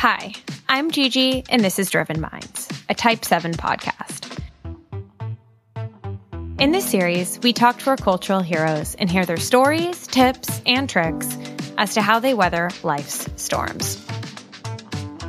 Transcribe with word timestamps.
Hi, 0.00 0.32
I'm 0.66 0.90
Gigi, 0.90 1.44
and 1.50 1.62
this 1.62 1.78
is 1.78 1.90
Driven 1.90 2.22
Minds, 2.22 2.70
a 2.88 2.94
Type 2.94 3.22
7 3.22 3.52
podcast. 3.52 4.40
In 6.58 6.72
this 6.72 6.86
series, 6.86 7.38
we 7.42 7.52
talk 7.52 7.78
to 7.80 7.90
our 7.90 7.98
cultural 7.98 8.40
heroes 8.40 8.94
and 8.94 9.10
hear 9.10 9.26
their 9.26 9.36
stories, 9.36 10.06
tips, 10.06 10.62
and 10.64 10.88
tricks 10.88 11.36
as 11.76 11.92
to 11.92 12.00
how 12.00 12.18
they 12.18 12.32
weather 12.32 12.70
life's 12.82 13.28
storms. 13.36 14.02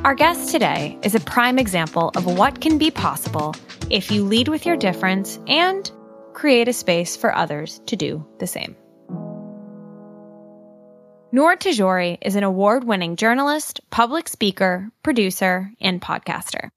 Our 0.04 0.14
guest 0.14 0.50
today 0.50 0.98
is 1.02 1.14
a 1.14 1.20
prime 1.20 1.58
example 1.58 2.10
of 2.16 2.24
what 2.24 2.62
can 2.62 2.78
be 2.78 2.90
possible 2.90 3.54
if 3.90 4.10
you 4.10 4.24
lead 4.24 4.48
with 4.48 4.64
your 4.64 4.78
difference 4.78 5.38
and 5.46 5.92
create 6.32 6.68
a 6.68 6.72
space 6.72 7.14
for 7.14 7.36
others 7.36 7.82
to 7.88 7.96
do 7.96 8.26
the 8.38 8.46
same. 8.46 8.74
Noor 11.34 11.56
Tagouri 11.56 12.18
is 12.20 12.36
an 12.36 12.44
award 12.44 12.84
winning 12.84 13.16
journalist, 13.16 13.80
public 13.88 14.28
speaker, 14.28 14.90
producer, 15.02 15.72
and 15.80 15.98
podcaster. 15.98 16.68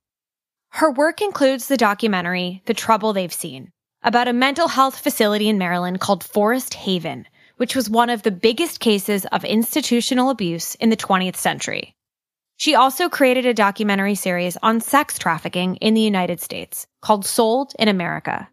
Her 0.69 0.89
work 0.91 1.21
includes 1.21 1.67
the 1.67 1.75
documentary 1.75 2.63
The 2.65 2.73
Trouble 2.73 3.11
They've 3.11 3.33
Seen 3.33 3.71
about 4.01 4.29
a 4.29 4.33
mental 4.33 4.69
health 4.69 4.97
facility 4.97 5.49
in 5.49 5.57
Maryland 5.57 5.99
called 5.99 6.23
Forest 6.23 6.73
Haven, 6.73 7.27
which 7.57 7.75
was 7.75 7.89
one 7.89 8.09
of 8.09 8.23
the 8.23 8.31
biggest 8.31 8.79
cases 8.79 9.25
of 9.25 9.43
institutional 9.43 10.29
abuse 10.29 10.75
in 10.75 10.89
the 10.89 10.95
20th 10.95 11.35
century. 11.35 11.93
She 12.55 12.75
also 12.75 13.09
created 13.09 13.45
a 13.45 13.53
documentary 13.53 14.15
series 14.15 14.55
on 14.63 14.79
sex 14.79 15.19
trafficking 15.19 15.75
in 15.77 15.95
the 15.95 16.01
United 16.01 16.39
States 16.39 16.87
called 17.01 17.25
Sold 17.25 17.73
in 17.77 17.89
America. 17.89 18.47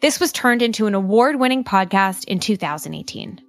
This 0.00 0.18
was 0.18 0.32
turned 0.32 0.62
into 0.62 0.88
an 0.88 0.94
award 0.94 1.36
winning 1.36 1.62
podcast 1.62 2.24
in 2.24 2.40
2018. 2.40 3.45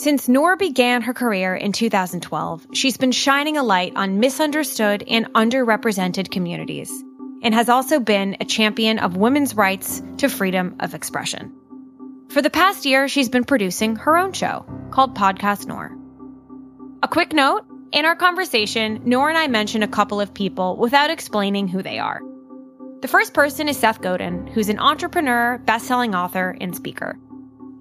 Since 0.00 0.30
Noor 0.30 0.56
began 0.56 1.02
her 1.02 1.12
career 1.12 1.54
in 1.54 1.72
2012, 1.72 2.68
she's 2.72 2.96
been 2.96 3.12
shining 3.12 3.58
a 3.58 3.62
light 3.62 3.92
on 3.96 4.18
misunderstood 4.18 5.04
and 5.06 5.26
underrepresented 5.34 6.30
communities 6.30 6.90
and 7.42 7.52
has 7.52 7.68
also 7.68 8.00
been 8.00 8.38
a 8.40 8.46
champion 8.46 8.98
of 8.98 9.18
women's 9.18 9.54
rights 9.54 10.02
to 10.16 10.30
freedom 10.30 10.76
of 10.80 10.94
expression. 10.94 11.52
For 12.30 12.40
the 12.40 12.48
past 12.48 12.86
year, 12.86 13.08
she's 13.08 13.28
been 13.28 13.44
producing 13.44 13.94
her 13.96 14.16
own 14.16 14.32
show 14.32 14.64
called 14.90 15.18
Podcast 15.18 15.66
Noor. 15.66 15.94
A 17.02 17.08
quick 17.08 17.34
note 17.34 17.66
in 17.92 18.06
our 18.06 18.16
conversation, 18.16 19.02
Noor 19.04 19.28
and 19.28 19.36
I 19.36 19.48
mention 19.48 19.82
a 19.82 19.86
couple 19.86 20.18
of 20.18 20.32
people 20.32 20.78
without 20.78 21.10
explaining 21.10 21.68
who 21.68 21.82
they 21.82 21.98
are. 21.98 22.22
The 23.02 23.08
first 23.08 23.34
person 23.34 23.68
is 23.68 23.76
Seth 23.76 24.00
Godin, 24.00 24.46
who's 24.46 24.70
an 24.70 24.78
entrepreneur, 24.78 25.58
best-selling 25.58 26.14
author, 26.14 26.56
and 26.58 26.74
speaker. 26.74 27.18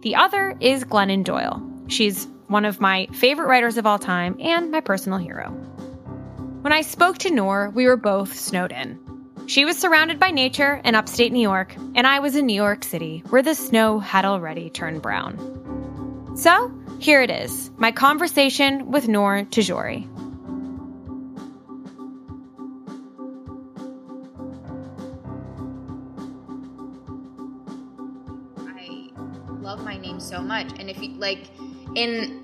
The 0.01 0.15
other 0.15 0.57
is 0.59 0.83
Glennon 0.83 1.23
Doyle. 1.23 1.65
She's 1.89 2.27
one 2.47 2.65
of 2.65 2.79
my 2.79 3.07
favorite 3.13 3.47
writers 3.47 3.77
of 3.77 3.85
all 3.85 3.99
time 3.99 4.37
and 4.39 4.71
my 4.71 4.79
personal 4.79 5.17
hero. 5.17 5.49
When 6.61 6.71
I 6.71 6.81
spoke 6.81 7.17
to 7.19 7.31
Noor, 7.31 7.71
we 7.73 7.85
were 7.85 7.97
both 7.97 8.35
snowed 8.35 8.71
in. 8.71 8.99
She 9.47 9.65
was 9.65 9.77
surrounded 9.77 10.19
by 10.19 10.29
nature 10.29 10.79
in 10.85 10.93
upstate 10.93 11.31
New 11.31 11.41
York, 11.41 11.75
and 11.95 12.05
I 12.05 12.19
was 12.19 12.35
in 12.35 12.45
New 12.45 12.53
York 12.53 12.83
City, 12.83 13.23
where 13.29 13.41
the 13.41 13.55
snow 13.55 13.97
had 13.97 14.23
already 14.23 14.69
turned 14.69 15.01
brown. 15.01 16.35
So, 16.35 16.71
here 16.99 17.21
it 17.21 17.31
is 17.31 17.71
my 17.77 17.91
conversation 17.91 18.91
with 18.91 19.07
Noor 19.07 19.45
Tagouri. 19.45 20.07
I 28.57 29.09
love 29.61 29.83
my 29.83 29.97
name 29.97 30.19
so 30.19 30.41
much. 30.41 30.67
And 30.77 30.89
if 30.89 31.01
you 31.01 31.09
like 31.15 31.49
in 31.95 32.39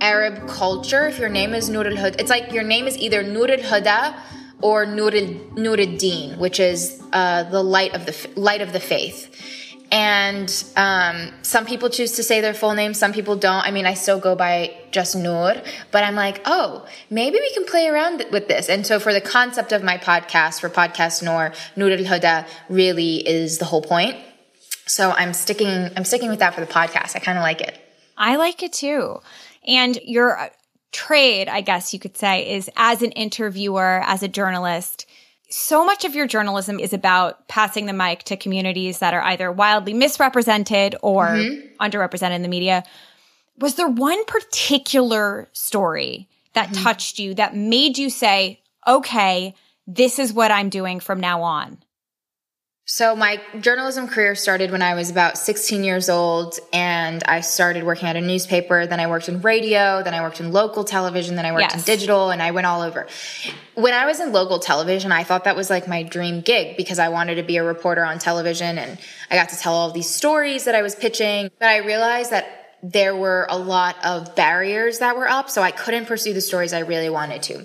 Arab 0.00 0.48
culture, 0.48 1.06
if 1.06 1.18
your 1.18 1.28
name 1.28 1.54
is 1.54 1.68
Nur 1.68 1.86
al 1.86 1.92
Huda, 1.92 2.20
it's 2.20 2.30
like 2.30 2.52
your 2.52 2.64
name 2.64 2.86
is 2.86 2.98
either 2.98 3.22
Nur 3.22 3.50
al 3.50 3.58
Huda 3.58 4.14
or 4.60 4.86
Nur 4.86 5.14
al 5.14 6.38
which 6.38 6.60
is 6.60 7.02
uh, 7.12 7.44
the 7.44 7.62
light 7.62 7.94
of 7.94 8.06
the 8.06 8.30
light 8.34 8.60
of 8.60 8.72
the 8.72 8.80
faith. 8.80 9.28
And 9.92 10.48
um, 10.74 11.32
some 11.42 11.66
people 11.66 11.90
choose 11.90 12.12
to 12.12 12.22
say 12.22 12.40
their 12.40 12.54
full 12.54 12.72
name, 12.72 12.94
some 12.94 13.12
people 13.12 13.36
don't. 13.36 13.62
I 13.66 13.70
mean, 13.70 13.84
I 13.84 13.92
still 13.92 14.18
go 14.18 14.34
by 14.34 14.74
just 14.90 15.14
Noor, 15.14 15.54
but 15.90 16.02
I'm 16.02 16.14
like, 16.14 16.40
oh, 16.46 16.86
maybe 17.10 17.38
we 17.38 17.52
can 17.52 17.66
play 17.66 17.86
around 17.88 18.24
with 18.32 18.48
this. 18.48 18.70
And 18.70 18.86
so 18.86 18.98
for 18.98 19.12
the 19.12 19.20
concept 19.20 19.70
of 19.70 19.82
my 19.82 19.98
podcast, 19.98 20.60
for 20.60 20.70
Podcast 20.70 21.22
Noor, 21.22 21.52
Nur 21.76 21.90
al 21.90 21.98
Huda 21.98 22.48
really 22.70 23.16
is 23.16 23.58
the 23.58 23.66
whole 23.66 23.82
point. 23.82 24.16
So 24.86 25.10
I'm 25.10 25.34
sticking, 25.34 25.90
I'm 25.94 26.04
sticking 26.04 26.30
with 26.30 26.38
that 26.38 26.54
for 26.54 26.62
the 26.62 26.66
podcast. 26.66 27.14
I 27.14 27.18
kind 27.18 27.36
of 27.36 27.42
like 27.42 27.60
it. 27.60 27.81
I 28.22 28.36
like 28.36 28.62
it 28.62 28.72
too. 28.72 29.18
And 29.66 29.98
your 30.04 30.50
trade, 30.92 31.48
I 31.48 31.60
guess 31.60 31.92
you 31.92 31.98
could 31.98 32.16
say, 32.16 32.54
is 32.54 32.70
as 32.76 33.02
an 33.02 33.10
interviewer, 33.12 34.00
as 34.04 34.22
a 34.22 34.28
journalist. 34.28 35.06
So 35.50 35.84
much 35.84 36.04
of 36.04 36.14
your 36.14 36.28
journalism 36.28 36.78
is 36.78 36.92
about 36.92 37.48
passing 37.48 37.86
the 37.86 37.92
mic 37.92 38.22
to 38.24 38.36
communities 38.36 39.00
that 39.00 39.12
are 39.12 39.24
either 39.24 39.50
wildly 39.50 39.92
misrepresented 39.92 40.94
or 41.02 41.26
mm-hmm. 41.30 41.84
underrepresented 41.84 42.36
in 42.36 42.42
the 42.42 42.48
media. 42.48 42.84
Was 43.58 43.74
there 43.74 43.88
one 43.88 44.24
particular 44.26 45.48
story 45.52 46.28
that 46.54 46.68
mm-hmm. 46.68 46.84
touched 46.84 47.18
you 47.18 47.34
that 47.34 47.56
made 47.56 47.98
you 47.98 48.08
say, 48.08 48.62
okay, 48.86 49.56
this 49.88 50.20
is 50.20 50.32
what 50.32 50.52
I'm 50.52 50.68
doing 50.68 51.00
from 51.00 51.18
now 51.18 51.42
on? 51.42 51.78
So 52.84 53.14
my 53.14 53.40
journalism 53.60 54.08
career 54.08 54.34
started 54.34 54.72
when 54.72 54.82
I 54.82 54.94
was 54.94 55.08
about 55.08 55.38
16 55.38 55.84
years 55.84 56.08
old 56.08 56.58
and 56.72 57.22
I 57.24 57.40
started 57.40 57.84
working 57.84 58.08
at 58.08 58.16
a 58.16 58.20
newspaper. 58.20 58.86
Then 58.86 58.98
I 58.98 59.06
worked 59.06 59.28
in 59.28 59.40
radio. 59.40 60.02
Then 60.02 60.14
I 60.14 60.20
worked 60.20 60.40
in 60.40 60.50
local 60.50 60.82
television. 60.82 61.36
Then 61.36 61.46
I 61.46 61.52
worked 61.52 61.70
yes. 61.70 61.74
in 61.74 61.82
digital 61.82 62.30
and 62.30 62.42
I 62.42 62.50
went 62.50 62.66
all 62.66 62.82
over. 62.82 63.06
When 63.74 63.94
I 63.94 64.04
was 64.04 64.18
in 64.18 64.32
local 64.32 64.58
television, 64.58 65.12
I 65.12 65.22
thought 65.22 65.44
that 65.44 65.54
was 65.54 65.70
like 65.70 65.86
my 65.86 66.02
dream 66.02 66.40
gig 66.40 66.76
because 66.76 66.98
I 66.98 67.08
wanted 67.08 67.36
to 67.36 67.44
be 67.44 67.56
a 67.56 67.62
reporter 67.62 68.04
on 68.04 68.18
television 68.18 68.78
and 68.78 68.98
I 69.30 69.36
got 69.36 69.50
to 69.50 69.56
tell 69.56 69.74
all 69.74 69.92
these 69.92 70.10
stories 70.10 70.64
that 70.64 70.74
I 70.74 70.82
was 70.82 70.96
pitching. 70.96 71.50
But 71.60 71.68
I 71.68 71.78
realized 71.78 72.32
that 72.32 72.78
there 72.82 73.14
were 73.14 73.46
a 73.48 73.56
lot 73.56 73.94
of 74.04 74.34
barriers 74.34 74.98
that 74.98 75.14
were 75.14 75.28
up. 75.28 75.50
So 75.50 75.62
I 75.62 75.70
couldn't 75.70 76.06
pursue 76.06 76.34
the 76.34 76.40
stories 76.40 76.72
I 76.72 76.80
really 76.80 77.10
wanted 77.10 77.44
to. 77.44 77.64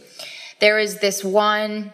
There 0.59 0.75
was 0.75 0.99
this 0.99 1.23
one 1.23 1.91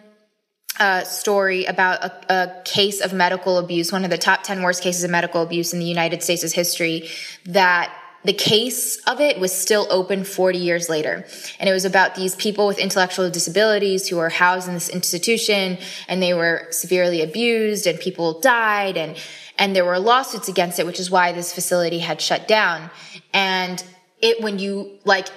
a 0.80 1.04
story 1.04 1.64
about 1.64 2.02
a, 2.02 2.34
a, 2.34 2.62
case 2.64 3.00
of 3.00 3.12
medical 3.12 3.58
abuse, 3.58 3.92
one 3.92 4.04
of 4.04 4.10
the 4.10 4.18
top 4.18 4.42
10 4.42 4.62
worst 4.62 4.82
cases 4.82 5.04
of 5.04 5.10
medical 5.10 5.42
abuse 5.42 5.72
in 5.72 5.78
the 5.78 5.84
United 5.84 6.22
States' 6.22 6.52
history, 6.52 7.08
that 7.46 7.92
the 8.24 8.32
case 8.32 8.96
of 9.06 9.20
it 9.20 9.38
was 9.38 9.52
still 9.52 9.86
open 9.90 10.24
40 10.24 10.58
years 10.58 10.88
later. 10.88 11.26
And 11.60 11.68
it 11.68 11.72
was 11.72 11.84
about 11.84 12.14
these 12.14 12.34
people 12.34 12.66
with 12.66 12.78
intellectual 12.78 13.30
disabilities 13.30 14.08
who 14.08 14.16
were 14.16 14.30
housed 14.30 14.66
in 14.66 14.74
this 14.74 14.88
institution 14.88 15.78
and 16.08 16.22
they 16.22 16.32
were 16.32 16.66
severely 16.70 17.22
abused 17.22 17.86
and 17.86 18.00
people 18.00 18.40
died 18.40 18.96
and, 18.96 19.16
and 19.58 19.76
there 19.76 19.84
were 19.84 19.98
lawsuits 19.98 20.48
against 20.48 20.78
it, 20.78 20.86
which 20.86 20.98
is 20.98 21.10
why 21.10 21.32
this 21.32 21.52
facility 21.52 21.98
had 21.98 22.20
shut 22.20 22.48
down. 22.48 22.90
And 23.34 23.84
it, 24.22 24.42
when 24.42 24.58
you 24.58 24.98
like 25.04 25.28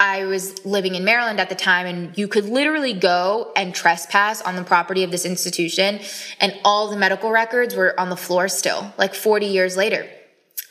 I 0.00 0.24
was 0.24 0.64
living 0.64 0.94
in 0.94 1.04
Maryland 1.04 1.38
at 1.40 1.50
the 1.50 1.54
time 1.54 1.86
and 1.86 2.16
you 2.16 2.26
could 2.26 2.46
literally 2.46 2.94
go 2.94 3.52
and 3.54 3.74
trespass 3.74 4.40
on 4.40 4.56
the 4.56 4.64
property 4.64 5.04
of 5.04 5.10
this 5.10 5.26
institution 5.26 6.00
and 6.40 6.58
all 6.64 6.88
the 6.88 6.96
medical 6.96 7.30
records 7.30 7.76
were 7.76 7.98
on 8.00 8.08
the 8.08 8.16
floor 8.16 8.48
still, 8.48 8.94
like 8.96 9.14
40 9.14 9.44
years 9.44 9.76
later. 9.76 10.08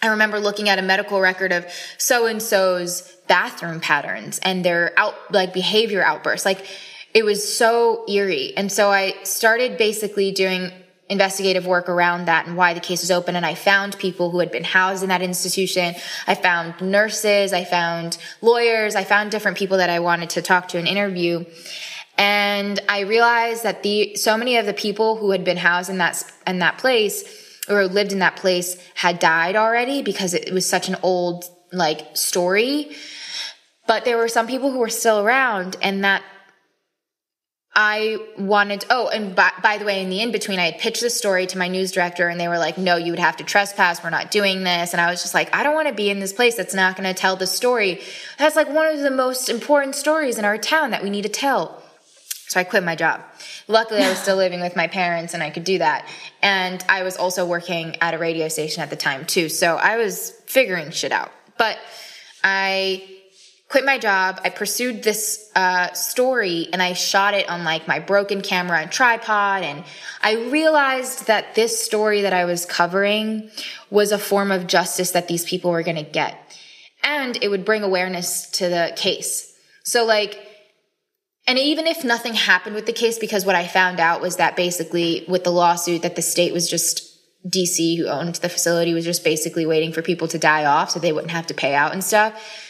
I 0.01 0.07
remember 0.07 0.39
looking 0.39 0.67
at 0.67 0.79
a 0.79 0.81
medical 0.81 1.19
record 1.21 1.51
of 1.51 1.67
so 1.99 2.25
and 2.25 2.41
so's 2.41 3.01
bathroom 3.27 3.79
patterns 3.81 4.39
and 4.39 4.65
their 4.65 4.93
out, 4.97 5.13
like 5.31 5.53
behavior 5.53 6.03
outbursts. 6.03 6.45
Like 6.45 6.65
it 7.13 7.23
was 7.23 7.55
so 7.55 8.05
eerie. 8.09 8.53
And 8.57 8.71
so 8.71 8.89
I 8.89 9.13
started 9.23 9.77
basically 9.77 10.31
doing 10.31 10.71
investigative 11.09 11.65
work 11.65 11.89
around 11.89 12.25
that 12.25 12.45
and 12.45 12.55
why 12.55 12.73
the 12.73 12.79
case 12.79 13.01
was 13.01 13.11
open. 13.11 13.35
And 13.35 13.45
I 13.45 13.55
found 13.55 13.97
people 13.97 14.29
who 14.29 14.39
had 14.39 14.51
been 14.51 14.63
housed 14.63 15.01
in 15.01 15.09
that 15.09 15.21
institution. 15.21 15.95
I 16.27 16.35
found 16.35 16.79
nurses. 16.81 17.51
I 17.51 17.63
found 17.63 18.17
lawyers. 18.41 18.95
I 18.95 19.03
found 19.03 19.31
different 19.31 19.57
people 19.57 19.77
that 19.77 19.89
I 19.89 19.99
wanted 19.99 20.29
to 20.31 20.41
talk 20.41 20.67
to 20.69 20.77
and 20.77 20.87
interview. 20.87 21.45
And 22.17 22.79
I 22.87 23.01
realized 23.01 23.63
that 23.63 23.81
the, 23.81 24.15
so 24.15 24.37
many 24.37 24.57
of 24.57 24.65
the 24.65 24.73
people 24.73 25.15
who 25.15 25.31
had 25.31 25.43
been 25.43 25.57
housed 25.57 25.89
in 25.89 25.97
that, 25.97 26.23
in 26.45 26.59
that 26.59 26.77
place 26.77 27.23
or 27.67 27.87
lived 27.87 28.11
in 28.11 28.19
that 28.19 28.35
place 28.35 28.77
had 28.93 29.19
died 29.19 29.55
already 29.55 30.01
because 30.01 30.33
it 30.33 30.53
was 30.53 30.69
such 30.69 30.89
an 30.89 30.97
old, 31.01 31.45
like, 31.71 32.15
story. 32.15 32.91
But 33.87 34.05
there 34.05 34.17
were 34.17 34.27
some 34.27 34.47
people 34.47 34.71
who 34.71 34.79
were 34.79 34.89
still 34.89 35.19
around 35.19 35.77
and 35.81 36.03
that 36.03 36.21
I 37.81 38.17
wanted, 38.37 38.83
oh, 38.89 39.07
and 39.07 39.33
by, 39.33 39.53
by, 39.63 39.77
the 39.77 39.85
way, 39.85 40.03
in 40.03 40.09
the 40.09 40.19
in 40.19 40.33
between, 40.33 40.59
I 40.59 40.65
had 40.65 40.79
pitched 40.79 40.99
the 40.99 41.09
story 41.09 41.47
to 41.47 41.57
my 41.57 41.69
news 41.69 41.93
director 41.93 42.27
and 42.27 42.37
they 42.37 42.49
were 42.49 42.57
like, 42.57 42.77
no, 42.77 42.97
you 42.97 43.13
would 43.13 43.19
have 43.19 43.37
to 43.37 43.45
trespass. 43.45 44.03
We're 44.03 44.09
not 44.09 44.31
doing 44.31 44.65
this. 44.65 44.91
And 44.91 44.99
I 44.99 45.09
was 45.09 45.21
just 45.21 45.33
like, 45.33 45.55
I 45.55 45.63
don't 45.63 45.75
want 45.75 45.87
to 45.87 45.93
be 45.93 46.09
in 46.09 46.19
this 46.19 46.33
place 46.33 46.55
that's 46.55 46.73
not 46.73 46.97
going 46.97 47.07
to 47.07 47.13
tell 47.13 47.37
the 47.37 47.47
story. 47.47 48.01
That's 48.37 48.57
like 48.57 48.67
one 48.67 48.87
of 48.87 48.99
the 48.99 49.09
most 49.09 49.47
important 49.47 49.95
stories 49.95 50.37
in 50.37 50.43
our 50.43 50.57
town 50.57 50.91
that 50.91 51.01
we 51.03 51.09
need 51.09 51.21
to 51.21 51.29
tell. 51.29 51.81
So 52.49 52.59
I 52.59 52.65
quit 52.65 52.83
my 52.83 52.97
job. 52.97 53.21
Luckily, 53.69 54.03
I 54.03 54.09
was 54.09 54.19
still 54.19 54.35
living 54.35 54.59
with 54.59 54.75
my 54.75 54.87
parents 54.87 55.33
and 55.33 55.41
I 55.41 55.49
could 55.49 55.63
do 55.63 55.77
that. 55.77 56.05
And 56.41 56.83
I 56.89 57.03
was 57.03 57.15
also 57.15 57.45
working 57.45 57.95
at 58.01 58.13
a 58.13 58.17
radio 58.17 58.49
station 58.49 58.83
at 58.83 58.89
the 58.89 58.97
time 58.97 59.23
too. 59.23 59.47
So 59.47 59.77
I 59.77 59.95
was 59.95 60.31
figuring 60.47 60.91
shit 60.91 61.13
out. 61.13 61.31
But 61.57 61.77
I 62.43 63.18
quit 63.69 63.85
my 63.85 63.99
job. 63.99 64.41
I 64.43 64.49
pursued 64.49 65.03
this 65.03 65.49
uh, 65.55 65.93
story 65.93 66.67
and 66.73 66.81
I 66.81 66.93
shot 66.93 67.35
it 67.35 67.47
on 67.47 67.63
like 67.63 67.87
my 67.87 67.99
broken 67.99 68.41
camera 68.41 68.79
and 68.79 68.91
tripod. 68.91 69.63
And 69.63 69.83
I 70.21 70.49
realized 70.49 71.27
that 71.27 71.53
this 71.53 71.81
story 71.81 72.21
that 72.21 72.33
I 72.33 72.45
was 72.45 72.65
covering 72.65 73.51
was 73.91 74.11
a 74.11 74.17
form 74.17 74.51
of 74.51 74.65
justice 74.65 75.11
that 75.11 75.27
these 75.27 75.45
people 75.45 75.69
were 75.69 75.83
going 75.83 76.03
to 76.03 76.11
get. 76.11 76.35
And 77.03 77.37
it 77.41 77.49
would 77.49 77.63
bring 77.63 77.83
awareness 77.83 78.49
to 78.51 78.67
the 78.67 78.91
case. 78.95 79.55
So, 79.83 80.03
like, 80.03 80.37
and 81.47 81.57
even 81.57 81.87
if 81.87 82.03
nothing 82.03 82.33
happened 82.33 82.75
with 82.75 82.85
the 82.85 82.93
case, 82.93 83.17
because 83.17 83.45
what 83.45 83.55
I 83.55 83.67
found 83.67 83.99
out 83.99 84.19
was 84.19 84.37
that 84.37 84.55
basically 84.55 85.25
with 85.27 85.43
the 85.43 85.51
lawsuit, 85.51 86.01
that 86.01 86.15
the 86.15 86.21
state 86.21 86.53
was 86.53 86.69
just 86.69 87.05
DC, 87.47 87.97
who 87.97 88.07
owned 88.07 88.35
the 88.35 88.49
facility, 88.49 88.93
was 88.93 89.05
just 89.05 89.23
basically 89.23 89.65
waiting 89.65 89.93
for 89.93 90.01
people 90.01 90.27
to 90.27 90.37
die 90.37 90.65
off 90.65 90.89
so 90.89 90.99
they 90.99 91.13
wouldn't 91.13 91.31
have 91.31 91.47
to 91.47 91.53
pay 91.53 91.73
out 91.73 91.93
and 91.93 92.03
stuff 92.03 92.65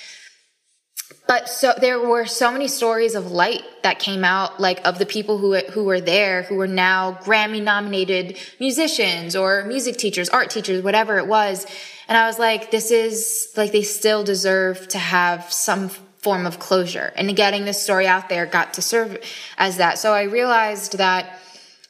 but 1.29 1.47
so 1.47 1.75
there 1.79 1.99
were 1.99 2.25
so 2.25 2.51
many 2.51 2.67
stories 2.67 3.13
of 3.13 3.31
light 3.31 3.61
that 3.83 3.99
came 3.99 4.25
out 4.25 4.59
like 4.59 4.83
of 4.83 4.97
the 4.97 5.05
people 5.05 5.37
who 5.37 5.55
who 5.57 5.83
were 5.83 6.01
there 6.01 6.41
who 6.41 6.55
were 6.55 6.67
now 6.67 7.19
Grammy 7.21 7.61
nominated 7.61 8.39
musicians 8.59 9.35
or 9.35 9.63
music 9.65 9.97
teachers, 9.97 10.27
art 10.29 10.49
teachers, 10.49 10.81
whatever 10.81 11.19
it 11.19 11.27
was. 11.27 11.67
And 12.07 12.17
I 12.17 12.25
was 12.25 12.39
like 12.39 12.71
this 12.71 12.89
is 12.89 13.53
like 13.55 13.71
they 13.71 13.83
still 13.83 14.23
deserve 14.23 14.87
to 14.87 14.97
have 14.97 15.53
some 15.53 15.89
form 15.89 16.47
of 16.47 16.57
closure. 16.57 17.13
And 17.15 17.35
getting 17.35 17.63
this 17.63 17.79
story 17.79 18.07
out 18.07 18.27
there 18.27 18.47
got 18.47 18.73
to 18.73 18.81
serve 18.81 19.19
as 19.59 19.77
that. 19.77 19.99
So 19.99 20.13
I 20.13 20.23
realized 20.23 20.97
that 20.97 21.39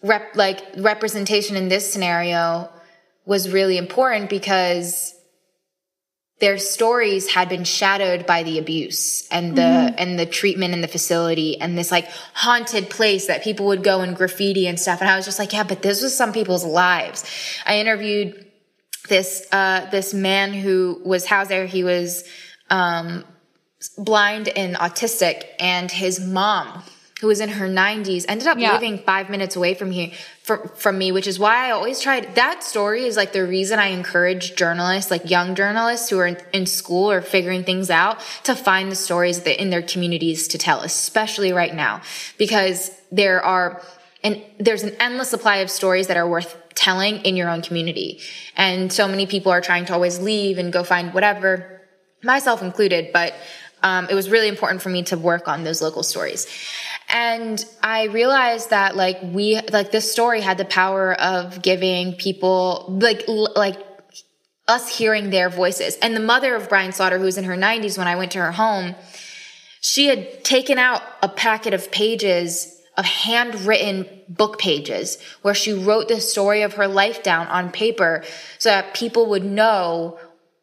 rep 0.03 0.35
like 0.35 0.59
representation 0.75 1.55
in 1.55 1.69
this 1.69 1.89
scenario 1.89 2.69
was 3.25 3.49
really 3.49 3.77
important 3.77 4.29
because 4.29 5.15
their 6.39 6.57
stories 6.57 7.27
had 7.29 7.49
been 7.49 7.65
shadowed 7.65 8.25
by 8.25 8.43
the 8.43 8.59
abuse 8.59 9.27
and 9.29 9.57
the 9.57 9.61
mm-hmm. 9.61 9.95
and 9.97 10.17
the 10.17 10.25
treatment 10.25 10.73
in 10.73 10.81
the 10.81 10.87
facility 10.87 11.59
and 11.59 11.77
this 11.77 11.91
like 11.91 12.07
haunted 12.33 12.89
place 12.89 13.27
that 13.27 13.43
people 13.43 13.67
would 13.67 13.83
go 13.83 14.01
and 14.01 14.15
graffiti 14.15 14.65
and 14.65 14.79
stuff. 14.79 15.01
And 15.01 15.09
I 15.09 15.15
was 15.17 15.25
just 15.25 15.39
like 15.39 15.51
yeah 15.51 15.63
but 15.63 15.81
this 15.81 16.01
was 16.01 16.15
some 16.15 16.31
people's 16.31 16.65
lives. 16.65 17.25
I 17.65 17.79
interviewed 17.79 18.45
this 19.09 19.45
uh 19.51 19.89
this 19.89 20.13
man 20.13 20.53
who 20.53 21.01
was 21.03 21.25
housed 21.25 21.49
there. 21.49 21.65
He 21.65 21.83
was 21.83 22.23
um 22.69 23.25
blind 23.97 24.47
and 24.47 24.75
autistic 24.75 25.43
and 25.59 25.91
his 25.91 26.19
mom 26.19 26.83
who 27.19 27.27
was 27.27 27.39
in 27.39 27.49
her 27.49 27.67
90s 27.67 28.25
ended 28.27 28.47
up 28.47 28.57
yeah. 28.57 28.73
living 28.73 28.97
five 28.99 29.29
minutes 29.29 29.55
away 29.55 29.73
from 29.73 29.91
here 29.91 30.11
from, 30.43 30.67
from 30.69 30.97
me 30.97 31.11
which 31.11 31.27
is 31.27 31.37
why 31.37 31.67
i 31.67 31.71
always 31.71 31.99
tried 31.99 32.35
that 32.35 32.63
story 32.63 33.05
is 33.05 33.17
like 33.17 33.33
the 33.33 33.45
reason 33.45 33.79
i 33.79 33.87
encourage 33.87 34.55
journalists 34.55 35.11
like 35.11 35.29
young 35.29 35.55
journalists 35.55 36.09
who 36.09 36.17
are 36.19 36.27
in, 36.27 36.37
in 36.53 36.65
school 36.65 37.11
or 37.11 37.21
figuring 37.21 37.63
things 37.63 37.89
out 37.89 38.19
to 38.43 38.55
find 38.55 38.91
the 38.91 38.95
stories 38.95 39.41
that 39.43 39.61
in 39.61 39.69
their 39.69 39.81
communities 39.81 40.47
to 40.47 40.57
tell 40.57 40.81
especially 40.81 41.51
right 41.51 41.75
now. 41.75 42.01
Because 42.37 42.91
there 43.11 43.43
are 43.43 43.81
and 44.23 44.43
there's 44.59 44.83
an 44.83 44.95
endless 44.99 45.29
supply 45.29 45.57
of 45.57 45.69
stories 45.69 46.07
that 46.07 46.17
are 46.17 46.27
worth 46.27 46.57
telling 46.75 47.17
in 47.21 47.37
your 47.37 47.49
own 47.49 47.61
community. 47.61 48.19
And 48.57 48.91
so 48.91 49.07
many 49.07 49.25
people 49.25 49.51
are 49.51 49.61
trying 49.61 49.85
to 49.85 49.93
always 49.93 50.19
leave 50.19 50.57
and 50.57 50.73
go 50.73 50.83
find 50.83 51.13
whatever 51.13 51.81
myself 52.21 52.61
included 52.61 53.13
but 53.13 53.33
um, 53.81 54.07
it 54.09 54.13
was 54.13 54.29
really 54.29 54.49
important 54.49 54.81
for 54.81 54.89
me 54.89 55.03
to 55.03 55.17
work 55.17 55.47
on 55.47 55.63
those 55.63 55.81
local 55.81 56.03
stories 56.03 56.47
and 57.09 57.65
I 57.81 58.03
realized 58.05 58.69
that 58.69 58.95
like 58.95 59.17
we, 59.23 59.59
like 59.71 59.91
this 59.91 60.11
story 60.11 60.41
had 60.41 60.57
the 60.57 60.65
power 60.65 61.13
of 61.13 61.61
giving 61.61 62.13
people 62.13 62.97
like, 63.01 63.23
like 63.27 63.77
us 64.67 64.95
hearing 64.95 65.31
their 65.31 65.49
voices. 65.49 65.97
And 65.97 66.15
the 66.15 66.21
mother 66.21 66.55
of 66.55 66.69
Brian 66.69 66.91
Slaughter, 66.91 67.17
who's 67.17 67.37
in 67.37 67.45
her 67.45 67.57
90s 67.57 67.97
when 67.97 68.07
I 68.07 68.15
went 68.15 68.31
to 68.33 68.39
her 68.39 68.51
home, 68.51 68.95
she 69.81 70.07
had 70.07 70.43
taken 70.43 70.77
out 70.77 71.01
a 71.23 71.27
packet 71.27 71.73
of 71.73 71.91
pages 71.91 72.75
of 72.95 73.05
handwritten 73.05 74.05
book 74.27 74.59
pages 74.59 75.17
where 75.41 75.53
she 75.55 75.73
wrote 75.73 76.09
the 76.09 76.19
story 76.19 76.61
of 76.61 76.73
her 76.73 76.87
life 76.87 77.23
down 77.23 77.47
on 77.47 77.71
paper 77.71 78.23
so 78.59 78.69
that 78.69 78.93
people 78.93 79.27
would 79.29 79.43
know 79.43 80.19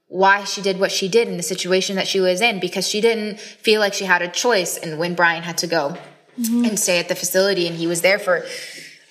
why 0.09 0.45
she 0.45 0.61
did 0.61 0.79
what 0.79 0.93
she 0.93 1.09
did 1.09 1.27
in 1.29 1.39
the 1.39 1.43
situation 1.43 1.97
that 1.97 2.07
she 2.07 2.21
was 2.21 2.41
in 2.41 2.61
because 2.61 2.87
she 2.87 3.01
didn't 3.01 3.41
feel 3.41 3.81
like 3.81 3.95
she 3.95 4.05
had 4.05 4.23
a 4.23 4.29
choice 4.29 4.77
and 4.77 4.99
when 4.99 5.15
Brian 5.15 5.43
had 5.43 5.59
to 5.59 5.67
go 5.67 5.97
mm-hmm. 6.39 6.65
and 6.65 6.79
stay 6.79 6.99
at 6.99 7.09
the 7.09 7.15
facility. 7.15 7.67
And 7.67 7.77
he 7.77 7.87
was 7.87 8.03
there 8.03 8.19
for, 8.19 8.39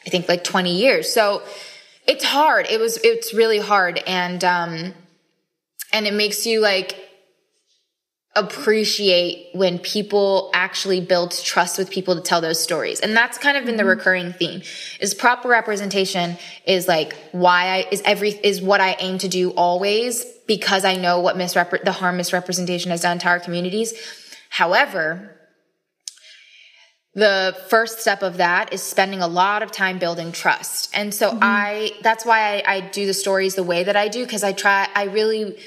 I 0.05 0.09
think, 0.09 0.27
like 0.27 0.43
20 0.43 0.75
years. 0.75 1.11
So 1.11 1.41
it's 2.07 2.23
hard. 2.23 2.67
It 2.69 2.79
was, 2.79 2.97
it's 3.03 3.33
really 3.33 3.59
hard. 3.59 4.01
And, 4.05 4.43
um, 4.43 4.93
and 5.91 6.07
it 6.07 6.13
makes 6.13 6.45
you 6.45 6.59
like 6.59 7.05
appreciate 8.35 9.47
when 9.53 9.79
people 9.79 10.51
actually 10.53 10.99
build 10.99 11.31
trust 11.31 11.77
with 11.77 11.89
people 11.89 12.15
to 12.15 12.21
tell 12.21 12.41
those 12.41 12.59
stories. 12.61 12.99
And 12.99 13.15
that's 13.15 13.37
kind 13.37 13.55
of 13.55 13.65
been 13.65 13.77
the 13.77 13.83
mm-hmm. 13.83 13.89
recurring 13.91 14.33
theme 14.33 14.61
is 14.99 15.13
proper 15.13 15.47
representation 15.47 16.37
is 16.65 16.87
like 16.87 17.15
why 17.31 17.67
I, 17.67 17.87
is 17.91 18.01
every, 18.03 18.31
is 18.31 18.61
what 18.61 18.81
I 18.81 18.97
aim 18.99 19.19
to 19.19 19.29
do 19.29 19.51
always 19.51 20.25
because 20.47 20.83
I 20.83 20.95
know 20.97 21.21
what 21.21 21.37
misrep- 21.37 21.83
the 21.83 21.93
harm 21.93 22.17
misrepresentation 22.17 22.91
has 22.91 23.01
done 23.01 23.19
to 23.19 23.27
our 23.27 23.39
communities. 23.39 23.93
However, 24.49 25.34
the 27.15 27.57
first 27.69 27.99
step 27.99 28.21
of 28.21 28.37
that 28.37 28.73
is 28.73 28.83
spending 28.83 29.21
a 29.21 29.27
lot 29.27 29.63
of 29.63 29.71
time 29.71 29.97
building 29.97 30.33
trust. 30.33 30.89
And 30.93 31.13
so 31.13 31.31
mm-hmm. 31.31 31.39
I, 31.41 31.91
that's 32.01 32.25
why 32.25 32.57
I, 32.57 32.75
I, 32.75 32.79
do 32.81 33.05
the 33.05 33.13
stories 33.13 33.55
the 33.55 33.63
way 33.63 33.85
that 33.85 33.95
I 33.95 34.09
do, 34.09 34.23
because 34.25 34.43
I 34.43 34.51
try, 34.51 34.89
I 34.93 35.05
really, 35.05 35.57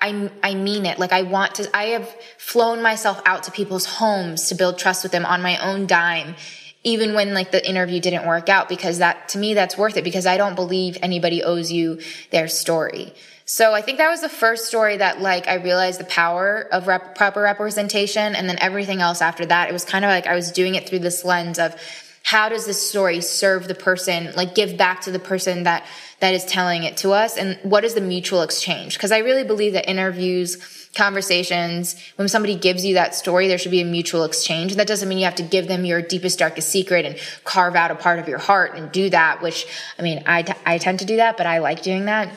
I, 0.00 0.30
I 0.40 0.54
mean 0.54 0.86
it. 0.86 1.00
Like 1.00 1.12
I 1.12 1.22
want 1.22 1.56
to, 1.56 1.76
I 1.76 1.86
have 1.86 2.08
flown 2.38 2.80
myself 2.80 3.20
out 3.26 3.42
to 3.44 3.50
people's 3.50 3.86
homes 3.86 4.48
to 4.48 4.54
build 4.54 4.78
trust 4.78 5.02
with 5.02 5.10
them 5.10 5.26
on 5.26 5.42
my 5.42 5.58
own 5.58 5.88
dime, 5.88 6.36
even 6.84 7.14
when 7.14 7.34
like 7.34 7.50
the 7.50 7.68
interview 7.68 8.00
didn't 8.00 8.26
work 8.26 8.48
out, 8.48 8.68
because 8.68 8.98
that, 8.98 9.30
to 9.30 9.38
me, 9.38 9.54
that's 9.54 9.76
worth 9.76 9.96
it 9.96 10.04
because 10.04 10.26
I 10.26 10.36
don't 10.36 10.54
believe 10.54 10.96
anybody 11.02 11.42
owes 11.42 11.72
you 11.72 12.00
their 12.30 12.46
story. 12.46 13.12
So 13.52 13.74
I 13.74 13.82
think 13.82 13.98
that 13.98 14.08
was 14.08 14.22
the 14.22 14.30
first 14.30 14.64
story 14.64 14.96
that 14.96 15.20
like 15.20 15.46
I 15.46 15.56
realized 15.56 16.00
the 16.00 16.04
power 16.04 16.66
of 16.72 16.86
rep- 16.86 17.14
proper 17.14 17.42
representation 17.42 18.34
and 18.34 18.48
then 18.48 18.56
everything 18.62 19.02
else 19.02 19.20
after 19.20 19.44
that. 19.44 19.68
It 19.68 19.74
was 19.74 19.84
kind 19.84 20.06
of 20.06 20.08
like 20.08 20.26
I 20.26 20.34
was 20.34 20.50
doing 20.52 20.74
it 20.74 20.88
through 20.88 21.00
this 21.00 21.22
lens 21.22 21.58
of 21.58 21.76
how 22.22 22.48
does 22.48 22.64
this 22.64 22.80
story 22.80 23.20
serve 23.20 23.68
the 23.68 23.74
person 23.74 24.32
like 24.36 24.54
give 24.54 24.78
back 24.78 25.02
to 25.02 25.10
the 25.10 25.18
person 25.18 25.64
that 25.64 25.84
that 26.20 26.32
is 26.32 26.46
telling 26.46 26.84
it 26.84 26.96
to 26.98 27.10
us 27.10 27.36
and 27.36 27.58
what 27.62 27.84
is 27.84 27.92
the 27.92 28.00
mutual 28.00 28.40
exchange? 28.40 28.94
Because 28.94 29.12
I 29.12 29.18
really 29.18 29.44
believe 29.44 29.74
that 29.74 29.86
interviews 29.86 30.88
conversations 30.94 31.94
when 32.16 32.28
somebody 32.28 32.54
gives 32.56 32.86
you 32.86 32.94
that 32.94 33.14
story 33.14 33.48
there 33.48 33.58
should 33.58 33.70
be 33.70 33.82
a 33.82 33.84
mutual 33.84 34.24
exchange. 34.24 34.76
That 34.76 34.86
doesn't 34.86 35.06
mean 35.06 35.18
you 35.18 35.26
have 35.26 35.34
to 35.34 35.42
give 35.42 35.68
them 35.68 35.84
your 35.84 36.00
deepest 36.00 36.38
darkest 36.38 36.70
secret 36.70 37.04
and 37.04 37.18
carve 37.44 37.76
out 37.76 37.90
a 37.90 37.96
part 37.96 38.18
of 38.18 38.28
your 38.28 38.38
heart 38.38 38.76
and 38.76 38.90
do 38.90 39.10
that 39.10 39.42
which 39.42 39.66
I 39.98 40.02
mean 40.02 40.22
I, 40.24 40.40
t- 40.40 40.54
I 40.64 40.78
tend 40.78 41.00
to 41.00 41.04
do 41.04 41.16
that 41.16 41.36
but 41.36 41.44
I 41.44 41.58
like 41.58 41.82
doing 41.82 42.06
that 42.06 42.32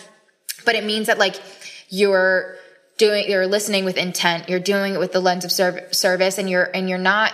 but 0.65 0.75
it 0.75 0.83
means 0.83 1.07
that 1.07 1.17
like 1.17 1.41
you're 1.89 2.57
doing, 2.97 3.29
you're 3.29 3.47
listening 3.47 3.85
with 3.85 3.97
intent. 3.97 4.49
You're 4.49 4.59
doing 4.59 4.95
it 4.95 4.99
with 4.99 5.11
the 5.11 5.19
lens 5.19 5.45
of 5.45 5.51
serv- 5.51 5.93
service 5.93 6.37
and 6.37 6.49
you're, 6.49 6.69
and 6.73 6.89
you're 6.89 6.97
not, 6.97 7.33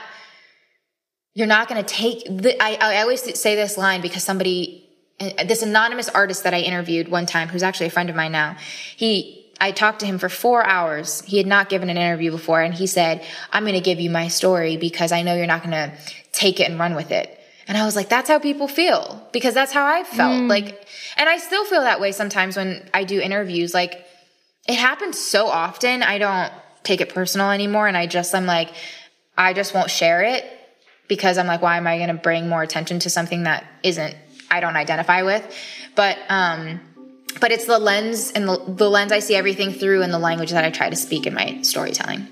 you're 1.34 1.48
not 1.48 1.68
going 1.68 1.84
to 1.84 1.88
take 1.88 2.26
the, 2.26 2.62
I, 2.62 2.78
I 2.80 3.02
always 3.02 3.40
say 3.40 3.56
this 3.56 3.78
line 3.78 4.02
because 4.02 4.24
somebody, 4.24 4.90
uh, 5.20 5.46
this 5.46 5.62
anonymous 5.62 6.10
artist 6.10 6.44
that 6.44 6.54
I 6.54 6.60
interviewed 6.60 7.08
one 7.08 7.26
time, 7.26 7.48
who's 7.48 7.64
actually 7.64 7.88
a 7.88 7.92
friend 7.92 8.10
of 8.10 8.16
mine 8.16 8.32
now, 8.32 8.58
he, 8.96 9.38
I 9.62 9.72
talked 9.72 10.00
to 10.00 10.08
him 10.08 10.18
for 10.18 10.28
four 10.28 10.66
hours. 10.66 11.22
He 11.22 11.38
had 11.38 11.46
not 11.46 11.70
given 11.70 11.92
an 11.92 11.98
interview 11.98 12.32
before, 12.32 12.62
and 12.62 12.74
he 12.74 12.88
said, 12.88 13.24
I'm 13.52 13.64
going 13.64 13.76
to 13.76 13.80
give 13.80 14.00
you 14.00 14.10
my 14.10 14.28
story 14.28 14.76
because 14.76 15.12
I 15.12 15.22
know 15.22 15.36
you're 15.36 15.46
not 15.46 15.62
going 15.62 15.74
to 15.74 15.94
take 16.32 16.60
it 16.60 16.68
and 16.68 16.80
run 16.80 16.96
with 16.96 17.12
it. 17.12 17.40
And 17.72 17.78
I 17.78 17.86
was 17.86 17.96
like, 17.96 18.10
that's 18.10 18.28
how 18.28 18.38
people 18.38 18.68
feel 18.68 19.25
because 19.32 19.54
that's 19.54 19.72
how 19.72 19.86
I 19.86 20.04
felt. 20.04 20.34
Mm. 20.34 20.50
Like, 20.50 20.86
and 21.16 21.30
I 21.30 21.38
still 21.38 21.63
feel 21.63 21.80
that 21.80 22.01
way 22.01 22.12
sometimes 22.12 22.58
when 22.58 22.86
I 22.94 23.06
do 23.06 23.22
interviews. 23.22 23.74
Like, 23.74 24.06
it 24.68 24.75
happens 24.75 25.18
so 25.18 25.48
often, 25.48 26.04
I 26.04 26.18
don't 26.18 26.51
take 26.84 27.00
it 27.00 27.13
personal 27.13 27.50
anymore. 27.50 27.88
And 27.88 27.96
I 27.96 28.08
just, 28.08 28.36
I'm 28.36 28.46
like, 28.46 28.72
I 29.38 29.54
just 29.54 29.74
won't 29.74 29.90
share 29.90 30.22
it 30.22 30.44
because 31.08 31.38
I'm 31.38 31.48
like, 31.48 31.62
why 31.62 31.78
am 31.78 31.88
I 31.88 31.96
going 31.96 32.10
to 32.10 32.13
bring 32.13 32.50
more 32.50 32.62
attention 32.62 33.00
to 33.00 33.10
something 33.10 33.44
that 33.44 33.66
isn't, 33.84 34.18
I 34.50 34.60
don't 34.60 34.75
identify 34.75 35.24
with? 35.24 35.42
But, 35.96 36.18
um, 36.28 36.82
but 37.40 37.54
it's 37.54 37.68
the 37.68 37.80
lens 37.80 38.34
and 38.34 38.50
the, 38.50 38.62
the 38.68 38.90
lens 38.90 39.13
I 39.13 39.20
see 39.20 39.36
everything 39.36 39.72
through 39.72 40.01
and 40.01 40.13
the 40.13 40.20
language 40.20 40.51
that 40.51 40.66
I 40.66 40.72
try 40.72 40.90
to 40.90 40.98
speak 40.98 41.25
in 41.25 41.34
my 41.34 41.62
storytelling. 41.62 42.28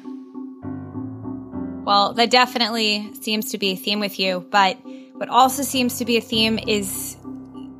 Well, 1.85 2.11
that 2.15 2.29
definitely 2.29 3.13
seems 3.21 3.51
to 3.51 3.57
be 3.57 3.69
a 3.69 3.75
theme 3.77 4.01
with 4.01 4.19
you. 4.19 4.45
But 4.51 4.77
what 5.19 5.27
also 5.27 5.63
seems 5.63 5.97
to 5.97 6.05
be 6.05 6.15
a 6.15 6.21
theme 6.21 6.57
is 6.65 7.17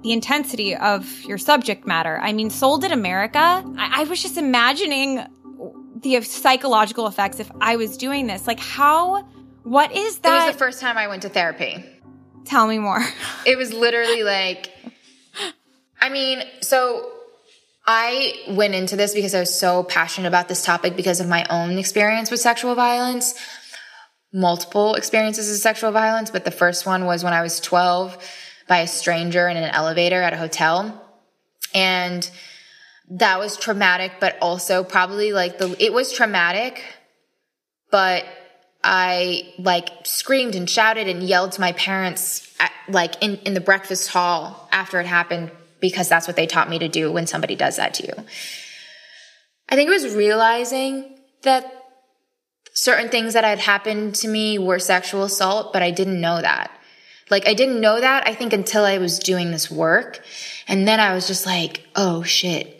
the 0.03 0.11
intensity 0.11 0.75
of 0.75 1.23
your 1.23 1.37
subject 1.37 1.87
matter. 1.87 2.19
I 2.19 2.33
mean, 2.33 2.49
Sold 2.49 2.83
in 2.83 2.91
America, 2.91 3.39
I, 3.39 4.01
I 4.01 4.03
was 4.03 4.21
just 4.21 4.35
imagining 4.35 5.25
the 5.95 6.19
psychological 6.21 7.07
effects 7.07 7.39
if 7.39 7.49
I 7.61 7.77
was 7.77 7.95
doing 7.95 8.27
this. 8.27 8.45
Like, 8.45 8.59
how, 8.59 9.23
what 9.63 9.93
is 9.93 10.19
that? 10.19 10.43
It 10.43 10.45
was 10.47 10.53
the 10.55 10.59
first 10.59 10.81
time 10.81 10.97
I 10.97 11.07
went 11.07 11.21
to 11.21 11.29
therapy. 11.29 11.85
Tell 12.43 12.67
me 12.67 12.77
more. 12.77 13.05
It 13.45 13.57
was 13.57 13.71
literally 13.71 14.23
like, 14.23 14.69
I 16.01 16.09
mean, 16.09 16.43
so 16.59 17.09
I 17.87 18.33
went 18.49 18.75
into 18.75 18.97
this 18.97 19.13
because 19.13 19.33
I 19.33 19.39
was 19.39 19.57
so 19.57 19.83
passionate 19.83 20.27
about 20.27 20.49
this 20.49 20.65
topic 20.65 20.97
because 20.97 21.21
of 21.21 21.29
my 21.29 21.45
own 21.49 21.77
experience 21.77 22.31
with 22.31 22.41
sexual 22.41 22.75
violence, 22.75 23.33
multiple 24.31 24.95
experiences 24.95 25.51
of 25.51 25.57
sexual 25.57 25.91
violence. 25.91 26.29
But 26.29 26.45
the 26.45 26.51
first 26.51 26.85
one 26.85 27.05
was 27.05 27.23
when 27.23 27.33
I 27.33 27.41
was 27.41 27.59
12 27.59 28.17
by 28.67 28.79
a 28.79 28.87
stranger 28.87 29.47
in 29.47 29.57
an 29.57 29.71
elevator 29.71 30.21
at 30.21 30.33
a 30.33 30.37
hotel. 30.37 31.03
And 31.73 32.29
that 33.09 33.39
was 33.39 33.57
traumatic, 33.57 34.13
but 34.19 34.37
also 34.41 34.83
probably 34.83 35.33
like 35.33 35.57
the, 35.57 35.75
it 35.83 35.91
was 35.91 36.13
traumatic, 36.13 36.83
but 37.91 38.23
I 38.83 39.53
like 39.57 39.89
screamed 40.05 40.55
and 40.55 40.69
shouted 40.69 41.07
and 41.07 41.23
yelled 41.23 41.53
to 41.53 41.61
my 41.61 41.71
parents 41.73 42.53
at, 42.59 42.71
like 42.87 43.21
in, 43.21 43.37
in 43.37 43.55
the 43.55 43.61
breakfast 43.61 44.09
hall 44.09 44.69
after 44.71 44.99
it 44.99 45.05
happened 45.05 45.51
because 45.79 46.07
that's 46.07 46.27
what 46.27 46.35
they 46.35 46.45
taught 46.45 46.69
me 46.69 46.79
to 46.79 46.87
do 46.87 47.11
when 47.11 47.25
somebody 47.25 47.55
does 47.55 47.77
that 47.77 47.93
to 47.95 48.05
you. 48.05 48.13
I 49.69 49.75
think 49.75 49.89
it 49.89 50.03
was 50.03 50.15
realizing 50.15 51.17
that 51.43 51.78
certain 52.79 53.09
things 53.09 53.33
that 53.33 53.43
had 53.43 53.59
happened 53.59 54.15
to 54.15 54.27
me 54.27 54.57
were 54.57 54.79
sexual 54.79 55.23
assault, 55.23 55.73
but 55.73 55.83
I 55.83 55.91
didn't 55.91 56.21
know 56.21 56.41
that. 56.41 56.71
Like 57.29 57.45
I 57.45 57.53
didn't 57.53 57.81
know 57.81 57.99
that, 57.99 58.25
I 58.25 58.33
think, 58.33 58.53
until 58.53 58.85
I 58.85 58.99
was 58.99 59.19
doing 59.19 59.51
this 59.51 59.69
work. 59.69 60.23
And 60.65 60.87
then 60.87 61.01
I 61.01 61.13
was 61.13 61.27
just 61.27 61.45
like, 61.45 61.85
oh 61.97 62.23
shit. 62.23 62.75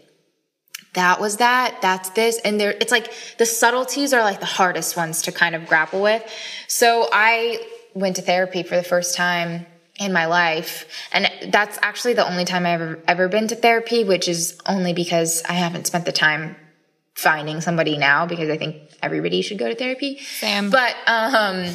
That 0.94 1.20
was 1.20 1.38
that. 1.38 1.82
That's 1.82 2.10
this. 2.12 2.39
And 2.39 2.60
there, 2.60 2.72
it's 2.72 2.94
like 2.94 3.12
the 3.38 3.46
subtleties 3.46 4.13
are 4.13 4.24
like 4.24 4.39
the 4.39 4.46
hardest 4.46 4.96
ones 4.96 5.24
to 5.24 5.34
kind 5.34 5.53
of 5.53 5.68
grapple 5.68 6.01
with. 6.01 6.24
So 6.68 7.10
I 7.12 7.60
went 7.94 8.15
to 8.15 8.22
therapy 8.22 8.63
for 8.63 8.77
the 8.77 8.84
first 8.84 9.15
time 9.15 9.65
in 10.00 10.13
my 10.13 10.27
life. 10.27 10.88
And 11.12 11.29
that's 11.51 11.77
actually 11.82 12.13
the 12.13 12.27
only 12.27 12.46
time 12.46 12.65
I've 12.65 12.82
ever, 12.82 13.00
ever 13.06 13.27
been 13.27 13.50
to 13.50 13.56
therapy, 13.56 14.06
which 14.06 14.29
is 14.29 14.58
only 14.65 14.94
because 14.94 15.44
I 15.44 15.53
haven't 15.53 15.88
spent 15.88 16.06
the 16.06 16.13
time 16.13 16.56
finding 17.19 17.59
somebody 17.59 17.97
now 17.97 18.25
because 18.25 18.49
I 18.49 18.57
think 18.57 18.77
everybody 19.03 19.41
should 19.41 19.57
go 19.57 19.67
to 19.67 19.75
therapy. 19.75 20.19
Sam. 20.19 20.69
But, 20.69 20.95
um, 21.05 21.65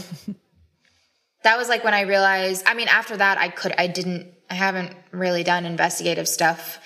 that 1.43 1.59
was 1.59 1.69
like 1.69 1.85
when 1.85 1.93
I 1.93 2.03
realized, 2.03 2.65
I 2.67 2.73
mean, 2.73 2.89
after 2.89 3.17
that, 3.17 3.37
I 3.37 3.51
could, 3.51 3.75
I 3.77 3.87
didn't, 3.87 4.33
I 4.49 4.55
haven't 4.55 4.97
really 5.13 5.45
done 5.45 5.67
investigative 5.67 6.27
stuff 6.27 6.79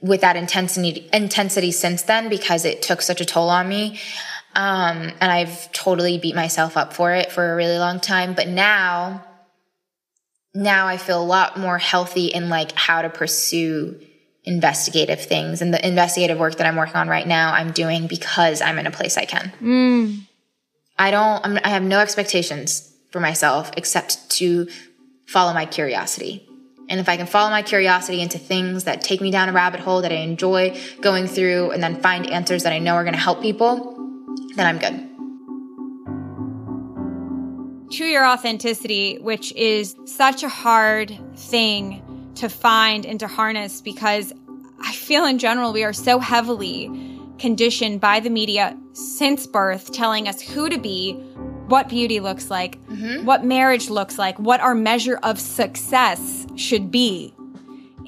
with 0.00 0.22
that 0.22 0.36
intensity, 0.36 1.10
intensity 1.12 1.70
since 1.70 2.02
then 2.02 2.30
because 2.30 2.64
it 2.64 2.80
took 2.80 3.02
such 3.02 3.20
a 3.20 3.26
toll 3.26 3.50
on 3.50 3.68
me. 3.68 4.00
Um, 4.54 5.12
and 5.20 5.30
I've 5.30 5.70
totally 5.72 6.16
beat 6.16 6.34
myself 6.34 6.78
up 6.78 6.94
for 6.94 7.12
it 7.12 7.30
for 7.30 7.52
a 7.52 7.56
really 7.56 7.78
long 7.78 8.00
time. 8.00 8.32
But 8.32 8.48
now, 8.48 9.24
now 10.54 10.86
I 10.86 10.96
feel 10.96 11.22
a 11.22 11.24
lot 11.24 11.58
more 11.58 11.76
healthy 11.76 12.26
in 12.28 12.48
like 12.48 12.72
how 12.72 13.02
to 13.02 13.10
pursue 13.10 14.00
investigative 14.44 15.20
things 15.20 15.60
and 15.60 15.72
the 15.72 15.86
investigative 15.86 16.38
work 16.38 16.56
that 16.56 16.66
I'm 16.66 16.76
working 16.76 16.96
on 16.96 17.08
right 17.08 17.26
now, 17.26 17.52
I'm 17.52 17.72
doing 17.72 18.06
because 18.06 18.62
I'm 18.62 18.78
in 18.78 18.86
a 18.86 18.90
place 18.90 19.16
I 19.16 19.24
can. 19.24 19.52
Mm. 19.60 20.26
I 20.98 21.10
don't, 21.10 21.44
I'm, 21.44 21.58
I 21.64 21.68
have 21.68 21.82
no 21.82 22.00
expectations 22.00 22.92
for 23.10 23.20
myself 23.20 23.70
except 23.76 24.30
to 24.30 24.68
follow 25.26 25.52
my 25.52 25.66
curiosity. 25.66 26.46
And 26.88 26.98
if 26.98 27.08
I 27.08 27.16
can 27.16 27.26
follow 27.26 27.50
my 27.50 27.62
curiosity 27.62 28.20
into 28.20 28.38
things 28.38 28.84
that 28.84 29.00
take 29.00 29.20
me 29.20 29.30
down 29.30 29.48
a 29.48 29.52
rabbit 29.52 29.80
hole 29.80 30.02
that 30.02 30.10
I 30.10 30.16
enjoy 30.16 30.76
going 31.00 31.28
through 31.28 31.70
and 31.70 31.82
then 31.82 32.00
find 32.00 32.26
answers 32.26 32.64
that 32.64 32.72
I 32.72 32.80
know 32.80 32.94
are 32.94 33.04
going 33.04 33.14
to 33.14 33.20
help 33.20 33.40
people, 33.40 33.96
then 34.56 34.66
I'm 34.66 34.78
good. 34.78 35.06
To 37.92 38.04
your 38.04 38.26
authenticity, 38.26 39.18
which 39.18 39.52
is 39.52 39.96
such 40.04 40.42
a 40.42 40.48
hard 40.48 41.16
thing 41.36 42.02
to 42.36 42.48
find 42.48 43.04
and 43.04 43.20
to 43.20 43.26
harness 43.26 43.80
because 43.80 44.32
I 44.80 44.92
feel 44.92 45.24
in 45.24 45.38
general 45.38 45.72
we 45.72 45.84
are 45.84 45.92
so 45.92 46.18
heavily 46.18 46.90
conditioned 47.38 48.00
by 48.00 48.20
the 48.20 48.30
media 48.30 48.76
since 48.92 49.46
birth 49.46 49.92
telling 49.92 50.28
us 50.28 50.40
who 50.40 50.68
to 50.68 50.78
be, 50.78 51.14
what 51.66 51.88
beauty 51.88 52.20
looks 52.20 52.50
like, 52.50 52.80
mm-hmm. 52.86 53.24
what 53.24 53.44
marriage 53.44 53.88
looks 53.88 54.18
like, 54.18 54.38
what 54.38 54.60
our 54.60 54.74
measure 54.74 55.18
of 55.22 55.40
success 55.40 56.46
should 56.56 56.90
be. 56.90 57.32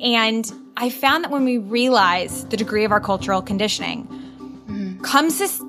And 0.03 0.51
I 0.77 0.91
found 0.91 1.25
that 1.25 1.31
when 1.31 1.45
we 1.45 1.59
realize 1.59 2.45
the 2.47 2.57
degree 2.57 2.85
of 2.85 2.93
our 2.93 3.01
cultural 3.01 3.41
conditioning, 3.41 4.07
mm-hmm. 4.07 5.01
comes 5.03 5.39
this 5.39 5.63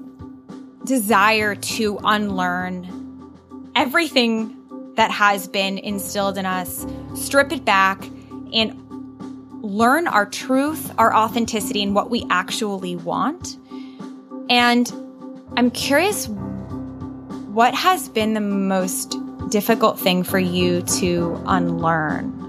desire 0.85 1.55
to 1.55 1.99
unlearn 2.03 3.31
everything 3.75 4.59
that 4.95 5.11
has 5.11 5.47
been 5.47 5.77
instilled 5.77 6.37
in 6.37 6.45
us, 6.45 6.85
strip 7.15 7.51
it 7.51 7.65
back, 7.65 8.03
and 8.53 9.63
learn 9.63 10.07
our 10.07 10.25
truth, 10.25 10.91
our 10.97 11.15
authenticity, 11.15 11.83
and 11.83 11.95
what 11.95 12.09
we 12.09 12.25
actually 12.29 12.95
want. 12.95 13.57
And 14.49 14.91
I'm 15.57 15.71
curious 15.71 16.27
what 16.27 17.75
has 17.75 18.09
been 18.09 18.33
the 18.33 18.41
most 18.41 19.15
difficult 19.49 19.99
thing 19.99 20.23
for 20.23 20.39
you 20.39 20.81
to 20.81 21.39
unlearn? 21.45 22.39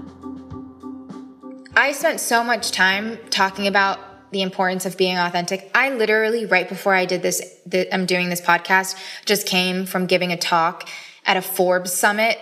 I 1.75 1.91
spent 1.91 2.19
so 2.19 2.43
much 2.43 2.71
time 2.71 3.19
talking 3.29 3.67
about 3.67 3.99
the 4.31 4.41
importance 4.41 4.87
of 4.87 4.97
being 4.97 5.15
authentic. 5.15 5.69
I 5.75 5.91
literally, 5.91 6.47
right 6.47 6.67
before 6.67 6.95
I 6.95 7.05
did 7.05 7.21
this, 7.21 7.41
the, 7.65 7.93
I'm 7.93 8.07
doing 8.07 8.29
this 8.29 8.41
podcast, 8.41 8.97
just 9.25 9.45
came 9.45 9.85
from 9.85 10.07
giving 10.07 10.31
a 10.31 10.37
talk 10.37 10.89
at 11.25 11.37
a 11.37 11.41
Forbes 11.43 11.93
summit 11.93 12.39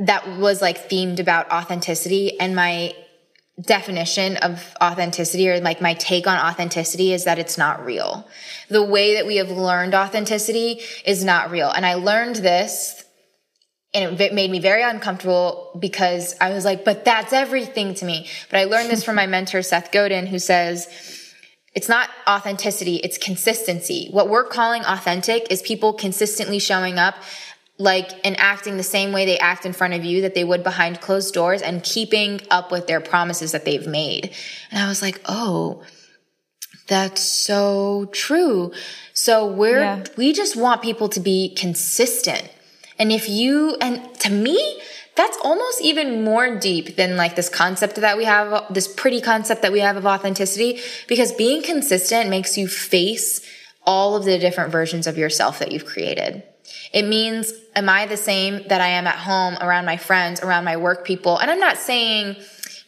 that 0.00 0.38
was 0.38 0.62
like 0.62 0.88
themed 0.88 1.20
about 1.20 1.50
authenticity. 1.50 2.38
And 2.40 2.56
my 2.56 2.94
definition 3.60 4.36
of 4.38 4.74
authenticity 4.82 5.48
or 5.48 5.60
like 5.60 5.80
my 5.80 5.94
take 5.94 6.26
on 6.26 6.38
authenticity 6.38 7.12
is 7.12 7.24
that 7.24 7.38
it's 7.38 7.58
not 7.58 7.84
real. 7.84 8.26
The 8.68 8.82
way 8.82 9.14
that 9.14 9.26
we 9.26 9.36
have 9.36 9.50
learned 9.50 9.94
authenticity 9.94 10.80
is 11.04 11.22
not 11.22 11.50
real. 11.50 11.70
And 11.70 11.84
I 11.84 11.94
learned 11.94 12.36
this 12.36 13.04
and 13.92 14.20
it 14.20 14.32
made 14.32 14.50
me 14.50 14.60
very 14.60 14.82
uncomfortable 14.82 15.76
because 15.78 16.36
I 16.40 16.50
was 16.50 16.64
like, 16.64 16.84
but 16.84 17.04
that's 17.04 17.32
everything 17.32 17.94
to 17.94 18.04
me. 18.04 18.28
But 18.48 18.60
I 18.60 18.64
learned 18.64 18.88
this 18.88 19.04
from 19.04 19.16
my 19.16 19.26
mentor, 19.26 19.62
Seth 19.62 19.90
Godin, 19.90 20.26
who 20.26 20.38
says, 20.38 20.88
it's 21.74 21.88
not 21.88 22.08
authenticity, 22.26 22.96
it's 22.96 23.18
consistency. 23.18 24.08
What 24.10 24.28
we're 24.28 24.44
calling 24.44 24.84
authentic 24.84 25.50
is 25.50 25.60
people 25.62 25.92
consistently 25.92 26.58
showing 26.58 26.98
up 26.98 27.16
like 27.80 28.10
and 28.24 28.38
acting 28.38 28.76
the 28.76 28.82
same 28.82 29.10
way 29.10 29.24
they 29.24 29.38
act 29.38 29.64
in 29.64 29.72
front 29.72 29.94
of 29.94 30.04
you 30.04 30.20
that 30.20 30.34
they 30.34 30.44
would 30.44 30.62
behind 30.62 31.00
closed 31.00 31.32
doors 31.32 31.62
and 31.62 31.82
keeping 31.82 32.40
up 32.50 32.70
with 32.70 32.86
their 32.86 33.00
promises 33.00 33.52
that 33.52 33.64
they've 33.64 33.86
made. 33.86 34.34
And 34.70 34.82
I 34.82 34.88
was 34.88 35.00
like, 35.00 35.20
oh, 35.24 35.82
that's 36.86 37.22
so 37.22 38.10
true. 38.12 38.72
So 39.14 39.46
we're, 39.46 39.80
yeah. 39.80 40.04
we 40.16 40.32
just 40.32 40.56
want 40.56 40.82
people 40.82 41.08
to 41.08 41.20
be 41.20 41.54
consistent. 41.54 42.48
And 42.98 43.10
if 43.10 43.28
you, 43.28 43.76
and 43.80 44.14
to 44.20 44.30
me, 44.30 44.80
that's 45.16 45.38
almost 45.42 45.80
even 45.80 46.22
more 46.22 46.58
deep 46.58 46.96
than 46.96 47.16
like 47.16 47.34
this 47.34 47.48
concept 47.48 47.96
that 47.96 48.18
we 48.18 48.24
have, 48.24 48.72
this 48.72 48.88
pretty 48.88 49.20
concept 49.20 49.62
that 49.62 49.72
we 49.72 49.80
have 49.80 49.96
of 49.96 50.04
authenticity, 50.04 50.80
because 51.08 51.32
being 51.32 51.62
consistent 51.62 52.28
makes 52.28 52.58
you 52.58 52.68
face 52.68 53.40
all 53.84 54.16
of 54.16 54.24
the 54.24 54.38
different 54.38 54.70
versions 54.70 55.06
of 55.06 55.16
yourself 55.16 55.58
that 55.58 55.72
you've 55.72 55.86
created. 55.86 56.42
It 56.92 57.06
means, 57.06 57.52
am 57.76 57.88
I 57.88 58.06
the 58.06 58.16
same 58.16 58.66
that 58.68 58.80
I 58.80 58.88
am 58.88 59.06
at 59.06 59.16
home, 59.16 59.56
around 59.60 59.84
my 59.84 59.96
friends, 59.96 60.40
around 60.40 60.64
my 60.64 60.76
work 60.76 61.04
people? 61.04 61.38
And 61.38 61.50
I'm 61.50 61.60
not 61.60 61.76
saying, 61.76 62.36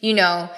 you 0.01 0.13
know, 0.13 0.49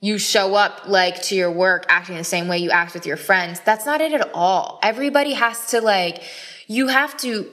you 0.00 0.18
show 0.18 0.54
up 0.54 0.82
like 0.86 1.22
to 1.22 1.34
your 1.34 1.50
work 1.50 1.86
acting 1.88 2.16
the 2.16 2.24
same 2.24 2.48
way 2.48 2.58
you 2.58 2.70
act 2.70 2.94
with 2.94 3.06
your 3.06 3.16
friends. 3.16 3.60
That's 3.60 3.86
not 3.86 4.00
it 4.00 4.12
at 4.12 4.30
all. 4.34 4.78
Everybody 4.82 5.32
has 5.32 5.66
to 5.70 5.80
like, 5.80 6.22
you 6.66 6.88
have 6.88 7.16
to 7.18 7.50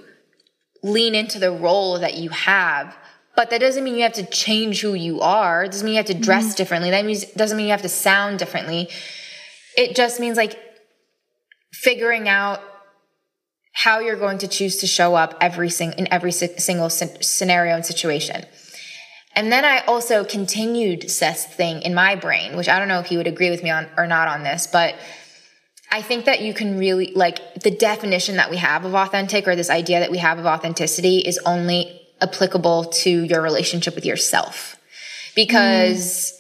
lean 0.84 1.16
into 1.16 1.40
the 1.40 1.52
role 1.52 2.00
that 2.00 2.16
you 2.16 2.30
have. 2.30 2.96
But 3.36 3.52
that 3.52 3.62
doesn't 3.62 3.84
mean 3.84 3.96
you 3.96 4.04
have 4.04 4.14
to 4.14 4.26
change 4.26 4.82
who 4.82 4.94
you 4.94 5.22
are. 5.22 5.64
It 5.64 5.72
doesn't 5.72 5.86
mean 5.86 5.94
you 5.94 6.00
have 6.00 6.08
to 6.08 6.14
dress 6.14 6.46
mm-hmm. 6.46 6.56
differently. 6.56 6.90
That 6.92 7.06
means 7.06 7.26
doesn't 7.26 7.56
mean 7.56 7.68
you 7.68 7.72
have 7.72 7.84
to 7.84 7.90
sound 7.90 8.40
differently. 8.40 8.90
It 9.78 9.96
just 9.96 10.20
means 10.20 10.36
like 10.36 10.60
figuring 11.72 12.28
out 12.28 12.62
how 13.84 14.00
you're 14.00 14.18
going 14.18 14.38
to 14.38 14.48
choose 14.48 14.76
to 14.76 14.86
show 14.86 15.16
up 15.16 15.38
every 15.40 15.70
sing- 15.70 15.94
in 15.98 16.06
every 16.12 16.34
si- 16.34 16.58
single 16.58 16.90
scenario 16.90 17.76
and 17.76 17.86
situation. 17.86 18.46
And 19.38 19.54
then 19.54 19.64
I 19.64 19.80
also 19.86 20.26
continued 20.26 21.10
Seth's 21.10 21.46
thing 21.46 21.82
in 21.84 21.94
my 21.94 22.16
brain, 22.16 22.58
which 22.58 22.68
I 22.68 22.78
don't 22.78 22.90
know 22.90 23.00
if 23.00 23.06
he 23.06 23.16
would 23.16 23.28
agree 23.28 23.50
with 23.50 23.64
me 23.64 23.70
on 23.70 23.88
or 23.96 24.06
not 24.06 24.28
on 24.28 24.44
this, 24.44 24.68
but 24.68 24.96
I 25.90 26.02
think 26.02 26.26
that 26.26 26.42
you 26.42 26.54
can 26.54 26.78
really 26.78 27.14
like 27.16 27.40
the 27.56 27.72
definition 27.72 28.36
that 28.36 28.50
we 28.50 28.58
have 28.58 28.84
of 28.84 28.96
authentic 28.96 29.48
or 29.48 29.56
this 29.56 29.70
idea 29.70 30.02
that 30.02 30.12
we 30.12 30.18
have 30.18 30.40
of 30.40 30.46
authenticity 30.46 31.20
is 31.20 31.40
only 31.46 32.02
applicable 32.22 32.84
to 33.04 33.10
your 33.10 33.42
relationship 33.42 33.96
with 33.96 34.06
yourself. 34.06 34.76
Because 35.36 36.34
mm 36.34 36.39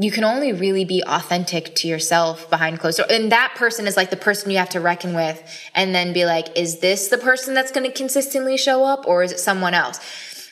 you 0.00 0.12
can 0.12 0.22
only 0.22 0.52
really 0.52 0.84
be 0.84 1.02
authentic 1.04 1.74
to 1.74 1.88
yourself 1.88 2.48
behind 2.48 2.78
closed 2.78 2.98
doors. 2.98 3.10
And 3.10 3.32
that 3.32 3.54
person 3.56 3.88
is 3.88 3.96
like 3.96 4.10
the 4.10 4.16
person 4.16 4.52
you 4.52 4.58
have 4.58 4.68
to 4.70 4.80
reckon 4.80 5.12
with 5.12 5.42
and 5.74 5.92
then 5.92 6.12
be 6.12 6.24
like, 6.24 6.56
is 6.56 6.78
this 6.78 7.08
the 7.08 7.18
person 7.18 7.52
that's 7.52 7.72
going 7.72 7.84
to 7.84 7.92
consistently 7.92 8.56
show 8.56 8.84
up 8.84 9.08
or 9.08 9.24
is 9.24 9.32
it 9.32 9.40
someone 9.40 9.74
else? 9.74 9.98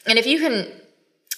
And 0.04 0.18
if 0.18 0.26
you 0.26 0.40
can 0.40 0.66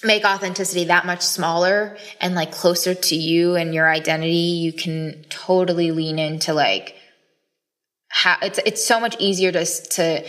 make 0.03 0.25
authenticity 0.25 0.85
that 0.85 1.05
much 1.05 1.21
smaller 1.21 1.99
and 2.19 2.35
like 2.35 2.51
closer 2.51 2.95
to 2.95 3.15
you 3.15 3.57
and 3.57 3.75
your 3.75 3.87
identity, 3.87 4.33
you 4.33 4.73
can 4.73 5.25
totally 5.29 5.91
lean 5.91 6.19
into 6.19 6.55
like 6.55 6.95
how 8.09 8.39
it's 8.41 8.59
it's 8.65 8.83
so 8.83 8.99
much 9.01 9.17
easier 9.19 9.53
to 9.53 9.67
to 9.67 10.27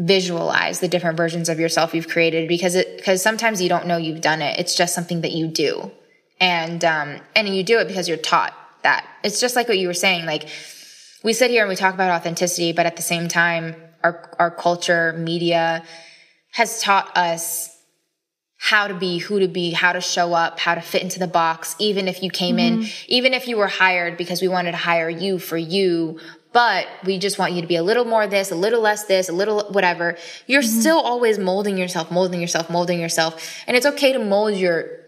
visualize 0.00 0.80
the 0.80 0.88
different 0.88 1.16
versions 1.16 1.48
of 1.48 1.60
yourself 1.60 1.94
you've 1.94 2.08
created 2.08 2.48
because 2.48 2.74
it 2.74 2.96
because 2.96 3.22
sometimes 3.22 3.62
you 3.62 3.68
don't 3.68 3.86
know 3.86 3.98
you've 3.98 4.20
done 4.20 4.42
it. 4.42 4.58
It's 4.58 4.74
just 4.74 4.94
something 4.94 5.20
that 5.20 5.30
you 5.30 5.46
do. 5.46 5.92
And 6.40 6.84
um 6.84 7.20
and 7.36 7.48
you 7.48 7.62
do 7.62 7.78
it 7.78 7.88
because 7.88 8.08
you're 8.08 8.16
taught 8.16 8.54
that. 8.82 9.06
It's 9.22 9.40
just 9.40 9.56
like 9.56 9.68
what 9.68 9.78
you 9.78 9.86
were 9.86 9.94
saying 9.94 10.26
like 10.26 10.48
we 11.22 11.34
sit 11.34 11.50
here 11.50 11.62
and 11.62 11.68
we 11.68 11.76
talk 11.76 11.94
about 11.94 12.10
authenticity, 12.10 12.72
but 12.72 12.86
at 12.86 12.96
the 12.96 13.02
same 13.02 13.28
time 13.28 13.76
our 14.02 14.34
our 14.38 14.50
culture, 14.50 15.12
media 15.12 15.84
has 16.52 16.80
taught 16.82 17.16
us 17.16 17.76
how 18.62 18.86
to 18.86 18.94
be, 18.94 19.16
who 19.16 19.40
to 19.40 19.48
be, 19.48 19.70
how 19.70 19.92
to 19.92 20.02
show 20.02 20.34
up, 20.34 20.58
how 20.58 20.74
to 20.74 20.82
fit 20.82 21.02
into 21.02 21.18
the 21.18 21.26
box, 21.26 21.74
even 21.78 22.06
if 22.06 22.22
you 22.22 22.30
came 22.30 22.58
mm-hmm. 22.58 22.82
in, 22.82 22.88
even 23.08 23.32
if 23.32 23.48
you 23.48 23.56
were 23.56 23.66
hired 23.66 24.18
because 24.18 24.42
we 24.42 24.48
wanted 24.48 24.72
to 24.72 24.76
hire 24.76 25.08
you 25.08 25.38
for 25.38 25.56
you, 25.56 26.20
but 26.52 26.86
we 27.06 27.18
just 27.18 27.38
want 27.38 27.54
you 27.54 27.62
to 27.62 27.66
be 27.66 27.76
a 27.76 27.82
little 27.82 28.04
more 28.04 28.26
this, 28.26 28.50
a 28.50 28.54
little 28.54 28.82
less 28.82 29.04
this, 29.04 29.30
a 29.30 29.32
little 29.32 29.62
whatever. 29.70 30.18
You're 30.46 30.60
mm-hmm. 30.60 30.80
still 30.80 31.00
always 31.00 31.38
molding 31.38 31.78
yourself, 31.78 32.10
molding 32.10 32.38
yourself, 32.38 32.68
molding 32.68 33.00
yourself. 33.00 33.62
And 33.66 33.78
it's 33.78 33.86
okay 33.86 34.12
to 34.12 34.18
mold 34.18 34.54
your 34.54 34.99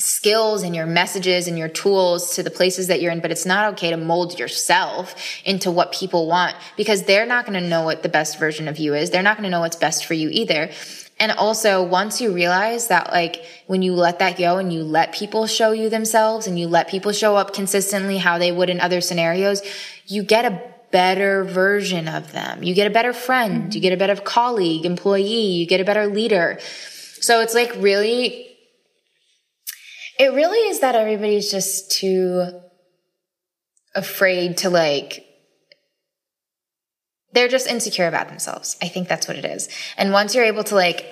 skills 0.00 0.62
and 0.62 0.74
your 0.74 0.86
messages 0.86 1.46
and 1.46 1.58
your 1.58 1.68
tools 1.68 2.34
to 2.34 2.42
the 2.42 2.50
places 2.50 2.86
that 2.86 3.00
you're 3.00 3.12
in, 3.12 3.20
but 3.20 3.30
it's 3.30 3.46
not 3.46 3.74
okay 3.74 3.90
to 3.90 3.96
mold 3.96 4.38
yourself 4.38 5.14
into 5.44 5.70
what 5.70 5.92
people 5.92 6.26
want 6.26 6.56
because 6.76 7.04
they're 7.04 7.26
not 7.26 7.46
going 7.46 7.60
to 7.60 7.68
know 7.68 7.82
what 7.82 8.02
the 8.02 8.08
best 8.08 8.38
version 8.38 8.66
of 8.66 8.78
you 8.78 8.94
is. 8.94 9.10
They're 9.10 9.22
not 9.22 9.36
going 9.36 9.44
to 9.44 9.50
know 9.50 9.60
what's 9.60 9.76
best 9.76 10.06
for 10.06 10.14
you 10.14 10.28
either. 10.30 10.70
And 11.18 11.32
also, 11.32 11.82
once 11.82 12.22
you 12.22 12.32
realize 12.32 12.88
that, 12.88 13.10
like, 13.12 13.44
when 13.66 13.82
you 13.82 13.92
let 13.92 14.20
that 14.20 14.38
go 14.38 14.56
and 14.56 14.72
you 14.72 14.82
let 14.82 15.12
people 15.12 15.46
show 15.46 15.72
you 15.72 15.90
themselves 15.90 16.46
and 16.46 16.58
you 16.58 16.66
let 16.66 16.88
people 16.88 17.12
show 17.12 17.36
up 17.36 17.52
consistently 17.52 18.16
how 18.16 18.38
they 18.38 18.50
would 18.50 18.70
in 18.70 18.80
other 18.80 19.02
scenarios, 19.02 19.60
you 20.06 20.22
get 20.22 20.46
a 20.46 20.62
better 20.90 21.44
version 21.44 22.08
of 22.08 22.32
them. 22.32 22.62
You 22.62 22.74
get 22.74 22.86
a 22.86 22.90
better 22.90 23.12
friend. 23.12 23.74
You 23.74 23.82
get 23.82 23.92
a 23.92 23.98
better 23.98 24.16
colleague, 24.16 24.86
employee. 24.86 25.46
You 25.46 25.66
get 25.66 25.80
a 25.80 25.84
better 25.84 26.06
leader. 26.06 26.58
So 27.20 27.42
it's 27.42 27.54
like 27.54 27.74
really, 27.76 28.49
it 30.20 30.34
really 30.34 30.58
is 30.68 30.80
that 30.80 30.94
everybody's 30.94 31.50
just 31.50 31.90
too 31.90 32.60
afraid 33.94 34.58
to 34.58 34.68
like 34.68 35.24
they're 37.32 37.48
just 37.48 37.66
insecure 37.66 38.06
about 38.06 38.28
themselves. 38.28 38.76
I 38.82 38.88
think 38.88 39.08
that's 39.08 39.26
what 39.26 39.38
it 39.38 39.46
is. 39.46 39.70
And 39.96 40.12
once 40.12 40.34
you're 40.34 40.44
able 40.44 40.64
to 40.64 40.74
like 40.74 41.06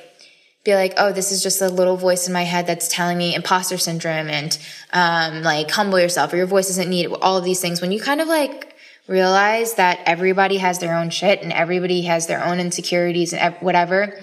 be 0.62 0.74
like, 0.74 0.92
oh, 0.98 1.12
this 1.12 1.32
is 1.32 1.42
just 1.42 1.62
a 1.62 1.70
little 1.70 1.96
voice 1.96 2.26
in 2.26 2.34
my 2.34 2.42
head 2.42 2.66
that's 2.66 2.88
telling 2.88 3.16
me 3.16 3.34
imposter 3.34 3.78
syndrome 3.78 4.28
and 4.28 4.58
um, 4.92 5.42
like 5.42 5.70
humble 5.70 5.98
yourself 5.98 6.30
or 6.34 6.36
your 6.36 6.46
voice 6.46 6.68
isn't 6.68 6.90
needed, 6.90 7.14
all 7.22 7.38
of 7.38 7.44
these 7.44 7.60
things. 7.60 7.80
When 7.80 7.92
you 7.92 8.00
kind 8.02 8.20
of 8.20 8.28
like 8.28 8.74
realize 9.06 9.74
that 9.74 10.00
everybody 10.04 10.58
has 10.58 10.80
their 10.80 10.94
own 10.94 11.08
shit 11.08 11.40
and 11.40 11.50
everybody 11.50 12.02
has 12.02 12.26
their 12.26 12.44
own 12.44 12.60
insecurities 12.60 13.32
and 13.32 13.54
whatever, 13.60 14.20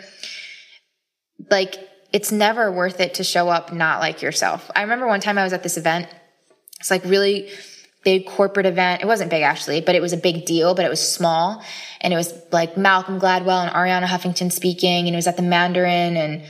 like 1.50 1.76
it's 2.16 2.32
never 2.32 2.72
worth 2.72 3.02
it 3.02 3.16
to 3.16 3.26
show 3.26 3.50
up 3.50 3.74
not 3.74 4.00
like 4.00 4.22
yourself. 4.22 4.72
I 4.74 4.84
remember 4.84 5.06
one 5.06 5.20
time 5.20 5.38
I 5.38 5.44
was 5.44 5.52
at 5.52 5.64
this 5.64 5.76
event. 5.76 6.08
It's 6.80 6.90
like 6.90 7.04
really 7.04 7.50
big 8.06 8.26
corporate 8.26 8.66
event. 8.66 9.02
It 9.02 9.06
wasn't 9.06 9.30
big 9.30 9.42
actually, 9.42 9.82
but 9.82 9.96
it 9.96 10.02
was 10.02 10.14
a 10.14 10.18
big 10.18 10.46
deal, 10.46 10.76
but 10.76 10.86
it 10.86 10.90
was 10.90 11.06
small. 11.06 11.62
And 12.00 12.14
it 12.14 12.16
was 12.16 12.34
like 12.54 12.78
Malcolm 12.78 13.20
Gladwell 13.20 13.68
and 13.68 13.70
Arianna 13.70 14.06
Huffington 14.06 14.50
speaking, 14.50 15.08
and 15.08 15.14
it 15.14 15.18
was 15.18 15.28
at 15.28 15.36
the 15.36 15.44
Mandarin 15.44 16.16
and 16.16 16.44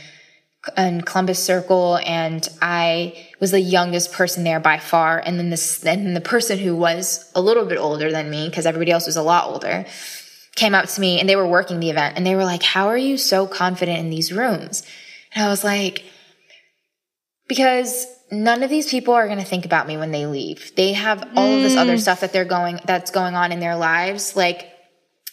and 0.78 1.04
Columbus 1.04 1.44
Circle, 1.44 1.98
and 2.06 2.48
I 2.62 3.26
was 3.40 3.50
the 3.50 3.60
youngest 3.60 4.14
person 4.14 4.44
there 4.44 4.60
by 4.60 4.78
far. 4.78 5.18
And 5.18 5.40
then 5.40 5.50
this, 5.50 5.84
and 5.84 6.16
the 6.16 6.22
person 6.22 6.60
who 6.60 6.76
was 6.76 7.32
a 7.34 7.42
little 7.42 7.66
bit 7.66 7.80
older 7.80 8.12
than 8.12 8.30
me, 8.30 8.50
because 8.50 8.68
everybody 8.68 8.92
else 8.92 9.08
was 9.08 9.16
a 9.16 9.24
lot 9.24 9.48
older, 9.48 9.86
came 10.54 10.76
up 10.76 10.86
to 10.90 11.02
me 11.02 11.20
and 11.20 11.28
they 11.28 11.36
were 11.36 11.48
working 11.48 11.80
the 11.80 11.90
event, 11.90 12.18
and 12.18 12.24
they 12.24 12.36
were 12.36 12.46
like, 12.46 12.62
"How 12.62 12.88
are 12.88 12.98
you 13.10 13.18
so 13.18 13.48
confident 13.48 13.98
in 13.98 14.12
these 14.12 14.32
rooms?" 14.32 14.84
And 15.36 15.44
I 15.44 15.50
was 15.50 15.64
like, 15.64 16.04
"Because 17.48 18.08
none 18.32 18.64
of 18.64 18.70
these 18.70 18.90
people 18.90 19.14
are 19.14 19.28
going 19.28 19.40
to 19.40 19.46
think 19.46 19.66
about 19.66 19.88
me 19.88 19.98
when 19.98 20.12
they 20.12 20.26
leave. 20.26 20.74
They 20.76 20.94
have 20.94 21.22
all 21.36 21.48
mm. 21.48 21.58
of 21.58 21.64
this 21.64 21.78
other 21.78 21.96
mm. 21.96 22.00
stuff 22.00 22.22
that 22.22 22.34
they're 22.34 22.46
going, 22.46 22.80
that's 22.86 23.12
going 23.12 23.36
on 23.36 23.52
in 23.52 23.60
their 23.60 23.76
lives. 23.76 24.36
Like, 24.36 24.70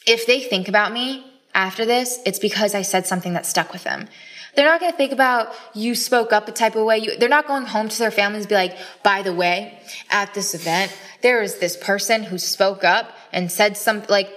if 0.06 0.26
they 0.26 0.40
think 0.40 0.68
about 0.68 0.92
me 0.92 1.24
after 1.54 1.84
this, 1.84 2.20
it's 2.26 2.38
because 2.38 2.74
I 2.74 2.82
said 2.82 3.06
something 3.06 3.32
that 3.34 3.46
stuck 3.46 3.72
with 3.72 3.84
them. 3.84 4.08
They're 4.54 4.66
not 4.66 4.80
going 4.80 4.92
to 4.92 4.98
think 4.98 5.12
about 5.12 5.54
you 5.74 5.94
spoke 5.94 6.32
up 6.32 6.46
a 6.46 6.52
type 6.52 6.76
of 6.76 6.84
way. 6.84 6.98
You, 6.98 7.16
they're 7.16 7.28
not 7.28 7.46
going 7.46 7.64
home 7.64 7.88
to 7.88 7.98
their 7.98 8.10
families 8.10 8.42
and 8.42 8.48
be 8.50 8.54
like, 8.54 8.76
by 9.02 9.22
the 9.22 9.32
way, 9.32 9.78
at 10.10 10.34
this 10.34 10.54
event, 10.54 10.94
there 11.22 11.40
was 11.40 11.58
this 11.58 11.76
person 11.76 12.24
who 12.24 12.36
spoke 12.36 12.84
up 12.84 13.12
and 13.32 13.50
said 13.50 13.78
something 13.78 14.10
like, 14.10 14.28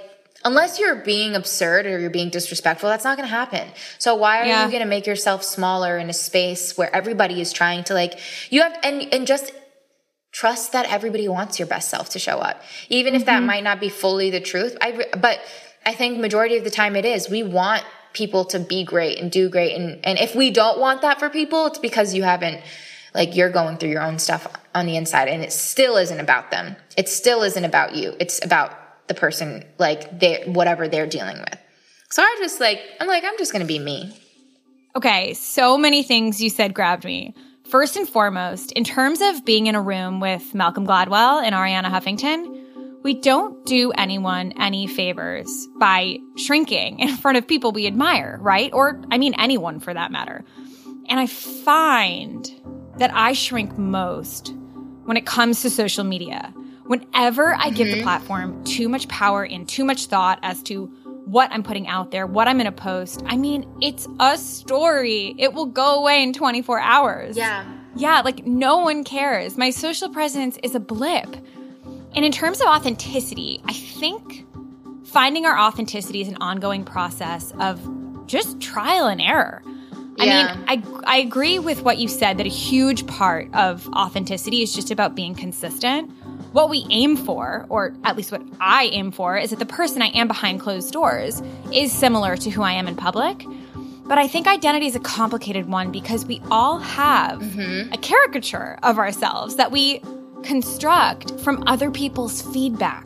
unless 0.46 0.80
you're 0.80 0.96
being 0.96 1.36
absurd 1.36 1.88
or 1.88 2.00
you're 2.00 2.10
being 2.10 2.30
disrespectful, 2.30 2.88
that's 2.88 3.04
not 3.04 3.18
going 3.18 3.28
to 3.28 3.36
happen. 3.36 3.68
So 3.98 4.16
why 4.16 4.42
are 4.42 4.46
yeah. 4.46 4.64
you 4.64 4.72
going 4.72 4.84
to 4.84 4.88
make 4.88 5.08
yourself 5.08 5.44
smaller 5.44 5.98
in 5.98 6.10
a 6.10 6.14
space 6.14 6.78
where 6.78 6.96
everybody 6.96 7.42
is 7.42 7.52
trying 7.52 7.84
to 7.86 7.94
like, 7.94 8.20
you 8.52 8.62
have, 8.62 8.78
and, 8.84 9.12
and 9.14 9.28
just 9.28 9.52
trust 10.32 10.72
that 10.74 10.86
everybody 10.90 11.28
wants 11.28 11.58
your 11.60 11.68
best 11.68 11.90
self 11.90 12.10
to 12.10 12.20
show 12.20 12.38
up. 12.38 12.62
Even 12.90 13.14
mm-hmm. 13.14 13.22
if 13.22 13.26
that 13.26 13.38
mm-hmm. 13.40 13.48
might 13.48 13.64
not 13.64 13.80
be 13.80 13.90
fully 13.90 14.30
the 14.30 14.40
truth. 14.40 14.78
I, 14.80 15.06
but 15.18 15.40
I 15.86 15.94
think 15.94 16.20
majority 16.20 16.58
of 16.58 16.64
the 16.64 16.70
time 16.70 16.96
it 16.96 17.06
is. 17.06 17.30
We 17.30 17.42
want 17.42 17.84
people 18.14 18.46
to 18.46 18.60
be 18.60 18.84
great 18.84 19.20
and 19.20 19.32
do 19.32 19.50
great. 19.50 19.76
And, 19.76 20.06
and 20.06 20.20
if 20.20 20.36
we 20.36 20.52
don't 20.52 20.80
want 20.80 21.02
that 21.02 21.20
for 21.20 21.30
people, 21.30 21.66
it's 21.66 21.80
because 21.80 22.14
you 22.14 22.24
haven't, 22.24 22.62
like 23.14 23.36
you're 23.36 23.50
going 23.50 23.78
through 23.78 23.90
your 23.90 24.04
own 24.04 24.20
stuff 24.20 24.48
on 24.76 24.86
the 24.86 24.96
inside 24.96 25.28
and 25.28 25.42
it 25.42 25.52
still 25.52 25.98
isn't 25.98 26.20
about 26.20 26.52
them. 26.52 26.76
It 26.98 27.10
still 27.10 27.44
isn't 27.44 27.66
about 27.66 27.96
you. 27.96 28.16
It's 28.20 28.44
about 28.44 28.85
the 29.08 29.14
person, 29.14 29.64
like 29.78 30.20
they, 30.20 30.44
whatever 30.46 30.88
they're 30.88 31.08
dealing 31.08 31.38
with. 31.40 31.60
So 32.10 32.22
I 32.22 32.36
just 32.40 32.60
like, 32.60 32.82
I'm 33.00 33.08
like, 33.08 33.24
I'm 33.24 33.38
just 33.38 33.52
going 33.52 33.62
to 33.62 33.68
be 33.68 33.80
me. 33.80 34.18
Okay. 34.96 35.34
So 35.34 35.78
many 35.78 36.04
things 36.04 36.42
you 36.42 36.50
said 36.50 36.74
grabbed 36.74 37.04
me. 37.04 37.34
First 37.70 37.96
and 37.96 38.08
foremost, 38.08 38.72
in 38.74 38.84
terms 38.84 39.22
of 39.22 39.44
being 39.44 39.68
in 39.68 39.76
a 39.76 39.82
room 39.82 40.20
with 40.20 40.54
Malcolm 40.54 40.86
Gladwell 40.86 41.44
and 41.44 41.56
Arianna 41.56 41.86
Huffington, 41.86 42.64
we 43.04 43.14
don't 43.14 43.66
do 43.66 43.92
anyone 43.92 44.54
any 44.60 44.88
favors 44.88 45.68
by 45.80 46.18
shrinking 46.38 47.00
in 47.00 47.10
front 47.18 47.38
of 47.38 47.48
people 47.48 47.72
we 47.72 47.86
admire, 47.88 48.38
right? 48.42 48.72
Or, 48.74 49.02
I 49.12 49.18
mean, 49.18 49.36
anyone 49.38 49.80
for 49.80 49.94
that 49.94 50.12
matter. 50.12 50.44
And 51.08 51.20
I 51.20 51.28
find 51.28 52.50
that 52.98 53.12
I 53.14 53.34
shrink 53.34 53.78
most 53.78 54.54
when 55.04 55.18
it 55.18 55.26
comes 55.26 55.62
to 55.62 55.70
social 55.70 56.04
media. 56.04 56.54
Whenever 56.88 57.56
I 57.56 57.70
give 57.70 57.88
mm-hmm. 57.88 57.98
the 57.98 58.04
platform 58.04 58.64
too 58.64 58.88
much 58.90 59.08
power 59.08 59.44
and 59.44 59.68
too 59.68 59.84
much 59.84 60.06
thought 60.06 60.40
as 60.44 60.62
to 60.64 60.86
what 61.26 61.52
I'm 61.52 61.64
putting 61.64 61.88
out 61.88 62.12
there, 62.12 62.28
what 62.28 62.48
I'm 62.48 62.58
going 62.58 62.66
to 62.66 62.72
post, 62.72 63.24
I 63.26 63.38
mean, 63.38 63.68
it's 63.82 64.08
a 64.20 64.38
story. 64.38 65.36
It 65.40 65.54
will 65.54 65.66
go 65.66 66.00
away 66.00 66.22
in 66.22 66.34
24 66.34 66.80
hours. 66.80 67.38
Yeah. 67.38 67.66
Yeah, 67.96 68.22
like 68.22 68.46
no 68.46 68.78
one 68.78 69.04
cares. 69.04 69.58
My 69.58 69.70
social 69.70 70.10
presence 70.10 70.60
is 70.62 70.76
a 70.76 70.80
blip. 70.80 71.36
And 72.14 72.24
in 72.24 72.32
terms 72.32 72.62
of 72.62 72.68
authenticity, 72.68 73.62
I 73.66 73.74
think 73.74 74.46
finding 75.06 75.46
our 75.46 75.58
authenticity 75.58 76.22
is 76.22 76.28
an 76.28 76.38
ongoing 76.40 76.86
process 76.86 77.52
of 77.60 77.80
just 78.28 78.60
trial 78.60 79.08
and 79.08 79.22
error. 79.22 79.62
I 80.18 80.26
mean, 80.26 80.64
I 80.68 80.84
I 81.06 81.18
agree 81.18 81.60
with 81.60 81.82
what 81.82 81.98
you 81.98 82.08
said 82.08 82.38
that 82.38 82.46
a 82.46 82.50
huge 82.50 83.06
part 83.06 83.54
of 83.54 83.88
authenticity 83.90 84.62
is 84.62 84.74
just 84.74 84.90
about 84.90 85.14
being 85.14 85.36
consistent 85.36 86.10
what 86.52 86.70
we 86.70 86.86
aim 86.90 87.18
for, 87.18 87.66
or 87.70 87.94
at 88.04 88.16
least 88.16 88.32
what 88.32 88.42
I 88.60 88.86
aim 88.86 89.12
for, 89.12 89.38
is 89.38 89.50
that 89.50 89.60
the 89.60 89.66
person 89.66 90.02
I 90.02 90.08
am 90.08 90.28
behind 90.28 90.60
closed 90.60 90.92
doors 90.94 91.42
is 91.74 91.92
similar 91.92 92.38
to 92.38 92.50
who 92.50 92.62
I 92.62 92.74
am 92.74 92.88
in 92.88 92.96
public. 92.96 93.46
But 94.06 94.18
I 94.18 94.28
think 94.28 94.48
identity 94.48 94.86
is 94.86 94.96
a 94.96 95.00
complicated 95.00 95.68
one 95.68 95.92
because 95.92 96.26
we 96.26 96.42
all 96.52 96.78
have 96.80 97.40
mm-hmm. 97.40 97.92
a 97.92 97.98
caricature 97.98 98.78
of 98.84 99.00
ourselves 99.00 99.56
that 99.56 99.72
we 99.72 100.02
construct 100.44 101.40
from 101.40 101.64
other 101.66 101.90
people's 101.90 102.42
feedback 102.42 103.04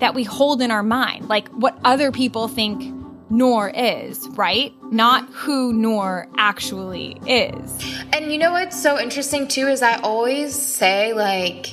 that 0.00 0.14
we 0.14 0.24
hold 0.24 0.60
in 0.60 0.72
our 0.72 0.82
mind, 0.82 1.28
like 1.28 1.48
what 1.50 1.78
other 1.84 2.10
people 2.10 2.48
think 2.48 2.92
Noor 3.30 3.70
is, 3.70 4.28
right? 4.30 4.74
Not 4.92 5.26
who 5.30 5.72
Noor 5.72 6.28
actually 6.36 7.18
is. 7.24 7.96
And 8.12 8.30
you 8.30 8.36
know 8.36 8.52
what's 8.52 8.80
so 8.80 8.98
interesting 9.00 9.48
too 9.48 9.68
is 9.68 9.80
I 9.80 9.98
always 10.00 10.54
say, 10.54 11.14
like, 11.14 11.72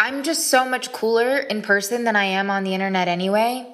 I'm 0.00 0.22
just 0.22 0.48
so 0.48 0.64
much 0.64 0.92
cooler 0.92 1.36
in 1.36 1.60
person 1.60 2.04
than 2.04 2.16
I 2.16 2.24
am 2.24 2.48
on 2.48 2.64
the 2.64 2.72
internet 2.72 3.06
anyway. 3.06 3.66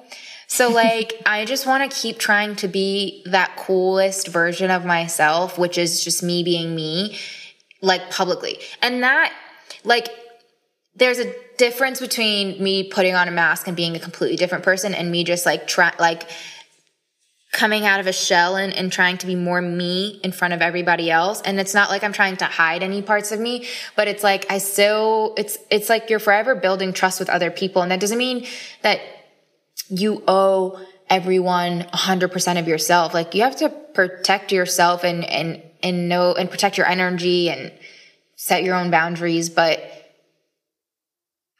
So 0.47 0.69
like, 0.73 1.13
I 1.25 1.45
just 1.45 1.65
want 1.65 1.89
to 1.89 1.97
keep 1.97 2.19
trying 2.19 2.57
to 2.57 2.67
be 2.67 3.23
that 3.27 3.55
coolest 3.55 4.27
version 4.27 4.69
of 4.69 4.85
myself, 4.85 5.57
which 5.57 5.77
is 5.77 6.03
just 6.03 6.21
me 6.21 6.43
being 6.43 6.75
me, 6.75 7.17
like 7.81 8.11
publicly. 8.11 8.59
And 8.81 9.03
that, 9.03 9.33
like, 9.85 10.09
there's 10.95 11.19
a 11.19 11.33
difference 11.57 12.01
between 12.01 12.61
me 12.61 12.89
putting 12.89 13.15
on 13.15 13.29
a 13.29 13.31
mask 13.31 13.67
and 13.67 13.77
being 13.77 13.95
a 13.95 13.99
completely 13.99 14.35
different 14.35 14.65
person 14.65 14.93
and 14.93 15.09
me 15.09 15.23
just 15.23 15.45
like 15.45 15.65
try, 15.65 15.93
like, 15.97 16.29
coming 17.57 17.87
out 17.87 17.99
of 17.99 18.05
a 18.05 18.13
shell 18.13 18.55
and, 18.55 18.71
and 18.71 18.91
trying 18.91 19.17
to 19.17 19.25
be 19.25 19.33
more 19.33 19.59
me 19.59 20.19
in 20.23 20.31
front 20.31 20.53
of 20.53 20.61
everybody 20.61 21.09
else. 21.09 21.41
And 21.41 21.59
it's 21.59 21.73
not 21.73 21.89
like 21.89 22.03
I'm 22.03 22.13
trying 22.13 22.37
to 22.37 22.45
hide 22.45 22.83
any 22.83 23.01
parts 23.01 23.31
of 23.31 23.39
me, 23.39 23.65
but 23.95 24.07
it's 24.07 24.23
like 24.23 24.45
I 24.51 24.59
still, 24.59 25.33
it's, 25.37 25.57
it's 25.71 25.89
like 25.89 26.11
you're 26.11 26.19
forever 26.19 26.53
building 26.53 26.93
trust 26.93 27.19
with 27.19 27.31
other 27.31 27.49
people. 27.49 27.81
And 27.81 27.91
that 27.91 27.99
doesn't 27.99 28.19
mean 28.19 28.45
that 28.83 29.01
you 29.89 30.23
owe 30.27 30.79
everyone 31.09 31.81
100% 31.81 32.59
of 32.59 32.67
yourself. 32.67 33.15
Like 33.15 33.33
you 33.33 33.41
have 33.41 33.55
to 33.55 33.69
protect 33.69 34.51
yourself 34.51 35.03
and, 35.03 35.25
and, 35.25 35.63
and 35.81 36.07
know 36.07 36.33
and 36.33 36.51
protect 36.51 36.77
your 36.77 36.85
energy 36.85 37.49
and 37.49 37.71
set 38.35 38.61
your 38.61 38.75
own 38.75 38.91
boundaries. 38.91 39.49
But 39.49 39.83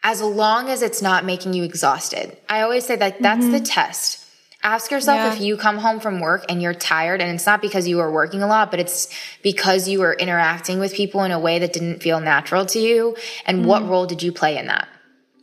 as 0.03 0.21
long 0.21 0.69
as 0.69 0.83
it's 0.83 1.01
not 1.01 1.25
making 1.25 1.53
you 1.53 1.63
exhausted, 1.63 2.37
I 2.47 2.61
always 2.61 2.85
say 2.85 2.97
that 2.97 3.19
that's 3.19 3.41
mm-hmm. 3.41 3.53
the 3.53 3.61
test. 3.61 4.26
Ask 4.63 4.91
yourself 4.91 5.17
yeah. 5.17 5.33
if 5.33 5.39
you 5.39 5.55
come 5.55 5.77
home 5.77 5.99
from 5.99 6.19
work 6.19 6.45
and 6.49 6.61
you're 6.61 6.73
tired 6.73 7.21
and 7.21 7.33
it's 7.33 7.45
not 7.45 7.61
because 7.61 7.87
you 7.87 7.97
were 7.97 8.11
working 8.11 8.41
a 8.41 8.47
lot, 8.47 8.71
but 8.71 8.79
it's 8.79 9.07
because 9.43 9.87
you 9.87 9.99
were 9.99 10.13
interacting 10.13 10.79
with 10.79 10.93
people 10.93 11.23
in 11.23 11.31
a 11.31 11.39
way 11.39 11.59
that 11.59 11.73
didn't 11.73 12.01
feel 12.01 12.19
natural 12.19 12.65
to 12.67 12.79
you. 12.79 13.15
And 13.45 13.59
mm-hmm. 13.59 13.67
what 13.67 13.87
role 13.87 14.07
did 14.07 14.23
you 14.23 14.31
play 14.31 14.57
in 14.57 14.67
that? 14.67 14.87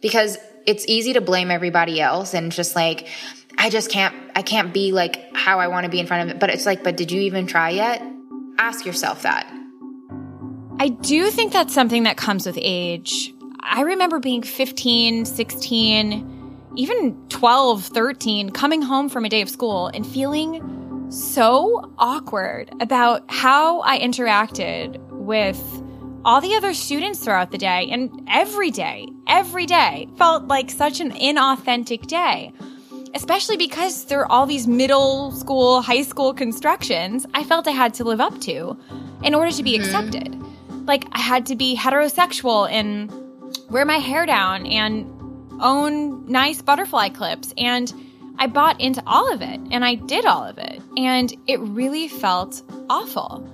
Because 0.03 0.37
it's 0.66 0.85
easy 0.88 1.12
to 1.12 1.20
blame 1.20 1.50
everybody 1.50 2.00
else 2.00 2.35
and 2.35 2.50
just 2.50 2.74
like, 2.74 3.07
I 3.57 3.70
just 3.70 3.88
can't, 3.88 4.14
I 4.35 4.42
can't 4.42 4.74
be 4.74 4.90
like 4.90 5.35
how 5.35 5.61
I 5.61 5.68
want 5.68 5.85
to 5.85 5.90
be 5.90 6.00
in 6.00 6.07
front 6.07 6.29
of 6.29 6.37
it. 6.37 6.40
But 6.40 6.50
it's 6.50 6.66
like, 6.66 6.83
but 6.83 6.96
did 6.96 7.12
you 7.12 7.20
even 7.22 7.46
try 7.46 7.70
yet? 7.70 8.03
Ask 8.59 8.85
yourself 8.85 9.22
that. 9.22 9.50
I 10.81 10.88
do 10.88 11.31
think 11.31 11.53
that's 11.53 11.72
something 11.72 12.03
that 12.03 12.16
comes 12.16 12.46
with 12.46 12.59
age. 12.61 13.33
I 13.61 13.83
remember 13.83 14.18
being 14.18 14.42
15, 14.42 15.24
16, 15.24 16.33
even 16.76 17.16
12, 17.28 17.84
13, 17.84 18.50
coming 18.50 18.82
home 18.82 19.08
from 19.08 19.24
a 19.24 19.28
day 19.28 19.40
of 19.40 19.48
school 19.48 19.88
and 19.88 20.06
feeling 20.06 21.10
so 21.10 21.92
awkward 21.98 22.72
about 22.80 23.24
how 23.28 23.80
I 23.82 23.98
interacted 23.98 24.98
with 25.10 25.60
all 26.24 26.40
the 26.40 26.54
other 26.54 26.74
students 26.74 27.20
throughout 27.20 27.50
the 27.50 27.58
day 27.58 27.88
and 27.90 28.26
every 28.28 28.70
day, 28.70 29.08
every 29.28 29.66
day 29.66 30.08
felt 30.16 30.48
like 30.48 30.70
such 30.70 31.00
an 31.00 31.12
inauthentic 31.12 32.06
day. 32.06 32.52
Especially 33.14 33.56
because 33.56 34.06
there 34.06 34.20
are 34.20 34.32
all 34.32 34.44
these 34.44 34.66
middle 34.66 35.30
school, 35.30 35.82
high 35.82 36.02
school 36.02 36.34
constructions 36.34 37.24
I 37.32 37.44
felt 37.44 37.68
I 37.68 37.72
had 37.72 37.94
to 37.94 38.04
live 38.04 38.20
up 38.20 38.40
to 38.42 38.76
in 39.22 39.34
order 39.34 39.52
to 39.52 39.62
be 39.62 39.78
mm-hmm. 39.78 39.84
accepted. 39.84 40.42
Like 40.87 41.04
I 41.12 41.20
had 41.20 41.46
to 41.46 41.56
be 41.56 41.76
heterosexual 41.76 42.68
and 42.68 43.12
wear 43.70 43.84
my 43.84 43.98
hair 43.98 44.26
down 44.26 44.66
and 44.66 45.06
own 45.64 46.31
nice 46.31 46.62
butterfly 46.62 47.09
clips. 47.09 47.53
And 47.59 47.92
I 48.38 48.46
bought 48.46 48.81
into 48.81 49.03
all 49.07 49.33
of 49.33 49.42
it 49.42 49.61
and 49.70 49.85
I 49.85 49.96
did 49.96 50.27
all 50.27 50.44
of 50.44 50.59
it. 50.59 50.81
And 50.96 51.35
it 51.46 51.59
really 51.61 52.07
felt 52.07 52.62
awful. 52.88 53.50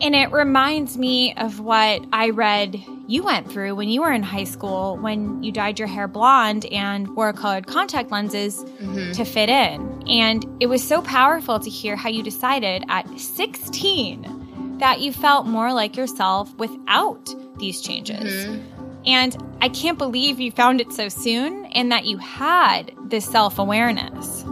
And 0.00 0.14
it 0.14 0.32
reminds 0.32 0.96
me 0.96 1.34
of 1.34 1.60
what 1.60 2.02
I 2.12 2.30
read 2.30 2.82
you 3.06 3.22
went 3.24 3.50
through 3.50 3.74
when 3.74 3.88
you 3.88 4.00
were 4.00 4.12
in 4.12 4.22
high 4.22 4.44
school 4.44 4.96
when 4.96 5.42
you 5.42 5.50
dyed 5.52 5.78
your 5.78 5.88
hair 5.88 6.08
blonde 6.08 6.64
and 6.66 7.08
wore 7.16 7.32
colored 7.32 7.66
contact 7.66 8.10
lenses 8.10 8.64
mm-hmm. 8.64 9.12
to 9.12 9.24
fit 9.24 9.48
in. 9.48 10.04
And 10.08 10.46
it 10.60 10.66
was 10.66 10.82
so 10.86 11.02
powerful 11.02 11.58
to 11.58 11.68
hear 11.68 11.96
how 11.96 12.08
you 12.08 12.22
decided 12.22 12.84
at 12.88 13.10
16 13.18 14.76
that 14.78 15.00
you 15.00 15.12
felt 15.12 15.46
more 15.46 15.72
like 15.72 15.96
yourself 15.96 16.54
without 16.54 17.34
these 17.58 17.82
changes. 17.82 18.46
Mm-hmm. 18.46 18.69
And 19.06 19.36
I 19.60 19.68
can't 19.68 19.98
believe 19.98 20.40
you 20.40 20.52
found 20.52 20.80
it 20.80 20.92
so 20.92 21.08
soon 21.08 21.66
and 21.66 21.90
that 21.92 22.04
you 22.04 22.18
had 22.18 22.92
this 23.04 23.24
self 23.24 23.58
awareness. 23.58 24.44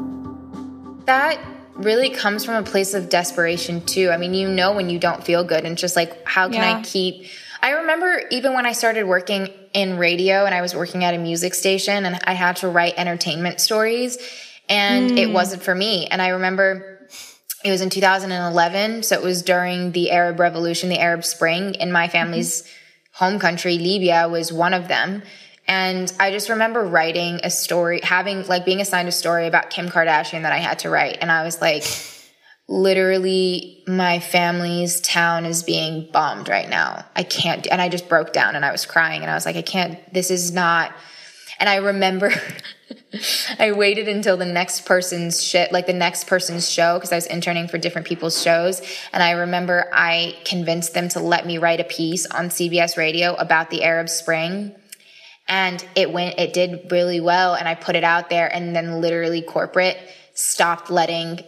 That 1.05 1.39
really 1.75 2.11
comes 2.11 2.45
from 2.45 2.55
a 2.57 2.63
place 2.63 2.95
of 2.95 3.09
desperation 3.09 3.85
too. 3.85 4.11
I 4.11 4.17
mean, 4.17 4.35
you 4.35 4.49
know 4.49 4.75
when 4.75 4.91
you 4.91 4.99
don't 4.99 5.25
feel 5.25 5.45
good 5.45 5.65
and 5.65 5.79
just 5.79 5.97
like 5.97 6.27
how 6.27 6.49
can 6.49 6.63
yeah. 6.63 6.79
I 6.79 6.83
keep 6.83 7.27
I 7.61 7.71
remember 7.71 8.23
even 8.31 8.55
when 8.55 8.67
I 8.67 8.73
started 8.73 9.05
working 9.05 9.49
in 9.75 9.99
radio 9.99 10.45
and 10.45 10.55
I 10.55 10.61
was 10.61 10.75
working 10.75 11.05
at 11.05 11.15
a 11.15 11.19
music 11.19 11.55
station 11.55 12.05
and 12.05 12.19
I 12.25 12.35
had 12.35 12.57
to 12.57 12.69
write 12.69 12.95
entertainment 12.97 13.61
stories 13.61 14.19
and 14.69 15.11
mm. 15.11 15.19
it 15.19 15.29
hmm. 15.29 15.33
wasn't 15.33 15.63
for 15.63 15.75
me. 15.75 16.07
And 16.07 16.23
I 16.23 16.29
remember 16.29 17.09
it 17.65 17.71
was 17.71 17.81
in 17.81 17.91
2011, 17.91 19.03
so 19.03 19.17
it 19.17 19.23
was 19.23 19.43
during 19.43 19.93
the 19.93 20.13
Arab 20.13 20.39
Revolution, 20.39 20.89
the 20.89 21.01
Arab 21.01 21.25
Spring 21.25 21.75
in 21.75 21.91
my 21.91 22.07
family's 22.09 22.63
mm-hmm. 22.63 22.71
Home 23.19 23.41
country, 23.41 23.79
Libya 23.79 24.29
was 24.29 24.53
one 24.53 24.73
of 24.73 24.87
them. 24.87 25.23
And 25.67 26.13
I 26.21 26.31
just 26.31 26.49
remember 26.49 26.85
writing 26.85 27.41
a 27.43 27.51
story, 27.51 28.01
having 28.03 28.47
like 28.47 28.65
being 28.65 28.81
assigned 28.81 29.09
a 29.09 29.13
story 29.13 29.49
about 29.49 29.71
Kim 29.71 29.89
Kardashian 29.89 30.43
that 30.43 30.53
I 30.53 30.59
had 30.59 30.79
to 30.81 30.91
write. 30.91 31.19
And 31.21 31.31
I 31.33 31.43
was 31.43 31.61
like, 31.61 31.83
literally, 32.69 33.83
my 33.89 34.21
family's 34.21 35.01
town 35.01 35.47
is 35.47 35.65
being 35.65 36.09
bombed 36.13 36.49
right 36.49 36.69
now. 36.69 37.05
I 37.17 37.25
can't, 37.25 37.67
and 37.67 37.83
I 37.83 37.89
just 37.89 38.09
broke 38.09 38.33
down 38.33 38.55
and 38.55 38.65
I 38.65 38.71
was 38.71 38.87
crying 38.87 39.23
and 39.23 39.31
I 39.31 39.35
was 39.35 39.45
like, 39.45 39.57
I 39.57 39.63
can't, 39.63 39.99
this 40.15 40.31
is 40.31 40.53
not. 40.53 40.93
And 41.59 41.69
I 41.69 41.77
remember 41.77 42.33
I 43.59 43.73
waited 43.73 44.09
until 44.09 44.37
the 44.37 44.45
next 44.45 44.87
person's 44.87 45.43
shit, 45.43 45.73
like 45.73 45.87
the 45.87 45.93
next 45.93 46.27
person's 46.27 46.71
show, 46.71 46.95
because 46.95 47.13
I 47.13 47.17
was 47.17 47.27
interning 47.27 47.69
for 47.69 47.79
different 47.79 48.07
people's 48.07 48.41
shows. 48.43 48.83
And 49.13 49.23
I 49.23 49.33
remember 49.33 49.89
I 49.93 50.37
convinced 50.45 50.95
them 50.95 51.09
to 51.11 51.21
let 51.21 51.47
me 51.47 51.59
write 51.59 51.81
a 51.81 51.85
piece 51.85 52.27
on 52.27 52.49
CBS 52.49 52.97
radio 52.97 53.35
about 53.35 53.71
the 53.71 53.83
Arab 53.83 54.09
Spring 54.09 54.75
and 55.49 55.85
it 55.97 56.13
went 56.13 56.39
it 56.39 56.53
did 56.53 56.91
really 56.91 57.21
well 57.21 57.55
and 57.55 57.67
i 57.67 57.75
put 57.75 57.97
it 57.97 58.05
out 58.05 58.31
there 58.31 58.55
and 58.55 58.77
then 58.77 59.01
literally 59.01 59.43
corporate 59.43 59.97
stopped 60.35 60.91
letting 60.91 61.41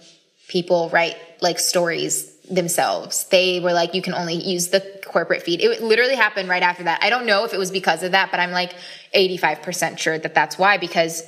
people 0.49 0.88
write 0.88 1.16
like 1.40 1.59
stories 1.59 2.35
themselves 2.50 3.24
they 3.24 3.60
were 3.60 3.72
like 3.72 3.94
you 3.94 4.02
can 4.02 4.14
only 4.14 4.34
use 4.34 4.68
the 4.68 4.80
corporate 5.06 5.42
feed 5.42 5.60
it 5.60 5.82
literally 5.82 6.14
happened 6.14 6.48
right 6.48 6.62
after 6.62 6.84
that 6.84 6.98
i 7.02 7.10
don't 7.10 7.26
know 7.26 7.44
if 7.44 7.52
it 7.52 7.58
was 7.58 7.70
because 7.70 8.02
of 8.02 8.12
that 8.12 8.30
but 8.30 8.40
i'm 8.40 8.50
like 8.50 8.74
85% 9.14 9.98
sure 9.98 10.18
that 10.18 10.34
that's 10.34 10.58
why 10.58 10.76
because 10.76 11.22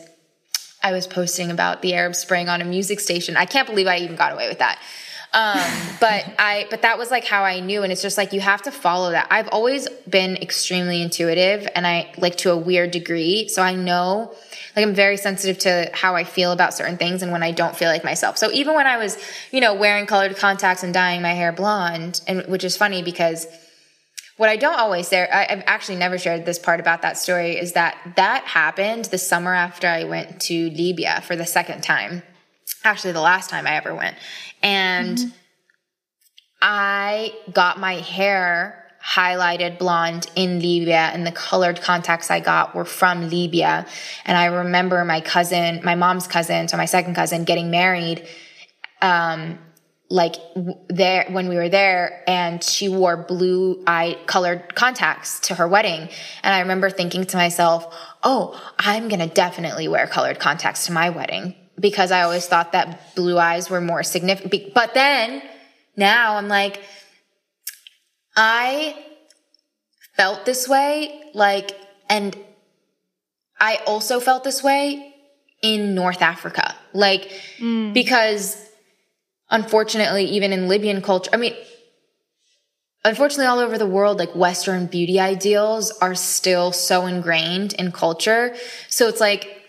i 0.82 0.92
was 0.92 1.06
posting 1.06 1.50
about 1.50 1.82
the 1.82 1.94
arab 1.94 2.14
spring 2.14 2.48
on 2.48 2.60
a 2.60 2.64
music 2.64 3.00
station 3.00 3.36
i 3.36 3.46
can't 3.46 3.68
believe 3.68 3.86
i 3.86 3.98
even 3.98 4.16
got 4.16 4.32
away 4.32 4.48
with 4.48 4.58
that 4.58 4.78
um, 5.32 5.58
but 6.00 6.24
I, 6.38 6.66
but 6.70 6.82
that 6.82 6.98
was 6.98 7.10
like 7.10 7.24
how 7.24 7.42
I 7.44 7.60
knew. 7.60 7.82
And 7.82 7.92
it's 7.92 8.02
just 8.02 8.18
like, 8.18 8.32
you 8.32 8.40
have 8.40 8.62
to 8.62 8.70
follow 8.70 9.10
that. 9.12 9.26
I've 9.30 9.48
always 9.48 9.88
been 10.08 10.36
extremely 10.36 11.02
intuitive 11.02 11.68
and 11.74 11.86
I 11.86 12.12
like 12.18 12.36
to 12.38 12.50
a 12.50 12.56
weird 12.56 12.90
degree. 12.90 13.48
So 13.48 13.62
I 13.62 13.74
know, 13.74 14.34
like 14.74 14.86
I'm 14.86 14.94
very 14.94 15.16
sensitive 15.16 15.58
to 15.60 15.90
how 15.92 16.16
I 16.16 16.24
feel 16.24 16.52
about 16.52 16.74
certain 16.74 16.96
things 16.96 17.22
and 17.22 17.30
when 17.30 17.42
I 17.42 17.50
don't 17.50 17.76
feel 17.76 17.88
like 17.88 18.04
myself. 18.04 18.38
So 18.38 18.50
even 18.52 18.74
when 18.74 18.86
I 18.86 18.96
was, 18.96 19.18
you 19.50 19.60
know, 19.60 19.74
wearing 19.74 20.06
colored 20.06 20.36
contacts 20.36 20.82
and 20.82 20.94
dyeing 20.94 21.20
my 21.20 21.32
hair 21.32 21.52
blonde, 21.52 22.20
and 22.26 22.46
which 22.46 22.64
is 22.64 22.76
funny 22.76 23.02
because 23.02 23.46
what 24.38 24.48
I 24.48 24.56
don't 24.56 24.78
always 24.78 25.08
say, 25.08 25.28
I, 25.28 25.44
have 25.44 25.62
actually 25.66 25.96
never 25.96 26.16
shared 26.16 26.46
this 26.46 26.58
part 26.58 26.80
about 26.80 27.02
that 27.02 27.18
story, 27.18 27.58
is 27.58 27.72
that 27.74 27.96
that 28.16 28.44
happened 28.44 29.06
the 29.06 29.18
summer 29.18 29.54
after 29.54 29.86
I 29.86 30.04
went 30.04 30.40
to 30.42 30.70
Libya 30.70 31.20
for 31.20 31.36
the 31.36 31.46
second 31.46 31.82
time. 31.82 32.22
Actually, 32.82 33.12
the 33.12 33.20
last 33.20 33.50
time 33.50 33.66
I 33.66 33.76
ever 33.76 33.94
went. 33.94 34.16
And 34.62 35.18
mm-hmm. 35.18 35.30
I 36.62 37.34
got 37.52 37.78
my 37.78 37.96
hair 37.96 38.81
highlighted 39.04 39.78
blonde 39.78 40.26
in 40.36 40.60
Libya 40.60 41.10
and 41.12 41.26
the 41.26 41.32
colored 41.32 41.80
contacts 41.80 42.30
I 42.30 42.40
got 42.40 42.74
were 42.74 42.84
from 42.84 43.28
Libya. 43.28 43.86
And 44.24 44.38
I 44.38 44.46
remember 44.46 45.04
my 45.04 45.20
cousin, 45.20 45.80
my 45.84 45.96
mom's 45.96 46.28
cousin, 46.28 46.68
so 46.68 46.76
my 46.76 46.84
second 46.84 47.14
cousin 47.14 47.44
getting 47.44 47.70
married, 47.70 48.26
um, 49.00 49.58
like 50.08 50.36
there 50.88 51.26
when 51.30 51.48
we 51.48 51.56
were 51.56 51.70
there 51.70 52.22
and 52.28 52.62
she 52.62 52.88
wore 52.88 53.16
blue 53.16 53.82
eye 53.86 54.18
colored 54.26 54.74
contacts 54.74 55.40
to 55.40 55.54
her 55.54 55.66
wedding. 55.66 56.08
And 56.42 56.54
I 56.54 56.60
remember 56.60 56.90
thinking 56.90 57.24
to 57.24 57.36
myself, 57.36 57.92
Oh, 58.22 58.60
I'm 58.78 59.08
going 59.08 59.26
to 59.26 59.34
definitely 59.34 59.88
wear 59.88 60.06
colored 60.06 60.38
contacts 60.38 60.86
to 60.86 60.92
my 60.92 61.10
wedding 61.10 61.56
because 61.80 62.12
I 62.12 62.22
always 62.22 62.46
thought 62.46 62.72
that 62.72 63.16
blue 63.16 63.38
eyes 63.38 63.68
were 63.68 63.80
more 63.80 64.02
significant. 64.02 64.74
But 64.74 64.94
then 64.94 65.42
now 65.96 66.36
I'm 66.36 66.46
like, 66.46 66.80
I 68.36 68.96
felt 70.16 70.44
this 70.44 70.68
way, 70.68 71.30
like, 71.34 71.78
and 72.08 72.36
I 73.60 73.80
also 73.86 74.20
felt 74.20 74.44
this 74.44 74.62
way 74.62 75.14
in 75.62 75.94
North 75.94 76.22
Africa. 76.22 76.74
Like, 76.92 77.30
mm. 77.58 77.94
because 77.94 78.56
unfortunately, 79.50 80.24
even 80.24 80.52
in 80.52 80.68
Libyan 80.68 81.02
culture, 81.02 81.30
I 81.32 81.36
mean, 81.36 81.54
unfortunately, 83.04 83.46
all 83.46 83.60
over 83.60 83.78
the 83.78 83.86
world, 83.86 84.18
like 84.18 84.34
Western 84.34 84.86
beauty 84.86 85.20
ideals 85.20 85.90
are 86.00 86.14
still 86.14 86.72
so 86.72 87.06
ingrained 87.06 87.74
in 87.74 87.92
culture. 87.92 88.54
So 88.88 89.08
it's 89.08 89.20
like, 89.20 89.62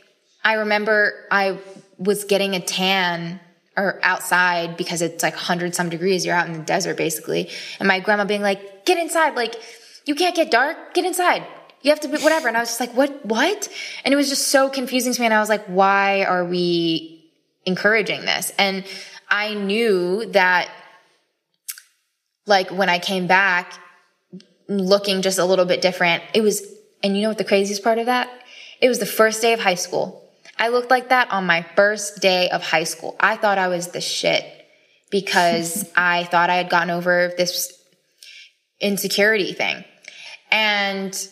I 0.43 0.53
remember 0.53 1.13
I 1.31 1.59
was 1.97 2.23
getting 2.25 2.55
a 2.55 2.59
tan 2.59 3.39
or 3.75 3.99
outside 4.03 4.77
because 4.77 5.01
it's 5.01 5.23
like 5.23 5.33
100 5.33 5.73
some 5.73 5.89
degrees. 5.89 6.25
You're 6.25 6.35
out 6.35 6.47
in 6.47 6.53
the 6.53 6.59
desert 6.59 6.97
basically. 6.97 7.49
And 7.79 7.87
my 7.87 7.99
grandma 7.99 8.25
being 8.25 8.41
like, 8.41 8.85
get 8.85 8.97
inside. 8.97 9.35
Like, 9.35 9.55
you 10.05 10.15
can't 10.15 10.35
get 10.35 10.51
dark. 10.51 10.93
Get 10.93 11.05
inside. 11.05 11.45
You 11.81 11.89
have 11.89 11.99
to 12.01 12.07
be 12.07 12.17
whatever. 12.17 12.47
And 12.47 12.55
I 12.55 12.59
was 12.59 12.69
just 12.69 12.79
like, 12.79 12.93
what, 12.93 13.25
what? 13.25 13.69
And 14.05 14.13
it 14.13 14.17
was 14.17 14.29
just 14.29 14.49
so 14.49 14.69
confusing 14.69 15.13
to 15.13 15.19
me. 15.19 15.25
And 15.25 15.33
I 15.33 15.39
was 15.39 15.49
like, 15.49 15.65
why 15.65 16.23
are 16.23 16.45
we 16.45 17.31
encouraging 17.65 18.21
this? 18.21 18.51
And 18.57 18.85
I 19.29 19.53
knew 19.53 20.25
that 20.27 20.69
like 22.45 22.69
when 22.69 22.89
I 22.89 22.99
came 22.99 23.27
back 23.27 23.73
looking 24.67 25.21
just 25.21 25.39
a 25.39 25.45
little 25.45 25.65
bit 25.65 25.81
different, 25.81 26.23
it 26.33 26.41
was, 26.41 26.61
and 27.01 27.15
you 27.15 27.23
know 27.23 27.29
what 27.29 27.37
the 27.37 27.43
craziest 27.43 27.83
part 27.83 27.97
of 27.97 28.05
that? 28.05 28.29
It 28.81 28.89
was 28.89 28.99
the 28.99 29.05
first 29.05 29.41
day 29.41 29.53
of 29.53 29.59
high 29.59 29.75
school. 29.75 30.22
I 30.57 30.69
looked 30.69 30.91
like 30.91 31.09
that 31.09 31.31
on 31.31 31.45
my 31.45 31.65
first 31.75 32.21
day 32.21 32.49
of 32.49 32.63
high 32.63 32.83
school. 32.83 33.15
I 33.19 33.35
thought 33.35 33.57
I 33.57 33.67
was 33.67 33.87
the 33.87 34.01
shit 34.01 34.45
because 35.09 35.89
I 35.95 36.25
thought 36.25 36.49
I 36.49 36.55
had 36.55 36.69
gotten 36.69 36.89
over 36.89 37.33
this 37.37 37.73
insecurity 38.79 39.53
thing. 39.53 39.83
And 40.51 41.27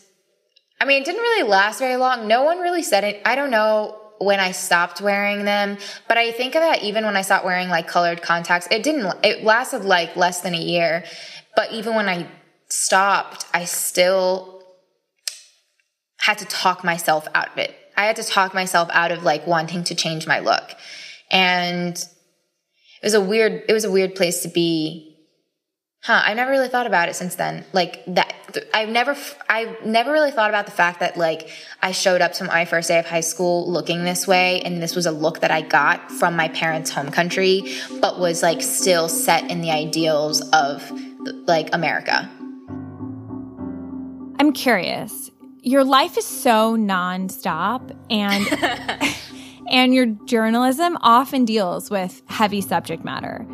I 0.80 0.86
mean, 0.86 1.02
it 1.02 1.06
didn't 1.06 1.22
really 1.22 1.48
last 1.48 1.80
very 1.80 1.98
long. 1.98 2.28
No 2.28 2.44
one 2.44 2.60
really 2.60 2.82
said 2.82 3.04
it. 3.04 3.22
I 3.26 3.36
don't 3.36 3.52
know 3.52 3.98
when 4.18 4.40
I 4.40 4.52
stopped 4.52 5.02
wearing 5.02 5.46
them, 5.46 5.78
but 6.08 6.18
I 6.18 6.32
think 6.32 6.56
of 6.56 6.62
that 6.62 6.84
even 6.84 7.06
when 7.06 7.16
I 7.16 7.22
stopped 7.22 7.46
wearing 7.46 7.70
like 7.70 7.88
colored 7.88 8.22
contacts, 8.22 8.68
it 8.72 8.84
didn't, 8.84 9.14
it 9.24 9.44
lasted 9.44 9.84
like 9.84 10.16
less 10.16 10.42
than 10.42 10.54
a 10.54 10.62
year. 10.62 11.04
But 11.56 11.72
even 11.72 11.96
when 11.96 12.08
I 12.08 12.28
stopped, 12.70 13.46
I 13.54 13.66
still 13.66 14.64
had 16.18 16.38
to 16.38 16.46
talk 16.46 16.84
myself 16.84 17.28
out 17.34 17.52
of 17.52 17.58
it. 17.58 17.76
I 17.96 18.06
had 18.06 18.16
to 18.18 18.24
talk 18.24 18.54
myself 18.54 18.90
out 18.92 19.12
of 19.12 19.24
like 19.24 19.46
wanting 19.48 19.84
to 19.86 19.96
change 19.96 20.28
my 20.28 20.40
look. 20.40 20.76
And 21.30 21.96
it 21.96 23.04
was 23.04 23.14
a 23.14 23.22
weird, 23.22 23.64
it 23.68 23.74
was 23.74 23.86
a 23.86 23.92
weird 23.92 24.16
place 24.16 24.42
to 24.42 24.50
be 24.50 25.12
Huh, 26.04 26.20
I 26.26 26.34
never 26.34 26.50
really 26.50 26.68
thought 26.68 26.88
about 26.88 27.10
it 27.10 27.16
since 27.16 27.36
then. 27.36 27.64
Like 27.74 28.04
that, 28.08 28.34
I've 28.74 28.90
never, 28.90 29.16
I've 29.48 29.86
never 29.86 30.12
really 30.12 30.32
thought 30.32 30.50
about 30.50 30.66
the 30.66 30.72
fact 30.72 31.00
that 31.00 31.16
like 31.16 31.50
I 31.80 31.92
showed 31.92 32.22
up 32.22 32.34
to 32.34 32.44
my 32.44 32.66
first 32.66 32.88
day 32.88 32.98
of 32.98 33.06
high 33.06 33.20
school 33.20 33.72
looking 33.72 34.04
this 34.04 34.26
way, 34.26 34.62
and 34.62 34.82
this 34.82 34.96
was 34.96 35.06
a 35.06 35.12
look 35.12 35.42
that 35.42 35.52
I 35.52 35.62
got 35.62 36.10
from 36.12 36.36
my 36.36 36.48
parents' 36.48 36.90
home 36.90 37.12
country, 37.12 37.76
but 38.00 38.20
was 38.20 38.42
like 38.42 38.64
still 38.64 39.10
set 39.10 39.52
in 39.52 39.62
the 39.62 39.70
ideals 39.70 40.42
of 40.50 40.92
like 41.48 41.70
America. 41.72 42.28
I'm 44.40 44.54
curious. 44.54 45.31
Your 45.64 45.84
life 45.84 46.18
is 46.18 46.26
so 46.26 46.76
nonstop, 46.76 47.96
and 48.10 49.16
and 49.70 49.94
your 49.94 50.08
journalism 50.26 50.98
often 51.02 51.46
deals 51.46 51.92
with 51.92 52.24
heavy 52.26 52.62
subject 52.62 53.06
matter. 53.06 53.46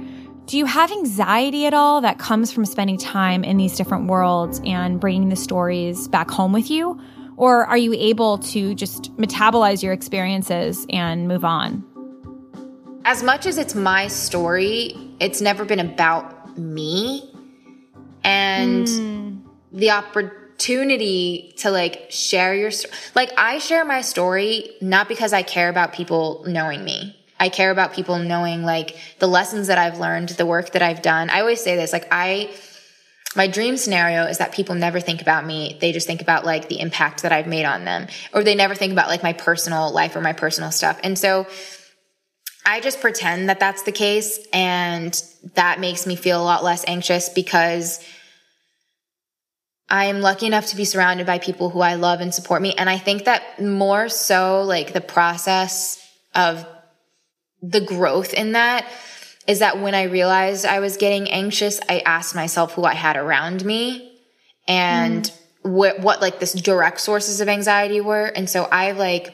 Do 0.46 0.58
you 0.58 0.66
have 0.66 0.90
anxiety 0.90 1.66
at 1.66 1.74
all 1.74 2.00
that 2.00 2.18
comes 2.18 2.50
from 2.50 2.64
spending 2.64 2.98
time 2.98 3.44
in 3.44 3.58
these 3.58 3.76
different 3.76 4.08
worlds 4.08 4.62
and 4.64 5.02
bringing 5.02 5.28
the 5.28 5.36
stories 5.36 6.08
back 6.08 6.32
home 6.32 6.54
with 6.54 6.72
you? 6.72 6.98
Or 7.36 7.66
are 7.66 7.78
you 7.78 7.94
able 7.94 8.38
to 8.38 8.74
just 8.74 9.14
metabolize 9.18 9.84
your 9.84 9.92
experiences 9.92 10.86
and 10.90 11.28
move 11.28 11.44
on? 11.44 11.84
As 13.04 13.22
much 13.22 13.46
as 13.46 13.58
it's 13.58 13.76
my 13.76 14.08
story, 14.08 14.96
it's 15.20 15.42
never 15.42 15.66
been 15.66 15.82
about 15.82 16.58
me. 16.58 17.34
And 18.24 18.88
mm. 18.88 19.42
the 19.74 19.92
opportunity 19.92 20.47
to 20.58 21.72
like 21.72 22.08
share 22.10 22.56
your 22.56 22.72
story, 22.72 22.94
like 23.16 23.32
I 23.38 23.60
share 23.60 23.86
my 23.86 24.02
story 24.02 24.72
not 24.82 25.08
because 25.08 25.34
I 25.34 25.44
care 25.44 25.70
about 25.70 25.94
people 25.94 26.44
knowing 26.48 26.84
me. 26.84 27.16
I 27.40 27.50
care 27.50 27.70
about 27.70 27.94
people 27.94 28.18
knowing 28.18 28.64
like 28.64 28.96
the 29.20 29.28
lessons 29.28 29.68
that 29.68 29.78
I've 29.78 30.00
learned, 30.00 30.30
the 30.30 30.46
work 30.46 30.72
that 30.72 30.82
I've 30.82 31.02
done. 31.02 31.30
I 31.30 31.42
always 31.42 31.62
say 31.62 31.76
this, 31.76 31.94
like 31.94 32.08
I, 32.12 32.52
my 33.36 33.46
dream 33.48 33.78
scenario 33.78 34.24
is 34.24 34.40
that 34.40 34.54
people 34.54 34.74
never 34.74 35.00
think 35.00 35.22
about 35.22 35.46
me. 35.46 35.78
They 35.80 35.92
just 35.92 36.08
think 36.08 36.22
about 36.22 36.46
like 36.46 36.68
the 36.68 36.80
impact 36.80 37.22
that 37.22 37.32
I've 37.32 37.46
made 37.46 37.66
on 37.66 37.86
them, 37.86 38.08
or 38.34 38.44
they 38.44 38.56
never 38.56 38.74
think 38.74 38.92
about 38.92 39.10
like 39.10 39.22
my 39.22 39.34
personal 39.34 39.92
life 39.94 40.16
or 40.16 40.22
my 40.22 40.34
personal 40.34 40.72
stuff. 40.72 41.00
And 41.04 41.20
so 41.20 41.46
I 42.66 42.80
just 42.80 43.00
pretend 43.00 43.50
that 43.50 43.60
that's 43.60 43.84
the 43.84 43.92
case. 43.92 44.40
And 44.52 45.22
that 45.54 45.80
makes 45.80 46.08
me 46.08 46.16
feel 46.16 46.42
a 46.42 46.44
lot 46.44 46.64
less 46.64 46.84
anxious 46.88 47.30
because 47.30 48.04
I 49.90 50.06
am 50.06 50.20
lucky 50.20 50.46
enough 50.46 50.68
to 50.68 50.76
be 50.76 50.86
surrounded 50.86 51.26
by 51.26 51.40
people 51.40 51.70
who 51.70 51.80
I 51.80 51.96
love 51.96 52.20
and 52.20 52.34
support 52.34 52.62
me. 52.62 52.74
And 52.74 52.90
I 52.90 52.98
think 52.98 53.26
that 53.26 53.62
more 53.62 54.10
so 54.10 54.64
like 54.64 54.94
the 54.94 55.02
process 55.02 56.04
of 56.36 56.66
the 57.62 57.82
growth 57.82 58.34
in 58.34 58.52
that 58.52 58.86
is 59.48 59.60
that 59.60 59.80
when 59.80 59.96
I 59.96 60.04
realized 60.04 60.66
I 60.66 60.80
was 60.80 60.98
getting 60.98 61.32
anxious, 61.32 61.80
I 61.88 62.00
asked 62.00 62.36
myself 62.36 62.74
who 62.74 62.84
I 62.84 62.94
had 62.94 63.16
around 63.16 63.64
me 63.64 64.20
and 64.68 65.24
mm. 65.24 65.72
what, 65.72 66.02
what 66.02 66.22
like 66.22 66.40
this 66.40 66.54
direct 66.54 67.00
sources 67.00 67.40
of 67.40 67.48
anxiety 67.48 68.02
were. 68.02 68.26
And 68.26 68.50
so 68.50 68.68
I've 68.70 68.98
like 68.98 69.34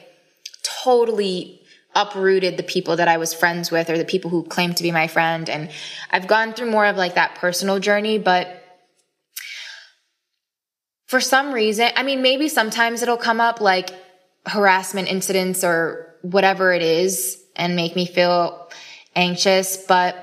totally 0.84 1.60
uprooted 1.96 2.56
the 2.56 2.62
people 2.62 2.96
that 2.96 3.08
I 3.08 3.16
was 3.16 3.34
friends 3.34 3.70
with 3.70 3.90
or 3.90 3.98
the 3.98 4.04
people 4.04 4.30
who 4.30 4.44
claimed 4.44 4.76
to 4.76 4.82
be 4.84 4.92
my 4.92 5.08
friend. 5.08 5.50
And 5.50 5.70
I've 6.10 6.28
gone 6.28 6.52
through 6.52 6.70
more 6.70 6.86
of 6.86 6.96
like 6.96 7.14
that 7.16 7.36
personal 7.36 7.80
journey, 7.80 8.18
but 8.18 8.63
for 11.06 11.20
some 11.20 11.52
reason, 11.52 11.90
I 11.96 12.02
mean, 12.02 12.22
maybe 12.22 12.48
sometimes 12.48 13.02
it'll 13.02 13.16
come 13.16 13.40
up 13.40 13.60
like 13.60 13.90
harassment 14.46 15.08
incidents 15.08 15.64
or 15.64 16.14
whatever 16.22 16.72
it 16.72 16.82
is 16.82 17.42
and 17.56 17.76
make 17.76 17.94
me 17.94 18.06
feel 18.06 18.68
anxious, 19.14 19.76
but 19.76 20.16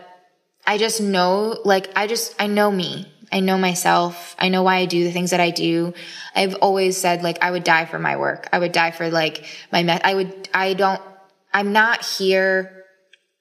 I 0.66 0.78
just 0.78 1.02
know, 1.02 1.60
like, 1.64 1.92
I 1.96 2.08
just, 2.08 2.36
I 2.40 2.48
know 2.48 2.72
me. 2.72 3.08
I 3.32 3.40
know 3.40 3.58
myself. 3.58 4.36
I 4.38 4.50
know 4.50 4.64
why 4.64 4.78
I 4.78 4.86
do 4.86 5.04
the 5.04 5.12
things 5.12 5.32
that 5.32 5.40
I 5.40 5.52
do. 5.52 5.94
I've 6.36 6.56
always 6.56 6.98
said, 6.98 7.24
like, 7.24 7.42
I 7.42 7.52
would 7.52 7.64
die 7.64 7.86
for 7.86 7.98
my 7.98 8.18
work. 8.18 8.50
I 8.52 8.60
would 8.60 8.74
die 8.74 8.92
for, 8.92 9.10
like, 9.10 9.46
my, 9.72 9.84
me- 9.84 10.02
I 10.04 10.14
would, 10.14 10.50
I 10.54 10.74
don't, 10.74 11.02
I'm 11.54 11.72
not 11.72 12.06
here 12.06 12.84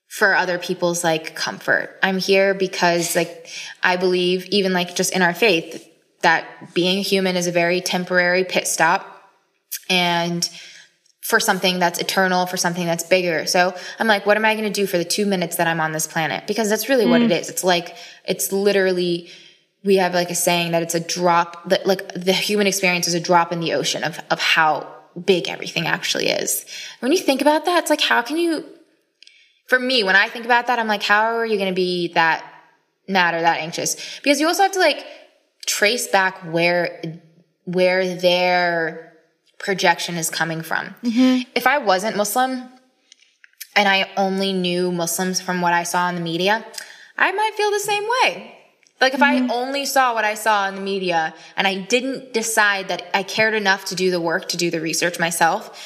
for 0.06 0.34
other 0.34 0.58
people's, 0.58 1.02
like, 1.02 1.34
comfort. 1.34 1.98
I'm 2.02 2.18
here 2.18 2.54
because, 2.54 3.16
like, 3.16 3.48
I 3.82 3.96
believe, 3.96 4.46
even, 4.46 4.72
like, 4.72 4.94
just 4.94 5.12
in 5.12 5.22
our 5.22 5.34
faith, 5.34 5.89
that 6.22 6.74
being 6.74 7.02
human 7.02 7.36
is 7.36 7.46
a 7.46 7.52
very 7.52 7.80
temporary 7.80 8.44
pit 8.44 8.66
stop. 8.66 9.06
And, 9.88 10.48
for 11.30 11.38
something 11.38 11.78
that's 11.78 12.00
eternal, 12.00 12.44
for 12.46 12.56
something 12.56 12.86
that's 12.86 13.04
bigger. 13.04 13.46
So 13.46 13.72
I'm 14.00 14.08
like, 14.08 14.26
what 14.26 14.36
am 14.36 14.44
I 14.44 14.54
going 14.54 14.70
to 14.70 14.80
do 14.80 14.84
for 14.84 14.98
the 14.98 15.04
two 15.04 15.24
minutes 15.26 15.56
that 15.56 15.68
I'm 15.68 15.80
on 15.80 15.92
this 15.92 16.08
planet? 16.08 16.48
Because 16.48 16.68
that's 16.68 16.88
really 16.88 17.04
mm. 17.04 17.10
what 17.10 17.22
it 17.22 17.30
mm. 17.30 17.48
It's 17.48 17.62
like, 17.62 17.94
it's 18.24 18.50
literally, 18.50 19.30
we 19.84 19.96
have 19.96 20.12
like 20.12 20.30
a 20.30 20.34
saying 20.34 20.72
that 20.72 20.82
it's 20.82 20.96
a 20.96 21.00
drop, 21.00 21.68
that 21.68 21.86
like 21.86 22.12
the 22.14 22.32
human 22.32 22.66
experience 22.66 23.06
is 23.06 23.14
a 23.14 23.20
drop 23.20 23.52
in 23.52 23.60
the 23.60 23.74
ocean 23.74 24.02
of, 24.02 24.18
of 24.28 24.40
how 24.40 24.92
big 25.24 25.46
everything 25.46 25.86
actually 25.86 26.26
is. 26.26 26.66
When 26.98 27.12
you 27.12 27.18
think 27.18 27.40
about 27.40 27.64
that, 27.64 27.78
it's 27.78 27.90
like, 27.90 28.00
how 28.00 28.22
can 28.22 28.36
you, 28.36 28.64
for 29.68 29.78
me, 29.78 30.02
when 30.02 30.16
I 30.16 30.28
think 30.28 30.46
about 30.46 30.66
that, 30.66 30.80
I'm 30.80 30.88
like, 30.88 31.04
how 31.04 31.36
are 31.36 31.46
you 31.46 31.58
going 31.58 31.70
to 31.70 31.74
be 31.76 32.12
that 32.14 32.44
mad 33.06 33.34
or 33.34 33.42
that 33.42 33.60
anxious? 33.60 34.18
Because 34.20 34.40
you 34.40 34.48
also 34.48 34.64
have 34.64 34.72
to 34.72 34.80
like 34.80 35.06
trace 35.66 36.06
back 36.06 36.38
where, 36.52 37.20
where 37.64 38.16
their, 38.16 39.10
projection 39.60 40.16
is 40.16 40.28
coming 40.28 40.62
from. 40.62 40.86
Mm-hmm. 41.04 41.50
If 41.54 41.66
I 41.66 41.78
wasn't 41.78 42.16
Muslim 42.16 42.68
and 43.76 43.88
I 43.88 44.10
only 44.16 44.52
knew 44.52 44.90
Muslims 44.90 45.40
from 45.40 45.60
what 45.60 45.72
I 45.72 45.84
saw 45.84 46.08
in 46.08 46.16
the 46.16 46.20
media, 46.20 46.66
I 47.16 47.30
might 47.30 47.54
feel 47.54 47.70
the 47.70 47.78
same 47.78 48.02
way. 48.02 48.56
Like 49.00 49.14
if 49.14 49.20
mm-hmm. 49.20 49.50
I 49.50 49.54
only 49.54 49.86
saw 49.86 50.14
what 50.14 50.24
I 50.24 50.34
saw 50.34 50.66
in 50.68 50.74
the 50.74 50.80
media 50.80 51.34
and 51.56 51.66
I 51.66 51.76
didn't 51.76 52.32
decide 52.32 52.88
that 52.88 53.08
I 53.14 53.22
cared 53.22 53.54
enough 53.54 53.84
to 53.86 53.94
do 53.94 54.10
the 54.10 54.20
work, 54.20 54.48
to 54.48 54.56
do 54.56 54.70
the 54.70 54.80
research 54.80 55.18
myself, 55.18 55.78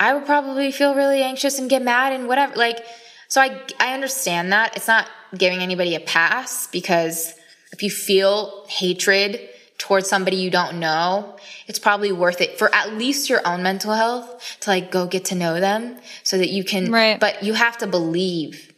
I 0.00 0.14
would 0.14 0.24
probably 0.24 0.72
feel 0.72 0.94
really 0.94 1.22
anxious 1.22 1.58
and 1.58 1.68
get 1.68 1.82
mad 1.82 2.12
and 2.12 2.26
whatever. 2.26 2.56
Like, 2.56 2.84
so 3.28 3.40
I, 3.40 3.62
I 3.78 3.94
understand 3.94 4.52
that. 4.52 4.76
It's 4.76 4.88
not 4.88 5.08
giving 5.36 5.60
anybody 5.60 5.94
a 5.94 6.00
pass 6.00 6.66
because 6.68 7.34
if 7.72 7.82
you 7.82 7.90
feel 7.90 8.64
hatred 8.68 9.48
towards 9.78 10.08
somebody 10.08 10.36
you 10.36 10.50
don't 10.50 10.78
know, 10.78 11.36
it's 11.66 11.78
probably 11.78 12.12
worth 12.12 12.40
it 12.40 12.58
for 12.58 12.72
at 12.74 12.94
least 12.94 13.28
your 13.28 13.44
own 13.46 13.62
mental 13.62 13.92
health 13.92 14.58
to 14.60 14.70
like 14.70 14.92
go 14.92 15.06
get 15.06 15.24
to 15.26 15.34
know 15.34 15.58
them 15.58 15.96
so 16.22 16.38
that 16.38 16.50
you 16.50 16.62
can, 16.62 16.92
right. 16.92 17.18
but 17.18 17.42
you 17.42 17.54
have 17.54 17.78
to 17.78 17.86
believe 17.86 18.72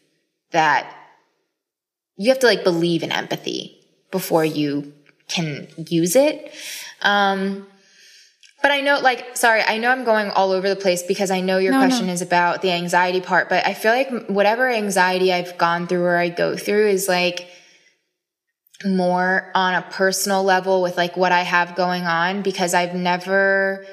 that 0.53 0.91
you 2.17 2.31
have 2.31 2.39
to 2.39 2.47
like 2.47 2.65
believe 2.65 3.03
in 3.03 3.13
empathy 3.13 3.79
before 4.11 4.45
you 4.45 4.93
can 5.29 5.67
use 5.77 6.17
it. 6.17 6.55
Um, 7.03 7.67
but 8.63 8.71
I 8.71 8.81
know, 8.81 8.99
like, 9.01 9.37
sorry, 9.37 9.61
I 9.61 9.77
know 9.77 9.91
I'm 9.91 10.05
going 10.05 10.31
all 10.31 10.53
over 10.53 10.71
the 10.71 10.77
place 10.77 11.03
because 11.03 11.31
I 11.31 11.41
know 11.41 11.59
your 11.59 11.73
no, 11.73 11.81
question 11.81 12.07
no. 12.07 12.15
is 12.15 12.23
about 12.23 12.63
the 12.63 12.71
anxiety 12.71 13.21
part, 13.21 13.51
but 13.51 13.67
I 13.67 13.75
feel 13.75 13.93
like 13.93 14.27
whatever 14.29 14.71
anxiety 14.71 15.35
I've 15.35 15.59
gone 15.59 15.87
through 15.87 16.05
or 16.05 16.17
I 16.17 16.31
go 16.31 16.57
through 16.57 16.89
is 16.89 17.07
like, 17.09 17.47
more 18.85 19.51
on 19.55 19.75
a 19.75 19.83
personal 19.83 20.43
level 20.43 20.83
with 20.83 20.97
like 20.97 21.17
what 21.17 21.33
I 21.33 21.43
have 21.43 21.77
going 21.77 22.05
on 22.05 22.43
because 22.43 22.75
I've 22.75 22.95
never, 22.95 23.87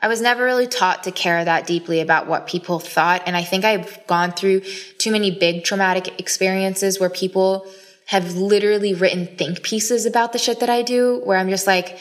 I 0.00 0.08
was 0.08 0.20
never 0.20 0.44
really 0.44 0.66
taught 0.66 1.04
to 1.04 1.12
care 1.12 1.44
that 1.44 1.66
deeply 1.66 2.00
about 2.00 2.26
what 2.26 2.46
people 2.46 2.78
thought. 2.78 3.22
And 3.26 3.36
I 3.36 3.44
think 3.44 3.64
I've 3.64 4.06
gone 4.06 4.32
through 4.32 4.60
too 4.98 5.12
many 5.12 5.30
big 5.30 5.64
traumatic 5.64 6.18
experiences 6.18 6.98
where 6.98 7.10
people 7.10 7.66
have 8.06 8.36
literally 8.36 8.94
written 8.94 9.26
think 9.36 9.62
pieces 9.62 10.06
about 10.06 10.32
the 10.32 10.38
shit 10.38 10.60
that 10.60 10.70
I 10.70 10.82
do, 10.82 11.20
where 11.24 11.38
I'm 11.38 11.50
just 11.50 11.66
like, 11.66 11.98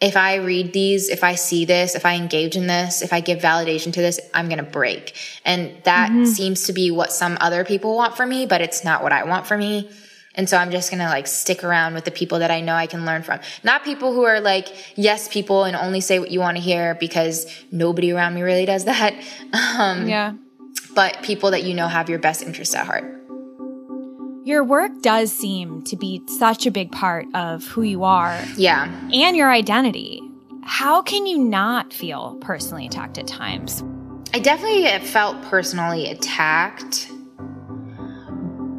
if 0.00 0.16
I 0.16 0.36
read 0.36 0.72
these, 0.72 1.08
if 1.08 1.24
I 1.24 1.34
see 1.34 1.64
this, 1.64 1.96
if 1.96 2.06
I 2.06 2.14
engage 2.14 2.56
in 2.56 2.68
this, 2.68 3.02
if 3.02 3.12
I 3.12 3.20
give 3.20 3.40
validation 3.40 3.92
to 3.92 4.00
this, 4.00 4.20
I'm 4.32 4.46
going 4.46 4.64
to 4.64 4.70
break. 4.70 5.14
And 5.44 5.72
that 5.84 6.10
mm-hmm. 6.10 6.24
seems 6.24 6.64
to 6.64 6.72
be 6.72 6.90
what 6.92 7.12
some 7.12 7.36
other 7.40 7.64
people 7.64 7.96
want 7.96 8.16
for 8.16 8.24
me, 8.24 8.46
but 8.46 8.60
it's 8.60 8.84
not 8.84 9.02
what 9.02 9.12
I 9.12 9.24
want 9.24 9.46
for 9.46 9.58
me. 9.58 9.90
And 10.38 10.48
so 10.48 10.56
I'm 10.56 10.70
just 10.70 10.88
going 10.88 11.00
to 11.00 11.08
like 11.08 11.26
stick 11.26 11.64
around 11.64 11.94
with 11.94 12.04
the 12.04 12.12
people 12.12 12.38
that 12.38 12.52
I 12.52 12.60
know 12.60 12.74
I 12.74 12.86
can 12.86 13.04
learn 13.04 13.24
from. 13.24 13.40
Not 13.64 13.84
people 13.84 14.14
who 14.14 14.22
are 14.22 14.40
like 14.40 14.68
yes 14.96 15.26
people 15.26 15.64
and 15.64 15.74
only 15.74 16.00
say 16.00 16.20
what 16.20 16.30
you 16.30 16.38
want 16.38 16.56
to 16.56 16.62
hear 16.62 16.94
because 16.94 17.44
nobody 17.72 18.12
around 18.12 18.34
me 18.34 18.42
really 18.42 18.64
does 18.64 18.84
that. 18.86 19.14
Um, 19.78 20.08
yeah. 20.08 20.34
But 20.94 21.22
people 21.22 21.50
that 21.50 21.64
you 21.64 21.74
know 21.74 21.88
have 21.88 22.08
your 22.08 22.18
best 22.18 22.42
interests 22.42 22.74
at 22.74 22.86
heart. 22.86 23.04
Your 24.44 24.62
work 24.62 24.92
does 25.02 25.32
seem 25.32 25.82
to 25.84 25.96
be 25.96 26.22
such 26.28 26.66
a 26.66 26.70
big 26.70 26.92
part 26.92 27.26
of 27.34 27.64
who 27.66 27.82
you 27.82 28.04
are. 28.04 28.40
Yeah. 28.56 28.84
And 29.12 29.36
your 29.36 29.50
identity. 29.50 30.22
How 30.62 31.02
can 31.02 31.26
you 31.26 31.38
not 31.38 31.92
feel 31.92 32.36
personally 32.40 32.86
attacked 32.86 33.18
at 33.18 33.26
times? 33.26 33.82
I 34.34 34.38
definitely 34.38 34.86
felt 35.06 35.40
personally 35.42 36.10
attacked, 36.10 37.10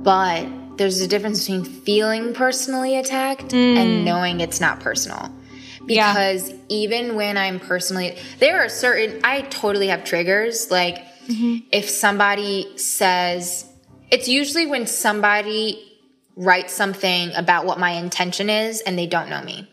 but 0.04 0.48
there's 0.80 1.02
a 1.02 1.08
difference 1.08 1.42
between 1.42 1.64
feeling 1.64 2.34
personally 2.34 2.98
attacked 2.98 3.50
mm. 3.50 3.78
and 3.78 4.04
knowing 4.04 4.40
it's 4.40 4.60
not 4.60 4.80
personal. 4.80 5.32
Because 5.86 6.50
yeah. 6.50 6.56
even 6.70 7.16
when 7.16 7.38
I'm 7.38 7.60
personally, 7.60 8.18
there 8.40 8.60
are 8.62 8.70
certain, 8.70 9.22
I 9.24 9.42
totally 9.42 9.88
have 9.88 10.04
triggers. 10.04 10.72
Like 10.72 10.98
mm-hmm. 11.28 11.68
if 11.72 11.90
somebody 11.90 12.78
says, 12.78 13.66
it's 14.10 14.28
usually 14.28 14.66
when 14.66 14.88
somebody 14.88 15.86
writes 16.36 16.74
something 16.74 17.32
about 17.36 17.66
what 17.66 17.78
my 17.80 17.92
intention 17.92 18.50
is 18.50 18.82
and 18.82 18.98
they 18.98 19.08
don't 19.08 19.30
know 19.30 19.44
me. 19.44 19.70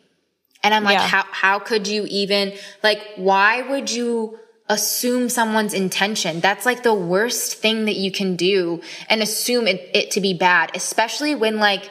And 0.62 0.75
I'm 0.75 0.85
like, 0.85 0.99
yeah. 0.99 1.07
how, 1.07 1.25
how 1.31 1.59
could 1.61 1.87
you 1.87 2.07
even, 2.09 2.53
like, 2.83 3.01
why 3.16 3.62
would 3.62 3.90
you 3.90 4.38
assume 4.68 5.29
someone's 5.29 5.74
intention? 5.74 6.40
That's 6.40 6.66
like 6.66 6.83
the 6.83 6.94
worst 6.94 7.55
thing 7.55 7.85
that 7.85 7.96
you 7.96 8.11
can 8.11 8.37
do 8.37 8.83
and 9.09 9.22
assume 9.22 9.66
it, 9.66 9.90
it 9.94 10.11
to 10.12 10.20
be 10.20 10.35
bad, 10.35 10.70
especially 10.74 11.35
when 11.35 11.59
like 11.59 11.90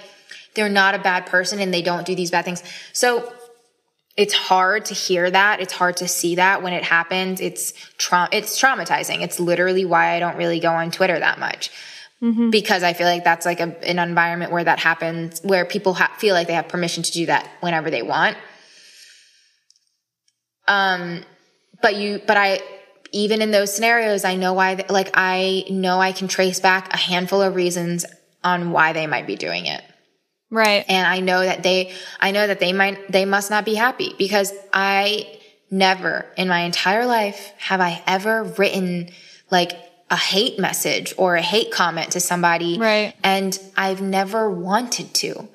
they're 0.56 0.70
not 0.70 0.96
a 0.96 1.00
bad 1.00 1.26
person 1.26 1.60
and 1.60 1.74
they 1.74 1.82
don't 1.82 2.06
do 2.06 2.16
these 2.16 2.32
bad 2.32 2.46
things. 2.46 2.64
So 2.94 3.32
it's 4.18 4.34
hard 4.34 4.86
to 4.86 4.94
hear 4.94 5.30
that. 5.30 5.60
It's 5.60 5.74
hard 5.74 5.98
to 5.98 6.08
see 6.08 6.36
that 6.36 6.64
when 6.64 6.74
it 6.74 6.84
happens. 6.84 7.42
It's 7.42 7.74
tra- 7.98 8.30
it's 8.32 8.60
traumatizing. 8.60 9.22
It's 9.22 9.40
literally 9.40 9.86
why 9.86 10.16
I 10.16 10.20
don't 10.20 10.38
really 10.38 10.60
go 10.60 10.70
on 10.70 10.92
Twitter 10.92 11.20
that 11.20 11.40
much 11.40 11.70
mm-hmm. 12.22 12.50
because 12.50 12.84
I 12.84 12.94
feel 12.94 13.08
like 13.08 13.24
that's 13.24 13.46
like 13.46 13.60
a, 13.60 13.76
an 13.88 14.00
environment 14.00 14.52
where 14.52 14.64
that 14.64 14.80
happens, 14.80 15.42
where 15.42 15.66
people 15.66 15.94
ha- 15.94 16.14
feel 16.18 16.34
like 16.34 16.48
they 16.48 16.54
have 16.54 16.68
permission 16.68 17.04
to 17.04 17.12
do 17.12 17.26
that 17.28 17.50
whenever 17.60 17.92
they 17.92 18.02
want. 18.02 18.38
Um, 20.68 21.24
but 21.82 21.96
you, 21.96 22.22
but 22.26 22.38
I, 22.38 22.62
even 23.12 23.42
in 23.42 23.52
those 23.52 23.74
scenarios, 23.74 24.26
I 24.26 24.36
know 24.36 24.54
why, 24.54 24.84
like, 24.90 25.12
I 25.14 25.66
know 25.70 26.00
I 26.00 26.12
can 26.12 26.28
trace 26.28 26.60
back 26.60 26.94
a 26.94 26.98
handful 26.98 27.42
of 27.42 27.56
reasons 27.56 28.06
on 28.44 28.72
why 28.72 28.94
they 28.94 29.08
might 29.08 29.28
be 29.28 29.36
doing 29.36 29.66
it. 29.66 29.84
Right. 30.52 30.86
And 30.88 31.08
I 31.08 31.20
know 31.20 31.42
that 31.42 31.64
they, 31.64 31.94
I 32.20 32.32
know 32.32 32.46
that 32.46 32.60
they 32.60 32.72
might, 32.72 33.12
they 33.12 33.26
must 33.26 33.50
not 33.50 33.66
be 33.66 33.76
happy 33.76 34.14
because 34.18 34.54
I 34.72 35.40
never 35.72 36.26
in 36.38 36.48
my 36.48 36.62
entire 36.62 37.06
life 37.06 37.52
have 37.58 37.82
I 37.82 38.02
ever 38.06 38.44
written 38.44 39.10
like 39.50 39.74
a 40.10 40.16
hate 40.16 40.60
message 40.60 41.14
or 41.18 41.36
a 41.36 41.42
hate 41.42 41.72
comment 41.72 42.12
to 42.12 42.20
somebody. 42.20 42.78
Right. 42.78 43.14
And 43.24 43.58
I've 43.76 44.02
never 44.02 44.50
wanted 44.50 45.14
to. 45.16 45.50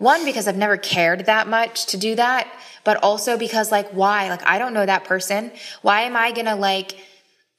One, 0.00 0.24
because 0.24 0.48
I've 0.48 0.56
never 0.56 0.76
cared 0.76 1.26
that 1.26 1.46
much 1.46 1.86
to 1.86 1.96
do 1.96 2.16
that, 2.16 2.50
but 2.82 2.96
also 3.04 3.38
because 3.38 3.70
like, 3.70 3.90
why? 3.90 4.28
Like, 4.28 4.44
I 4.44 4.58
don't 4.58 4.74
know 4.74 4.84
that 4.84 5.04
person. 5.04 5.52
Why 5.82 6.02
am 6.02 6.16
I 6.16 6.32
gonna 6.32 6.56
like, 6.56 6.98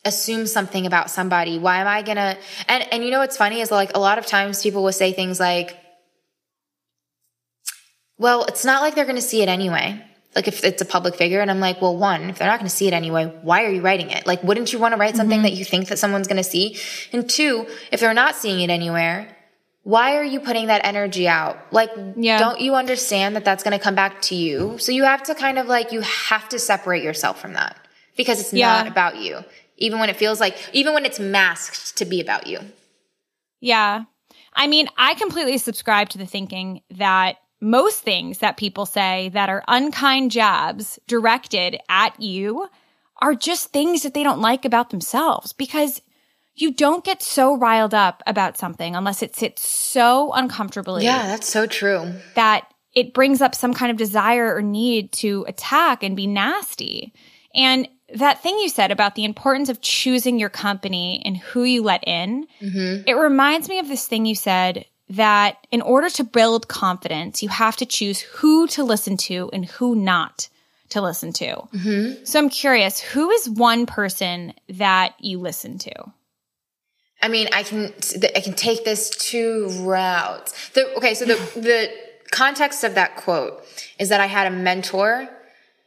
assume 0.04 0.48
something 0.48 0.88
about 0.88 1.12
somebody? 1.12 1.60
Why 1.60 1.78
am 1.78 1.88
I 1.88 2.02
gonna, 2.02 2.36
and, 2.68 2.92
and 2.92 3.04
you 3.04 3.12
know 3.12 3.20
what's 3.20 3.38
funny 3.38 3.62
is 3.62 3.70
like 3.72 3.96
a 3.96 4.00
lot 4.00 4.18
of 4.18 4.26
times 4.26 4.64
people 4.64 4.84
will 4.84 4.92
say 4.92 5.14
things 5.14 5.40
like, 5.40 5.78
well, 8.18 8.44
it's 8.46 8.66
not 8.66 8.82
like 8.82 8.96
they're 8.96 9.06
gonna 9.06 9.22
see 9.22 9.42
it 9.42 9.48
anyway 9.48 10.04
like 10.36 10.48
if 10.48 10.64
it's 10.64 10.82
a 10.82 10.86
public 10.86 11.16
figure 11.16 11.42
and 11.42 11.52
I'm 11.52 11.60
like, 11.60 11.82
well, 11.82 11.96
one, 11.96 12.30
if 12.30 12.40
they're 12.40 12.48
not 12.48 12.60
going 12.60 12.70
to 12.70 12.76
see 12.76 12.88
it 12.88 12.94
anyway, 12.94 13.26
why 13.42 13.66
are 13.66 13.70
you 13.70 13.82
writing 13.82 14.12
it? 14.12 14.26
Like, 14.26 14.44
wouldn't 14.44 14.72
you 14.72 14.80
want 14.80 14.94
to 14.94 14.98
write 14.98 15.16
something 15.18 15.40
mm-hmm. 15.40 15.44
that 15.44 15.54
you 15.54 15.66
think 15.66 15.90
that 15.90 16.00
someone's 16.00 16.28
going 16.28 16.38
to 16.38 16.44
see? 16.44 16.78
And 17.12 17.30
two, 17.30 17.68
if 17.92 18.00
they're 18.00 18.14
not 18.14 18.36
seeing 18.36 18.62
it 18.62 18.70
anywhere, 18.70 19.36
why 19.84 20.16
are 20.16 20.24
you 20.24 20.40
putting 20.40 20.68
that 20.68 20.82
energy 20.84 21.28
out? 21.28 21.58
Like, 21.72 21.90
yeah. 22.16 22.38
don't 22.38 22.60
you 22.60 22.76
understand 22.76 23.36
that 23.36 23.44
that's 23.44 23.64
going 23.64 23.78
to 23.78 23.84
come 23.84 23.96
back 23.96 24.22
to 24.24 24.36
you? 24.36 24.78
So 24.78 24.92
you 24.92 25.04
have 25.04 25.24
to 25.24 25.36
kind 25.36 25.58
of 25.58 25.68
like, 25.68 25.92
you 25.92 26.02
have 26.02 26.48
to 26.50 26.60
separate 26.60 27.04
yourself 27.04 27.42
from 27.42 27.54
that 27.54 27.78
because 28.16 28.40
it's 28.40 28.54
yeah. 28.54 28.78
not 28.78 28.88
about 28.88 29.18
you. 29.18 29.40
Even 29.78 30.00
when 30.00 30.10
it 30.10 30.18
feels 30.18 30.40
like, 30.40 30.56
even 30.74 30.94
when 30.94 31.06
it's 31.06 31.20
masked 31.20 31.98
to 31.98 32.06
be 32.06 32.22
about 32.22 32.46
you. 32.46 32.60
Yeah. 33.60 34.04
I 34.54 34.68
mean, 34.68 34.88
I 34.98 35.16
completely 35.16 35.58
subscribe 35.58 36.10
to 36.10 36.20
the 36.20 36.28
thinking 36.28 36.82
that 36.92 37.38
most 37.60 38.02
things 38.02 38.40
that 38.40 38.58
people 38.58 38.86
say 38.86 39.30
that 39.30 39.50
are 39.50 39.64
unkind 39.68 40.32
jabs 40.32 41.00
directed 41.08 41.80
at 41.90 42.20
you 42.20 42.68
are 43.20 43.36
just 43.36 43.72
things 43.72 44.04
that 44.04 44.14
they 44.14 44.24
don't 44.24 44.42
like 44.42 44.66
about 44.66 44.90
themselves 44.90 45.54
because 45.54 46.02
you 46.56 46.72
don't 46.74 47.04
get 47.04 47.22
so 47.22 47.58
riled 47.58 47.94
up 47.94 48.22
about 48.28 48.58
something 48.58 48.96
unless 48.96 49.22
it 49.22 49.36
sits 49.36 49.68
so 49.68 50.32
uncomfortably. 50.34 51.04
Yeah, 51.04 51.28
that's 51.28 51.48
so 51.48 51.66
true. 51.66 52.14
That 52.36 52.72
it 52.94 53.14
brings 53.14 53.42
up 53.42 53.56
some 53.56 53.74
kind 53.74 53.92
of 53.92 53.98
desire 53.98 54.54
or 54.56 54.62
need 54.62 55.12
to 55.14 55.46
attack 55.48 56.04
and 56.04 56.16
be 56.16 56.28
nasty. 56.28 57.14
And 57.56 57.88
that 58.14 58.42
thing 58.44 58.58
you 58.58 58.70
said 58.70 58.92
about 58.92 59.16
the 59.16 59.24
importance 59.24 59.70
of 59.70 59.82
choosing 59.82 60.40
your 60.40 60.50
company 60.50 61.22
and 61.24 61.38
who 61.38 61.64
you 61.64 61.84
let 61.84 62.06
in, 62.06 62.48
mm-hmm. 62.62 63.04
it 63.08 63.14
reminds 63.14 63.70
me 63.70 63.80
of 63.80 63.88
this 63.88 64.08
thing 64.08 64.26
you 64.26 64.36
said 64.36 64.86
that 65.10 65.58
in 65.72 65.82
order 65.82 66.10
to 66.10 66.24
build 66.24 66.68
confidence, 66.68 67.42
you 67.44 67.50
have 67.50 67.78
to 67.78 67.86
choose 67.86 68.22
who 68.22 68.68
to 68.68 68.84
listen 68.84 69.18
to 69.18 69.50
and 69.52 69.66
who 69.66 69.96
not 69.96 70.50
to 70.90 71.02
listen 71.02 71.32
to. 71.34 71.46
Mm-hmm. 71.46 72.24
So 72.26 72.40
I'm 72.40 72.50
curious, 72.50 73.00
who 73.00 73.30
is 73.30 73.50
one 73.50 73.86
person 73.86 74.54
that 74.70 75.16
you 75.20 75.40
listen 75.40 75.78
to? 75.80 75.94
I 77.22 77.28
mean, 77.28 77.48
I 77.54 77.64
can 77.64 77.94
I 78.36 78.42
can 78.42 78.54
take 78.54 78.84
this 78.84 79.10
two 79.10 79.68
routes. 79.82 80.70
The, 80.72 80.96
okay, 80.96 81.14
so 81.14 81.26
the 81.26 81.36
the 81.60 81.92
context 82.32 82.84
of 82.84 82.96
that 82.96 83.18
quote 83.18 83.64
is 84.00 84.10
that 84.10 84.22
I 84.22 84.28
had 84.28 84.48
a 84.48 84.56
mentor 84.56 85.30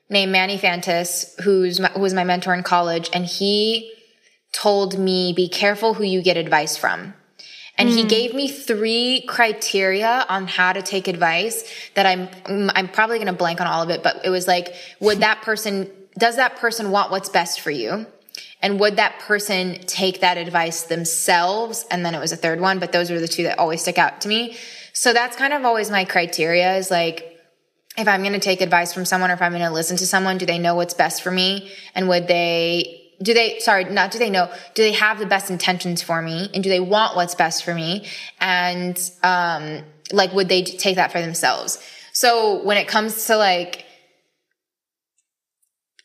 named 0.08 0.32
Manny 0.32 0.58
Fantis, 0.58 1.34
who's 1.42 1.80
my, 1.80 1.88
who 1.88 2.00
was 2.00 2.14
my 2.14 2.24
mentor 2.24 2.54
in 2.54 2.62
college, 2.62 3.10
and 3.12 3.24
he 3.26 3.92
told 4.52 4.98
me, 4.98 5.32
"Be 5.34 5.48
careful 5.48 5.94
who 5.94 6.04
you 6.04 6.22
get 6.22 6.36
advice 6.36 6.76
from." 6.76 7.14
And 7.76 7.88
mm. 7.88 7.96
he 7.96 8.04
gave 8.04 8.34
me 8.34 8.48
three 8.48 9.24
criteria 9.26 10.24
on 10.28 10.46
how 10.46 10.72
to 10.72 10.82
take 10.82 11.08
advice 11.08 11.64
that 11.94 12.06
I'm, 12.06 12.28
I'm 12.72 12.88
probably 12.88 13.16
going 13.16 13.26
to 13.26 13.32
blank 13.32 13.60
on 13.60 13.66
all 13.66 13.82
of 13.82 13.90
it, 13.90 14.02
but 14.02 14.24
it 14.24 14.30
was 14.30 14.46
like, 14.46 14.74
would 15.00 15.18
that 15.20 15.42
person, 15.42 15.90
does 16.16 16.36
that 16.36 16.56
person 16.56 16.90
want 16.90 17.10
what's 17.10 17.28
best 17.28 17.60
for 17.60 17.70
you? 17.70 18.06
And 18.64 18.80
would 18.80 18.96
that 18.96 19.18
person 19.18 19.78
take 19.80 20.20
that 20.22 20.38
advice 20.38 20.84
themselves? 20.84 21.84
And 21.90 22.04
then 22.04 22.14
it 22.14 22.18
was 22.18 22.32
a 22.32 22.36
third 22.36 22.62
one, 22.62 22.78
but 22.78 22.92
those 22.92 23.10
were 23.10 23.20
the 23.20 23.28
two 23.28 23.42
that 23.42 23.58
always 23.58 23.82
stick 23.82 23.98
out 23.98 24.22
to 24.22 24.28
me. 24.28 24.56
So 24.94 25.12
that's 25.12 25.36
kind 25.36 25.52
of 25.52 25.66
always 25.66 25.90
my 25.90 26.06
criteria 26.06 26.74
is 26.78 26.90
like, 26.90 27.38
if 27.98 28.08
I'm 28.08 28.22
going 28.22 28.32
to 28.32 28.40
take 28.40 28.62
advice 28.62 28.94
from 28.94 29.04
someone 29.04 29.30
or 29.30 29.34
if 29.34 29.42
I'm 29.42 29.52
going 29.52 29.62
to 29.64 29.70
listen 29.70 29.98
to 29.98 30.06
someone, 30.06 30.38
do 30.38 30.46
they 30.46 30.58
know 30.58 30.76
what's 30.76 30.94
best 30.94 31.22
for 31.22 31.30
me? 31.30 31.70
And 31.94 32.08
would 32.08 32.26
they 32.26 33.02
do 33.22 33.34
they 33.34 33.58
sorry 33.60 33.84
not 33.84 34.10
do 34.10 34.18
they 34.18 34.28
know 34.28 34.50
do 34.74 34.82
they 34.82 34.92
have 34.92 35.20
the 35.20 35.26
best 35.26 35.48
intentions 35.48 36.02
for 36.02 36.20
me 36.20 36.50
and 36.52 36.64
do 36.64 36.68
they 36.68 36.80
want 36.80 37.14
what's 37.14 37.36
best 37.36 37.64
for 37.64 37.72
me 37.72 38.04
and 38.40 38.98
um 39.22 39.84
like 40.10 40.32
would 40.32 40.48
they 40.48 40.64
take 40.64 40.96
that 40.96 41.12
for 41.12 41.20
themselves 41.20 41.78
so 42.12 42.60
when 42.64 42.76
it 42.76 42.88
comes 42.88 43.26
to 43.26 43.36
like 43.36 43.84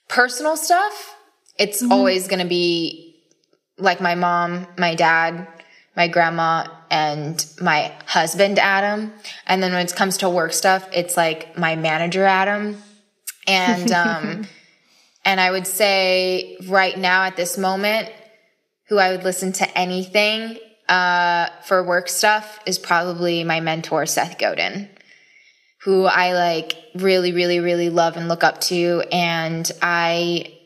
personal 0.07 0.55
stuff 0.55 1.15
it's 1.59 1.83
mm-hmm. 1.83 1.91
always 1.91 2.27
going 2.27 2.41
to 2.41 2.47
be 2.47 3.15
like 3.77 4.01
my 4.01 4.15
mom 4.15 4.65
my 4.77 4.95
dad 4.95 5.47
my 5.95 6.07
grandma 6.07 6.65
and 6.89 7.45
my 7.61 7.93
husband 8.07 8.57
adam 8.57 9.13
and 9.45 9.61
then 9.61 9.71
when 9.71 9.85
it 9.85 9.95
comes 9.95 10.17
to 10.17 10.29
work 10.29 10.53
stuff 10.53 10.87
it's 10.91 11.15
like 11.15 11.55
my 11.57 11.75
manager 11.75 12.25
adam 12.25 12.81
and 13.47 13.91
um 14.03 14.47
And 15.25 15.39
I 15.39 15.51
would 15.51 15.67
say 15.67 16.57
right 16.67 16.97
now 16.97 17.23
at 17.23 17.35
this 17.35 17.57
moment, 17.57 18.09
who 18.87 18.97
I 18.97 19.11
would 19.11 19.23
listen 19.23 19.51
to 19.53 19.77
anything 19.77 20.57
uh, 20.87 21.49
for 21.63 21.83
work 21.83 22.09
stuff 22.09 22.59
is 22.65 22.79
probably 22.79 23.43
my 23.43 23.59
mentor, 23.59 24.05
Seth 24.05 24.39
Godin, 24.39 24.89
who 25.83 26.05
I 26.05 26.33
like 26.33 26.73
really, 26.95 27.31
really, 27.31 27.59
really 27.59 27.89
love 27.89 28.17
and 28.17 28.27
look 28.27 28.43
up 28.43 28.59
to. 28.61 29.03
And 29.11 29.71
I 29.81 30.57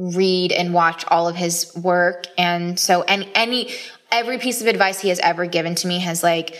read 0.00 0.50
and 0.52 0.72
watch 0.72 1.04
all 1.08 1.28
of 1.28 1.36
his 1.36 1.70
work. 1.76 2.26
And 2.38 2.80
so, 2.80 3.02
any, 3.02 3.30
any, 3.34 3.72
every 4.10 4.38
piece 4.38 4.60
of 4.60 4.66
advice 4.66 5.00
he 5.00 5.10
has 5.10 5.18
ever 5.20 5.46
given 5.46 5.74
to 5.76 5.86
me 5.86 5.98
has 6.00 6.22
like, 6.22 6.56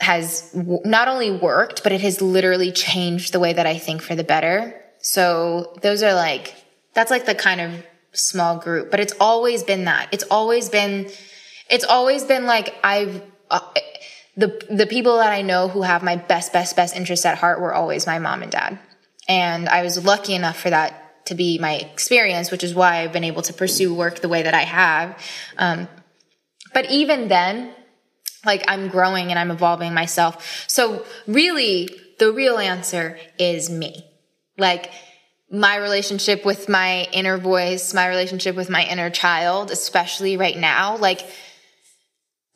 has 0.00 0.50
not 0.54 1.08
only 1.08 1.30
worked, 1.30 1.82
but 1.82 1.92
it 1.92 2.00
has 2.00 2.20
literally 2.20 2.72
changed 2.72 3.32
the 3.32 3.40
way 3.40 3.52
that 3.52 3.66
I 3.66 3.78
think 3.78 4.02
for 4.02 4.14
the 4.14 4.24
better. 4.24 4.74
So 5.00 5.76
those 5.82 6.02
are 6.02 6.14
like, 6.14 6.54
that's 6.94 7.10
like 7.10 7.24
the 7.24 7.34
kind 7.34 7.60
of 7.60 7.86
small 8.12 8.58
group, 8.58 8.90
but 8.90 9.00
it's 9.00 9.14
always 9.20 9.62
been 9.62 9.84
that. 9.84 10.08
It's 10.12 10.24
always 10.24 10.68
been, 10.68 11.10
it's 11.70 11.84
always 11.84 12.24
been 12.24 12.46
like 12.46 12.74
I've, 12.84 13.22
uh, 13.50 13.60
the, 14.36 14.60
the 14.70 14.86
people 14.86 15.18
that 15.18 15.32
I 15.32 15.42
know 15.42 15.68
who 15.68 15.82
have 15.82 16.02
my 16.02 16.16
best, 16.16 16.52
best, 16.52 16.74
best 16.74 16.96
interests 16.96 17.24
at 17.24 17.38
heart 17.38 17.60
were 17.60 17.72
always 17.72 18.06
my 18.06 18.18
mom 18.18 18.42
and 18.42 18.50
dad. 18.50 18.78
And 19.28 19.68
I 19.68 19.82
was 19.82 20.04
lucky 20.04 20.34
enough 20.34 20.58
for 20.58 20.70
that 20.70 21.01
to 21.26 21.34
be 21.34 21.58
my 21.58 21.74
experience, 21.74 22.50
which 22.50 22.64
is 22.64 22.74
why 22.74 22.98
I've 22.98 23.12
been 23.12 23.24
able 23.24 23.42
to 23.42 23.52
pursue 23.52 23.94
work 23.94 24.20
the 24.20 24.28
way 24.28 24.42
that 24.42 24.54
I 24.54 24.62
have. 24.62 25.18
Um, 25.56 25.88
but 26.74 26.90
even 26.90 27.28
then, 27.28 27.74
like 28.44 28.64
I'm 28.68 28.88
growing 28.88 29.30
and 29.30 29.38
I'm 29.38 29.50
evolving 29.50 29.94
myself. 29.94 30.64
So 30.68 31.04
really, 31.26 31.88
the 32.18 32.32
real 32.32 32.58
answer 32.58 33.18
is 33.38 33.70
me. 33.70 34.04
Like 34.58 34.90
my 35.50 35.76
relationship 35.76 36.44
with 36.44 36.68
my 36.68 37.06
inner 37.12 37.36
voice, 37.36 37.92
my 37.92 38.08
relationship 38.08 38.56
with 38.56 38.70
my 38.70 38.84
inner 38.84 39.10
child, 39.10 39.70
especially 39.70 40.36
right 40.36 40.56
now, 40.56 40.96
like 40.96 41.26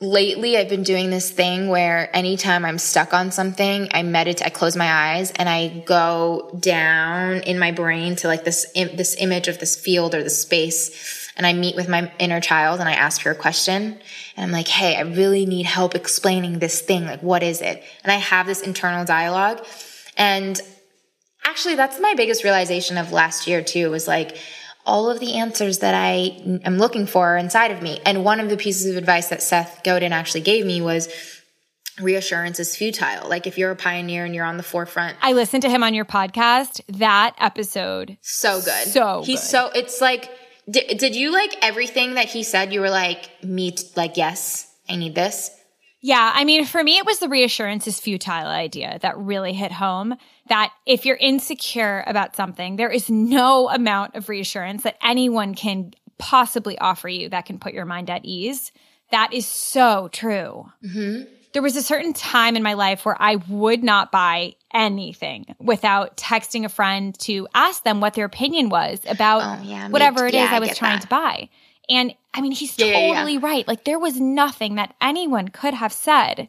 lately 0.00 0.58
I've 0.58 0.68
been 0.68 0.82
doing 0.82 1.10
this 1.10 1.30
thing 1.30 1.68
where 1.68 2.14
anytime 2.14 2.64
I'm 2.64 2.78
stuck 2.78 3.14
on 3.14 3.30
something, 3.30 3.88
I 3.92 4.02
meditate, 4.02 4.46
I 4.46 4.50
close 4.50 4.76
my 4.76 4.90
eyes 4.90 5.30
and 5.32 5.48
I 5.48 5.68
go 5.86 6.50
down 6.60 7.38
in 7.42 7.58
my 7.58 7.72
brain 7.72 8.16
to 8.16 8.28
like 8.28 8.44
this, 8.44 8.66
this 8.74 9.16
image 9.18 9.48
of 9.48 9.58
this 9.58 9.74
field 9.76 10.14
or 10.14 10.22
the 10.22 10.30
space. 10.30 11.30
And 11.36 11.46
I 11.46 11.52
meet 11.52 11.76
with 11.76 11.88
my 11.88 12.12
inner 12.18 12.40
child 12.40 12.80
and 12.80 12.88
I 12.88 12.92
ask 12.92 13.22
her 13.22 13.30
a 13.30 13.34
question 13.34 13.98
and 14.36 14.44
I'm 14.44 14.52
like, 14.52 14.68
Hey, 14.68 14.96
I 14.96 15.00
really 15.00 15.46
need 15.46 15.66
help 15.66 15.94
explaining 15.94 16.58
this 16.58 16.80
thing. 16.80 17.06
Like, 17.06 17.22
what 17.22 17.42
is 17.42 17.62
it? 17.62 17.82
And 18.04 18.12
I 18.12 18.16
have 18.16 18.46
this 18.46 18.62
internal 18.62 19.04
dialogue. 19.04 19.64
And 20.16 20.60
actually, 21.44 21.74
that's 21.74 22.00
my 22.00 22.14
biggest 22.14 22.44
realization 22.44 22.98
of 22.98 23.12
last 23.12 23.46
year 23.46 23.62
too, 23.62 23.90
was 23.90 24.06
like, 24.06 24.36
all 24.86 25.10
of 25.10 25.18
the 25.18 25.34
answers 25.34 25.80
that 25.80 25.94
I 25.94 26.60
am 26.64 26.78
looking 26.78 27.06
for 27.06 27.34
are 27.34 27.36
inside 27.36 27.72
of 27.72 27.82
me. 27.82 28.00
And 28.06 28.24
one 28.24 28.40
of 28.40 28.48
the 28.48 28.56
pieces 28.56 28.86
of 28.86 28.96
advice 28.96 29.28
that 29.28 29.42
Seth 29.42 29.82
Godin 29.84 30.12
actually 30.12 30.42
gave 30.42 30.64
me 30.64 30.80
was 30.80 31.08
reassurance 32.00 32.60
is 32.60 32.76
futile. 32.76 33.28
Like 33.28 33.46
if 33.46 33.58
you're 33.58 33.72
a 33.72 33.76
pioneer 33.76 34.24
and 34.24 34.34
you're 34.34 34.44
on 34.44 34.56
the 34.56 34.62
forefront. 34.62 35.16
I 35.22 35.32
listened 35.32 35.62
to 35.62 35.68
him 35.68 35.82
on 35.82 35.92
your 35.92 36.04
podcast. 36.04 36.80
That 36.88 37.34
episode. 37.38 38.16
So 38.20 38.60
good. 38.60 38.86
So 38.86 39.22
He's 39.24 39.40
good. 39.40 39.46
so, 39.48 39.70
it's 39.74 40.00
like, 40.00 40.30
did, 40.70 40.98
did 40.98 41.16
you 41.16 41.32
like 41.32 41.56
everything 41.62 42.14
that 42.14 42.26
he 42.26 42.42
said? 42.42 42.72
You 42.72 42.80
were 42.80 42.90
like, 42.90 43.28
me, 43.42 43.74
like, 43.96 44.16
yes, 44.16 44.72
I 44.88 44.96
need 44.96 45.14
this. 45.14 45.50
Yeah. 46.06 46.30
I 46.32 46.44
mean, 46.44 46.64
for 46.66 46.84
me, 46.84 46.98
it 46.98 47.04
was 47.04 47.18
the 47.18 47.28
reassurance 47.28 47.88
is 47.88 47.98
futile 47.98 48.46
idea 48.46 49.00
that 49.02 49.18
really 49.18 49.52
hit 49.52 49.72
home 49.72 50.14
that 50.48 50.72
if 50.86 51.04
you're 51.04 51.16
insecure 51.16 52.04
about 52.06 52.36
something, 52.36 52.76
there 52.76 52.92
is 52.92 53.10
no 53.10 53.68
amount 53.68 54.14
of 54.14 54.28
reassurance 54.28 54.84
that 54.84 54.96
anyone 55.02 55.56
can 55.56 55.94
possibly 56.18 56.78
offer 56.78 57.08
you 57.08 57.28
that 57.30 57.46
can 57.46 57.58
put 57.58 57.74
your 57.74 57.86
mind 57.86 58.08
at 58.08 58.24
ease. 58.24 58.70
That 59.10 59.32
is 59.32 59.46
so 59.46 60.08
true. 60.12 60.70
Mm-hmm. 60.84 61.24
There 61.52 61.62
was 61.62 61.74
a 61.74 61.82
certain 61.82 62.12
time 62.12 62.54
in 62.54 62.62
my 62.62 62.74
life 62.74 63.04
where 63.04 63.20
I 63.20 63.34
would 63.48 63.82
not 63.82 64.12
buy 64.12 64.54
anything 64.72 65.56
without 65.58 66.16
texting 66.16 66.64
a 66.64 66.68
friend 66.68 67.18
to 67.20 67.48
ask 67.52 67.82
them 67.82 68.00
what 68.00 68.14
their 68.14 68.26
opinion 68.26 68.68
was 68.68 69.00
about 69.08 69.42
oh, 69.42 69.64
yeah, 69.64 69.88
whatever 69.88 70.28
it 70.28 70.34
yeah, 70.34 70.44
is 70.44 70.52
I 70.52 70.60
was 70.60 70.78
trying 70.78 71.00
that. 71.00 71.02
to 71.02 71.08
buy. 71.08 71.48
And 71.88 72.14
I 72.36 72.40
mean, 72.42 72.52
he's 72.52 72.78
yeah, 72.78 72.92
totally 72.92 73.34
yeah, 73.34 73.40
yeah. 73.40 73.46
right. 73.46 73.68
Like 73.68 73.84
there 73.84 73.98
was 73.98 74.20
nothing 74.20 74.74
that 74.76 74.94
anyone 75.00 75.48
could 75.48 75.74
have 75.74 75.92
said 75.92 76.48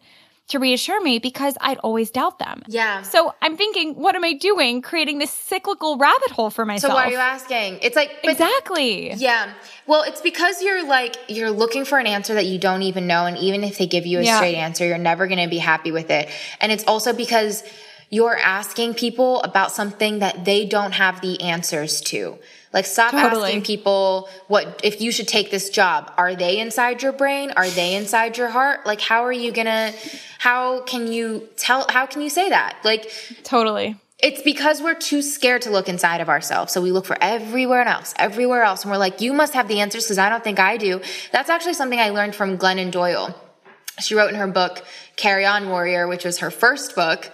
to 0.49 0.59
reassure 0.59 1.01
me 1.01 1.19
because 1.19 1.57
I'd 1.59 1.77
always 1.79 2.09
doubt 2.09 2.39
them. 2.39 2.63
Yeah. 2.67 3.01
So 3.01 3.33
I'm 3.41 3.57
thinking, 3.57 3.95
what 3.95 4.15
am 4.15 4.23
I 4.23 4.33
doing? 4.33 4.81
Creating 4.81 5.19
this 5.19 5.31
cyclical 5.31 5.97
rabbit 5.97 6.31
hole 6.31 6.49
for 6.49 6.65
myself. 6.65 6.91
So 6.91 6.95
why 6.95 7.07
are 7.07 7.11
you 7.11 7.17
asking? 7.17 7.79
It's 7.81 7.95
like 7.95 8.21
but, 8.23 8.31
Exactly. 8.31 9.13
Yeah. 9.13 9.53
Well, 9.87 10.03
it's 10.03 10.21
because 10.21 10.61
you're 10.61 10.87
like 10.87 11.17
you're 11.27 11.51
looking 11.51 11.83
for 11.83 11.99
an 11.99 12.07
answer 12.07 12.33
that 12.35 12.45
you 12.45 12.59
don't 12.59 12.83
even 12.83 13.07
know 13.07 13.25
and 13.25 13.37
even 13.37 13.63
if 13.63 13.77
they 13.77 13.87
give 13.87 14.05
you 14.05 14.19
a 14.19 14.25
straight 14.25 14.55
answer, 14.55 14.85
you're 14.85 14.97
never 14.97 15.27
going 15.27 15.43
to 15.43 15.49
be 15.49 15.57
happy 15.57 15.91
with 15.91 16.09
it. 16.09 16.29
And 16.61 16.71
it's 16.71 16.85
also 16.85 17.13
because 17.13 17.63
you're 18.09 18.37
asking 18.37 18.93
people 18.93 19.41
about 19.43 19.71
something 19.71 20.19
that 20.19 20.45
they 20.45 20.65
don't 20.65 20.93
have 20.93 21.19
the 21.19 21.41
answers 21.41 21.99
to. 22.01 22.37
Like 22.77 22.85
stop 22.85 23.09
totally. 23.09 23.45
asking 23.45 23.63
people 23.63 24.29
what 24.45 24.81
if 24.83 25.01
you 25.01 25.11
should 25.11 25.27
take 25.27 25.49
this 25.49 25.71
job. 25.71 26.13
Are 26.15 26.35
they 26.35 26.59
inside 26.59 27.01
your 27.01 27.11
brain? 27.11 27.51
Are 27.55 27.67
they 27.67 27.95
inside 27.95 28.37
your 28.37 28.49
heart? 28.49 28.85
Like 28.85 29.01
how 29.01 29.25
are 29.25 29.31
you 29.31 29.51
going 29.51 29.65
to 29.65 29.95
how 30.37 30.81
can 30.81 31.11
you 31.11 31.49
tell 31.57 31.87
how 31.89 32.05
can 32.05 32.21
you 32.21 32.29
say 32.29 32.49
that? 32.49 32.77
Like 32.83 33.09
Totally. 33.43 33.95
It's 34.19 34.43
because 34.43 34.79
we're 34.79 34.93
too 34.93 35.23
scared 35.23 35.63
to 35.63 35.71
look 35.71 35.89
inside 35.89 36.21
of 36.21 36.29
ourselves. 36.29 36.71
So 36.71 36.79
we 36.79 36.91
look 36.91 37.07
for 37.07 37.17
everywhere 37.19 37.81
else, 37.81 38.13
everywhere 38.15 38.61
else. 38.61 38.83
And 38.83 38.91
we're 38.91 38.99
like, 38.99 39.21
you 39.21 39.33
must 39.33 39.55
have 39.55 39.67
the 39.67 39.79
answers 39.79 40.03
because 40.03 40.19
I 40.19 40.29
don't 40.29 40.43
think 40.43 40.59
I 40.59 40.77
do. 40.77 41.01
That's 41.31 41.49
actually 41.49 41.73
something 41.73 41.99
I 41.99 42.11
learned 42.11 42.35
from 42.35 42.59
Glennon 42.59 42.91
Doyle. 42.91 43.35
She 43.99 44.13
wrote 44.13 44.29
in 44.29 44.35
her 44.35 44.45
book, 44.45 44.85
Carry 45.15 45.45
On 45.47 45.67
Warrior, 45.67 46.07
which 46.07 46.25
was 46.25 46.39
her 46.39 46.51
first 46.51 46.95
book 46.95 47.31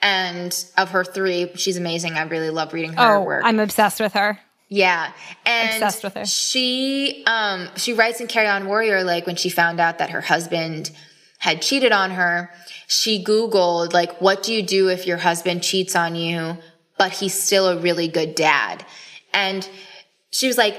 and 0.00 0.64
of 0.78 0.90
her 0.90 1.04
three, 1.04 1.50
she's 1.56 1.76
amazing. 1.76 2.14
I 2.14 2.22
really 2.22 2.50
love 2.50 2.72
reading 2.72 2.94
her 2.94 3.16
oh, 3.16 3.22
work. 3.22 3.44
I'm 3.44 3.60
obsessed 3.60 4.00
with 4.00 4.14
her. 4.14 4.38
Yeah. 4.68 5.12
And 5.46 5.82
obsessed 5.82 6.04
with 6.04 6.14
her. 6.14 6.26
She 6.26 7.24
um 7.26 7.68
she 7.76 7.92
writes 7.94 8.20
in 8.20 8.26
Carry 8.26 8.46
On 8.46 8.66
Warrior 8.66 9.02
like 9.04 9.26
when 9.26 9.36
she 9.36 9.48
found 9.48 9.80
out 9.80 9.98
that 9.98 10.10
her 10.10 10.20
husband 10.20 10.90
had 11.38 11.62
cheated 11.62 11.92
on 11.92 12.10
her, 12.12 12.50
she 12.86 13.24
googled 13.24 13.92
like 13.92 14.20
what 14.20 14.42
do 14.42 14.52
you 14.52 14.62
do 14.62 14.88
if 14.88 15.06
your 15.06 15.18
husband 15.18 15.62
cheats 15.62 15.96
on 15.96 16.14
you 16.14 16.58
but 16.98 17.12
he's 17.12 17.34
still 17.34 17.68
a 17.68 17.78
really 17.78 18.08
good 18.08 18.34
dad? 18.34 18.84
And 19.32 19.68
she 20.30 20.46
was 20.48 20.58
like 20.58 20.76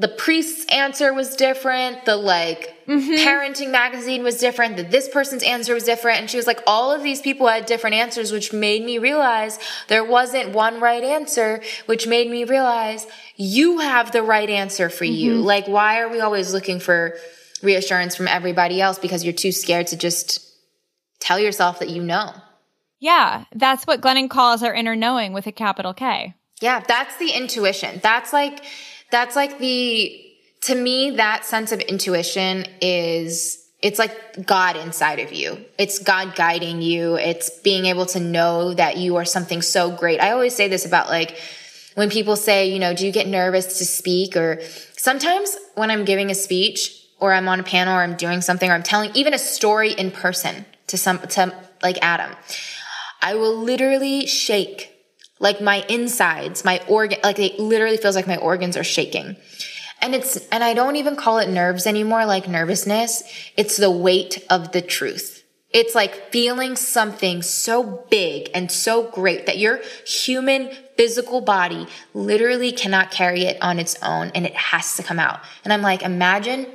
the 0.00 0.08
priest's 0.08 0.64
answer 0.72 1.12
was 1.12 1.36
different. 1.36 2.06
The 2.06 2.16
like 2.16 2.74
mm-hmm. 2.86 3.12
parenting 3.12 3.70
magazine 3.70 4.22
was 4.22 4.38
different. 4.38 4.78
That 4.78 4.90
this 4.90 5.10
person's 5.10 5.42
answer 5.42 5.74
was 5.74 5.84
different. 5.84 6.20
And 6.20 6.30
she 6.30 6.38
was 6.38 6.46
like, 6.46 6.60
all 6.66 6.90
of 6.90 7.02
these 7.02 7.20
people 7.20 7.46
had 7.46 7.66
different 7.66 7.96
answers, 7.96 8.32
which 8.32 8.50
made 8.50 8.82
me 8.82 8.96
realize 8.96 9.58
there 9.88 10.02
wasn't 10.02 10.54
one 10.54 10.80
right 10.80 11.04
answer, 11.04 11.62
which 11.84 12.06
made 12.06 12.30
me 12.30 12.44
realize 12.44 13.06
you 13.36 13.80
have 13.80 14.10
the 14.10 14.22
right 14.22 14.48
answer 14.48 14.88
for 14.88 15.04
mm-hmm. 15.04 15.12
you. 15.12 15.34
Like, 15.34 15.68
why 15.68 16.00
are 16.00 16.08
we 16.08 16.20
always 16.20 16.54
looking 16.54 16.80
for 16.80 17.18
reassurance 17.62 18.16
from 18.16 18.26
everybody 18.26 18.80
else? 18.80 18.98
Because 18.98 19.22
you're 19.22 19.34
too 19.34 19.52
scared 19.52 19.88
to 19.88 19.98
just 19.98 20.50
tell 21.20 21.38
yourself 21.38 21.78
that 21.80 21.90
you 21.90 22.02
know. 22.02 22.32
Yeah. 23.00 23.44
That's 23.54 23.86
what 23.86 24.00
Glennon 24.00 24.30
calls 24.30 24.62
our 24.62 24.72
inner 24.72 24.96
knowing 24.96 25.34
with 25.34 25.46
a 25.46 25.52
capital 25.52 25.92
K. 25.92 26.32
Yeah. 26.62 26.80
That's 26.88 27.18
the 27.18 27.32
intuition. 27.32 28.00
That's 28.02 28.32
like, 28.32 28.64
that's 29.10 29.36
like 29.36 29.58
the, 29.58 30.26
to 30.62 30.74
me, 30.74 31.12
that 31.12 31.44
sense 31.44 31.72
of 31.72 31.80
intuition 31.80 32.66
is, 32.80 33.66
it's 33.82 33.98
like 33.98 34.46
God 34.46 34.76
inside 34.76 35.20
of 35.20 35.32
you. 35.32 35.64
It's 35.78 35.98
God 35.98 36.34
guiding 36.34 36.82
you. 36.82 37.16
It's 37.16 37.50
being 37.60 37.86
able 37.86 38.06
to 38.06 38.20
know 38.20 38.74
that 38.74 38.98
you 38.98 39.16
are 39.16 39.24
something 39.24 39.62
so 39.62 39.90
great. 39.90 40.20
I 40.20 40.32
always 40.32 40.54
say 40.54 40.68
this 40.68 40.84
about 40.84 41.08
like, 41.08 41.36
when 41.94 42.10
people 42.10 42.36
say, 42.36 42.70
you 42.70 42.78
know, 42.78 42.94
do 42.94 43.04
you 43.04 43.12
get 43.12 43.26
nervous 43.26 43.78
to 43.78 43.84
speak? 43.84 44.36
Or 44.36 44.60
sometimes 44.96 45.56
when 45.74 45.90
I'm 45.90 46.04
giving 46.04 46.30
a 46.30 46.34
speech 46.34 47.04
or 47.18 47.32
I'm 47.32 47.48
on 47.48 47.60
a 47.60 47.62
panel 47.62 47.94
or 47.94 48.02
I'm 48.02 48.16
doing 48.16 48.42
something 48.42 48.70
or 48.70 48.74
I'm 48.74 48.82
telling 48.82 49.10
even 49.14 49.34
a 49.34 49.38
story 49.38 49.92
in 49.92 50.10
person 50.10 50.64
to 50.86 50.96
some, 50.96 51.18
to 51.18 51.52
like 51.82 51.98
Adam, 52.02 52.30
I 53.22 53.34
will 53.34 53.56
literally 53.56 54.26
shake 54.26 54.89
like 55.40 55.60
my 55.60 55.84
insides, 55.88 56.64
my 56.64 56.80
organ, 56.86 57.18
like 57.24 57.40
it 57.40 57.58
literally 57.58 57.96
feels 57.96 58.14
like 58.14 58.28
my 58.28 58.36
organs 58.36 58.76
are 58.76 58.84
shaking. 58.84 59.36
And 60.02 60.14
it's, 60.14 60.36
and 60.48 60.62
I 60.62 60.74
don't 60.74 60.96
even 60.96 61.16
call 61.16 61.38
it 61.38 61.48
nerves 61.48 61.86
anymore, 61.86 62.24
like 62.24 62.48
nervousness. 62.48 63.22
It's 63.56 63.76
the 63.76 63.90
weight 63.90 64.44
of 64.48 64.72
the 64.72 64.80
truth. 64.80 65.42
It's 65.70 65.94
like 65.94 66.30
feeling 66.32 66.76
something 66.76 67.42
so 67.42 68.04
big 68.10 68.50
and 68.54 68.70
so 68.70 69.10
great 69.10 69.46
that 69.46 69.58
your 69.58 69.80
human 70.06 70.70
physical 70.96 71.40
body 71.40 71.86
literally 72.12 72.72
cannot 72.72 73.10
carry 73.10 73.42
it 73.42 73.56
on 73.62 73.78
its 73.78 73.96
own 74.02 74.32
and 74.34 74.44
it 74.44 74.54
has 74.54 74.96
to 74.96 75.02
come 75.02 75.18
out. 75.18 75.40
And 75.64 75.72
I'm 75.72 75.82
like, 75.82 76.02
imagine 76.02 76.66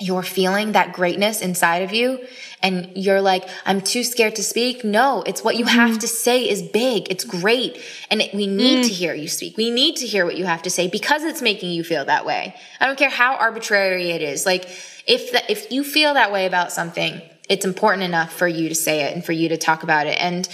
you're 0.00 0.22
feeling 0.22 0.72
that 0.72 0.92
greatness 0.92 1.40
inside 1.40 1.82
of 1.82 1.92
you 1.92 2.18
and 2.60 2.90
you're 2.96 3.20
like, 3.20 3.48
I'm 3.64 3.80
too 3.80 4.02
scared 4.02 4.36
to 4.36 4.42
speak. 4.42 4.84
No, 4.84 5.22
it's 5.22 5.44
what 5.44 5.56
you 5.56 5.64
have 5.64 5.98
to 6.00 6.08
say 6.08 6.48
is 6.48 6.60
big. 6.60 7.10
It's 7.10 7.24
great. 7.24 7.78
And 8.10 8.20
it, 8.20 8.34
we 8.34 8.46
need 8.46 8.84
mm. 8.84 8.88
to 8.88 8.92
hear 8.92 9.14
you 9.14 9.28
speak. 9.28 9.56
We 9.56 9.70
need 9.70 9.96
to 9.96 10.06
hear 10.06 10.24
what 10.24 10.36
you 10.36 10.44
have 10.44 10.62
to 10.62 10.70
say 10.70 10.88
because 10.88 11.22
it's 11.22 11.40
making 11.40 11.70
you 11.70 11.84
feel 11.84 12.04
that 12.04 12.26
way. 12.26 12.54
I 12.80 12.86
don't 12.86 12.98
care 12.98 13.10
how 13.10 13.36
arbitrary 13.36 14.10
it 14.10 14.22
is. 14.22 14.44
Like 14.44 14.64
if 15.06 15.32
the, 15.32 15.50
if 15.50 15.70
you 15.70 15.84
feel 15.84 16.14
that 16.14 16.32
way 16.32 16.46
about 16.46 16.72
something, 16.72 17.22
it's 17.48 17.64
important 17.64 18.02
enough 18.02 18.32
for 18.32 18.48
you 18.48 18.68
to 18.68 18.74
say 18.74 19.02
it 19.02 19.14
and 19.14 19.24
for 19.24 19.32
you 19.32 19.50
to 19.50 19.56
talk 19.56 19.82
about 19.82 20.06
it. 20.06 20.20
And 20.20 20.48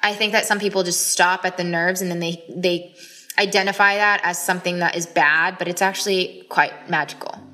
I 0.00 0.14
think 0.14 0.32
that 0.32 0.46
some 0.46 0.60
people 0.60 0.84
just 0.84 1.08
stop 1.08 1.44
at 1.44 1.56
the 1.56 1.64
nerves 1.64 2.02
and 2.02 2.10
then 2.10 2.20
they, 2.20 2.44
they 2.48 2.94
identify 3.38 3.96
that 3.96 4.20
as 4.22 4.44
something 4.44 4.80
that 4.80 4.96
is 4.96 5.06
bad, 5.06 5.58
but 5.58 5.66
it's 5.66 5.82
actually 5.82 6.44
quite 6.48 6.90
magical. 6.90 7.51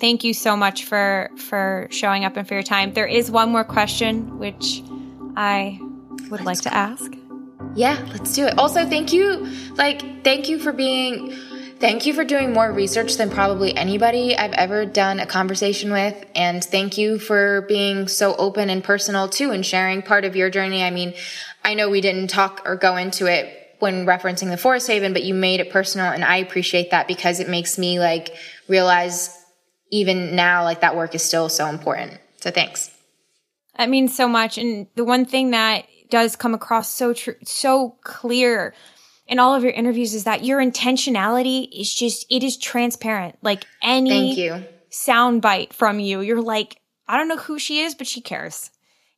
Thank 0.00 0.24
you 0.24 0.34
so 0.34 0.56
much 0.56 0.84
for 0.84 1.30
for 1.36 1.88
showing 1.90 2.24
up 2.24 2.36
and 2.36 2.46
for 2.46 2.54
your 2.54 2.62
time. 2.62 2.92
There 2.92 3.06
is 3.06 3.30
one 3.30 3.50
more 3.50 3.64
question 3.64 4.38
which 4.38 4.82
I 5.36 5.78
would 6.30 6.40
let's 6.40 6.44
like 6.44 6.60
to 6.62 6.74
ask. 6.74 7.12
Yeah, 7.74 8.04
let's 8.12 8.34
do 8.34 8.46
it. 8.46 8.58
Also, 8.58 8.88
thank 8.88 9.12
you 9.12 9.46
like 9.76 10.24
thank 10.24 10.48
you 10.48 10.58
for 10.58 10.72
being 10.72 11.34
thank 11.80 12.06
you 12.06 12.14
for 12.14 12.24
doing 12.24 12.52
more 12.52 12.72
research 12.72 13.16
than 13.16 13.30
probably 13.30 13.76
anybody 13.76 14.36
I've 14.36 14.52
ever 14.52 14.86
done 14.86 15.20
a 15.20 15.26
conversation 15.26 15.92
with 15.92 16.24
and 16.34 16.64
thank 16.64 16.96
you 16.96 17.18
for 17.18 17.62
being 17.62 18.08
so 18.08 18.34
open 18.36 18.70
and 18.70 18.82
personal 18.82 19.28
too 19.28 19.50
and 19.50 19.66
sharing 19.66 20.02
part 20.02 20.24
of 20.24 20.36
your 20.36 20.50
journey. 20.50 20.82
I 20.82 20.90
mean, 20.90 21.14
I 21.64 21.74
know 21.74 21.90
we 21.90 22.00
didn't 22.00 22.28
talk 22.28 22.62
or 22.64 22.76
go 22.76 22.96
into 22.96 23.26
it 23.26 23.76
when 23.80 24.06
referencing 24.06 24.50
the 24.50 24.56
forest 24.56 24.86
haven, 24.86 25.12
but 25.12 25.24
you 25.24 25.34
made 25.34 25.60
it 25.60 25.70
personal 25.70 26.06
and 26.06 26.24
I 26.24 26.36
appreciate 26.36 26.90
that 26.92 27.08
because 27.08 27.40
it 27.40 27.48
makes 27.48 27.78
me 27.78 27.98
like 27.98 28.34
realize 28.68 29.43
even 29.94 30.34
now, 30.34 30.64
like 30.64 30.80
that 30.80 30.96
work 30.96 31.14
is 31.14 31.22
still 31.22 31.48
so 31.48 31.66
important. 31.66 32.20
So 32.40 32.50
thanks. 32.50 32.90
That 33.78 33.88
means 33.88 34.14
so 34.16 34.28
much. 34.28 34.58
And 34.58 34.88
the 34.96 35.04
one 35.04 35.24
thing 35.24 35.52
that 35.52 35.86
does 36.10 36.34
come 36.34 36.52
across 36.52 36.90
so 36.90 37.14
true, 37.14 37.36
so 37.44 37.96
clear 38.02 38.74
in 39.28 39.38
all 39.38 39.54
of 39.54 39.62
your 39.62 39.72
interviews 39.72 40.12
is 40.12 40.24
that 40.24 40.44
your 40.44 40.58
intentionality 40.58 41.68
is 41.72 41.94
just, 41.94 42.26
it 42.28 42.42
is 42.42 42.58
transparent. 42.58 43.36
Like 43.40 43.64
any 43.82 44.10
Thank 44.10 44.38
you. 44.38 44.64
sound 44.90 45.42
bite 45.42 45.72
from 45.72 46.00
you, 46.00 46.20
you're 46.20 46.42
like, 46.42 46.80
I 47.06 47.16
don't 47.16 47.28
know 47.28 47.36
who 47.36 47.60
she 47.60 47.80
is, 47.80 47.94
but 47.94 48.08
she 48.08 48.20
cares. 48.20 48.70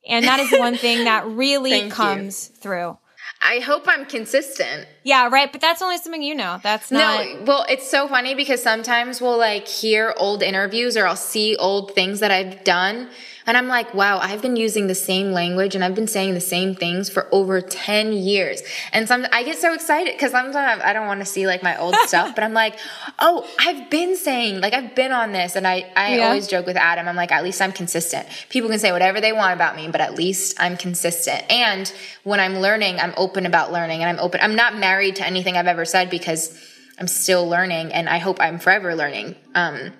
And 0.07 0.25
that 0.25 0.39
is 0.39 0.51
one 0.51 0.77
thing 0.77 1.05
that 1.05 1.25
really 1.27 1.89
comes 1.89 2.49
you. 2.49 2.55
through. 2.61 2.97
I 3.41 3.59
hope 3.59 3.83
I'm 3.87 4.05
consistent. 4.05 4.87
Yeah, 5.03 5.29
right. 5.29 5.51
But 5.51 5.61
that's 5.61 5.81
only 5.81 5.97
something 5.97 6.21
you 6.21 6.35
know. 6.35 6.59
That's 6.63 6.91
not. 6.91 7.25
No, 7.25 7.43
well, 7.43 7.65
it's 7.69 7.89
so 7.89 8.07
funny 8.07 8.33
because 8.33 8.61
sometimes 8.63 9.21
we'll 9.21 9.37
like 9.37 9.67
hear 9.67 10.13
old 10.17 10.41
interviews 10.41 10.97
or 10.97 11.05
I'll 11.05 11.15
see 11.15 11.55
old 11.57 11.93
things 11.93 12.19
that 12.19 12.31
I've 12.31 12.63
done 12.63 13.09
and 13.47 13.55
I'm 13.55 13.69
like, 13.69 13.93
wow, 13.93 14.19
I've 14.19 14.41
been 14.41 14.57
using 14.57 14.87
the 14.87 14.95
same 14.95 15.31
language 15.31 15.73
and 15.73 15.81
I've 15.81 15.95
been 15.95 16.07
saying 16.07 16.33
the 16.33 16.41
same 16.41 16.75
things 16.75 17.09
for 17.09 17.29
over 17.31 17.61
10 17.61 18.11
years. 18.11 18.61
And 18.91 19.07
some, 19.07 19.25
I 19.31 19.43
get 19.43 19.57
so 19.57 19.73
excited 19.73 20.13
because 20.13 20.31
sometimes 20.31 20.81
I 20.83 20.91
don't 20.91 21.07
want 21.07 21.21
to 21.21 21.25
see 21.25 21.47
like 21.47 21.63
my 21.63 21.77
old 21.77 21.95
stuff, 22.07 22.35
but 22.35 22.43
I'm 22.43 22.51
like, 22.51 22.77
oh, 23.19 23.47
I've 23.57 23.89
been 23.89 24.17
saying, 24.17 24.59
like, 24.59 24.73
I've 24.73 24.93
been 24.95 25.13
on 25.13 25.31
this. 25.31 25.55
And 25.55 25.65
I, 25.65 25.89
I 25.95 26.17
yeah. 26.17 26.25
always 26.25 26.47
joke 26.47 26.65
with 26.65 26.75
Adam, 26.75 27.07
I'm 27.07 27.15
like, 27.15 27.31
at 27.31 27.41
least 27.41 27.61
I'm 27.61 27.71
consistent. 27.71 28.27
People 28.49 28.69
can 28.69 28.79
say 28.79 28.91
whatever 28.91 29.21
they 29.21 29.31
want 29.31 29.53
about 29.53 29.77
me, 29.77 29.87
but 29.87 30.01
at 30.01 30.15
least 30.15 30.57
I'm 30.59 30.75
consistent. 30.75 31.49
And 31.49 31.91
when 32.25 32.41
I'm 32.41 32.57
learning, 32.57 32.99
I'm 32.99 33.13
open 33.15 33.45
about 33.45 33.71
learning 33.71 34.03
and 34.03 34.09
I'm 34.09 34.21
open. 34.21 34.41
I'm 34.41 34.57
not 34.57 34.77
married 34.77 35.15
to 35.17 35.25
anything 35.25 35.55
I've 35.55 35.67
ever 35.67 35.85
said 35.85 36.09
because 36.09 36.61
I'm 36.99 37.07
still 37.07 37.47
learning 37.47 37.93
and 37.93 38.09
I 38.09 38.17
hope 38.17 38.41
I'm 38.41 38.59
forever 38.59 38.93
learning. 38.93 39.37
Um, 39.55 39.93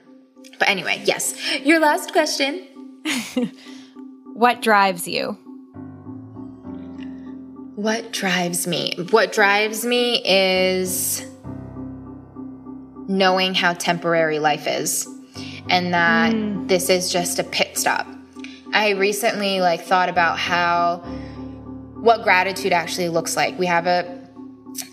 but 0.59 0.67
anyway, 0.67 1.01
yes. 1.05 1.33
Your 1.63 1.79
last 1.79 2.11
question 2.11 2.67
what 4.33 4.61
drives 4.61 5.07
you? 5.07 5.37
What 7.75 8.11
drives 8.11 8.65
me? 8.65 8.93
What 9.11 9.31
drives 9.31 9.85
me 9.85 10.21
is 10.25 11.25
knowing 13.07 13.53
how 13.53 13.73
temporary 13.73 14.39
life 14.39 14.67
is 14.67 15.07
and 15.69 15.93
that 15.93 16.33
mm. 16.33 16.67
this 16.67 16.89
is 16.89 17.11
just 17.11 17.39
a 17.39 17.43
pit 17.43 17.77
stop. 17.77 18.07
I 18.73 18.91
recently 18.91 19.61
like 19.61 19.81
thought 19.81 20.09
about 20.09 20.37
how 20.37 20.97
what 21.95 22.23
gratitude 22.23 22.73
actually 22.73 23.09
looks 23.09 23.35
like. 23.35 23.57
We 23.57 23.65
have 23.65 23.87
a, 23.87 24.27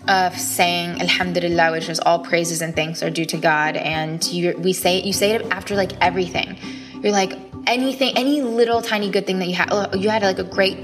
a 0.07 0.37
saying 0.37 1.01
alhamdulillah 1.01 1.71
which 1.71 1.89
is 1.89 1.99
all 1.99 2.19
praises 2.19 2.61
and 2.61 2.75
thanks 2.75 3.03
are 3.03 3.09
due 3.09 3.25
to 3.25 3.37
God 3.37 3.77
and 3.77 4.23
you 4.31 4.57
we 4.57 4.73
say 4.73 5.01
you 5.01 5.13
say 5.13 5.31
it 5.31 5.41
after 5.51 5.75
like 5.75 5.91
everything. 6.01 6.57
You're 7.01 7.11
like 7.11 7.44
anything, 7.67 8.17
any 8.17 8.41
little 8.41 8.81
tiny 8.81 9.09
good 9.09 9.25
thing 9.25 9.39
that 9.39 9.47
you 9.47 9.55
had. 9.55 9.69
Oh, 9.71 9.95
you 9.95 10.09
had 10.09 10.21
like 10.21 10.39
a 10.39 10.43
great 10.43 10.77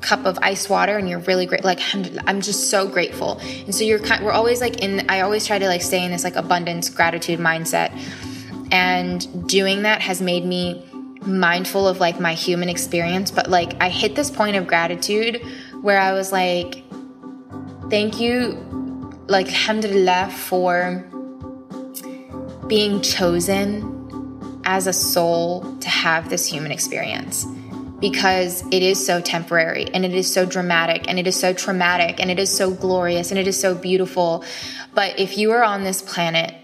cup 0.00 0.24
of 0.26 0.38
ice 0.42 0.68
water 0.68 0.98
and 0.98 1.08
you're 1.08 1.20
really 1.20 1.46
great. 1.46 1.64
Like, 1.64 1.80
I'm 2.26 2.40
just 2.40 2.70
so 2.70 2.86
grateful. 2.88 3.38
And 3.38 3.74
so 3.74 3.84
you're 3.84 3.98
kind, 3.98 4.24
we're 4.24 4.32
always 4.32 4.60
like 4.60 4.82
in, 4.82 5.08
I 5.08 5.20
always 5.20 5.46
try 5.46 5.58
to 5.58 5.66
like 5.66 5.82
stay 5.82 6.04
in 6.04 6.10
this 6.10 6.24
like 6.24 6.36
abundance 6.36 6.88
gratitude 6.90 7.38
mindset. 7.38 7.90
And 8.70 9.48
doing 9.48 9.82
that 9.82 10.02
has 10.02 10.20
made 10.20 10.44
me 10.44 10.84
mindful 11.26 11.86
of 11.86 12.00
like 12.00 12.20
my 12.20 12.34
human 12.34 12.68
experience. 12.68 13.30
But 13.30 13.48
like, 13.48 13.80
I 13.82 13.88
hit 13.88 14.14
this 14.14 14.30
point 14.30 14.56
of 14.56 14.66
gratitude 14.66 15.42
where 15.80 15.98
I 15.98 16.12
was 16.12 16.32
like, 16.32 16.82
thank 17.90 18.20
you, 18.20 18.60
like, 19.26 19.46
alhamdulillah, 19.46 20.30
for 20.30 21.04
being 22.66 23.00
chosen 23.02 24.03
as 24.64 24.86
a 24.86 24.92
soul 24.92 25.76
to 25.78 25.88
have 25.88 26.30
this 26.30 26.46
human 26.46 26.72
experience 26.72 27.46
because 28.00 28.62
it 28.70 28.82
is 28.82 29.04
so 29.04 29.18
temporary 29.20 29.86
and 29.94 30.04
it 30.04 30.12
is 30.12 30.30
so 30.30 30.44
dramatic 30.44 31.08
and 31.08 31.18
it 31.18 31.26
is 31.26 31.38
so 31.38 31.54
traumatic 31.54 32.20
and 32.20 32.30
it 32.30 32.38
is 32.38 32.54
so 32.54 32.70
glorious 32.70 33.30
and 33.30 33.38
it 33.38 33.46
is 33.46 33.58
so 33.58 33.74
beautiful. 33.74 34.44
But 34.94 35.18
if 35.18 35.38
you 35.38 35.52
are 35.52 35.64
on 35.64 35.84
this 35.84 36.02
planet, 36.02 36.54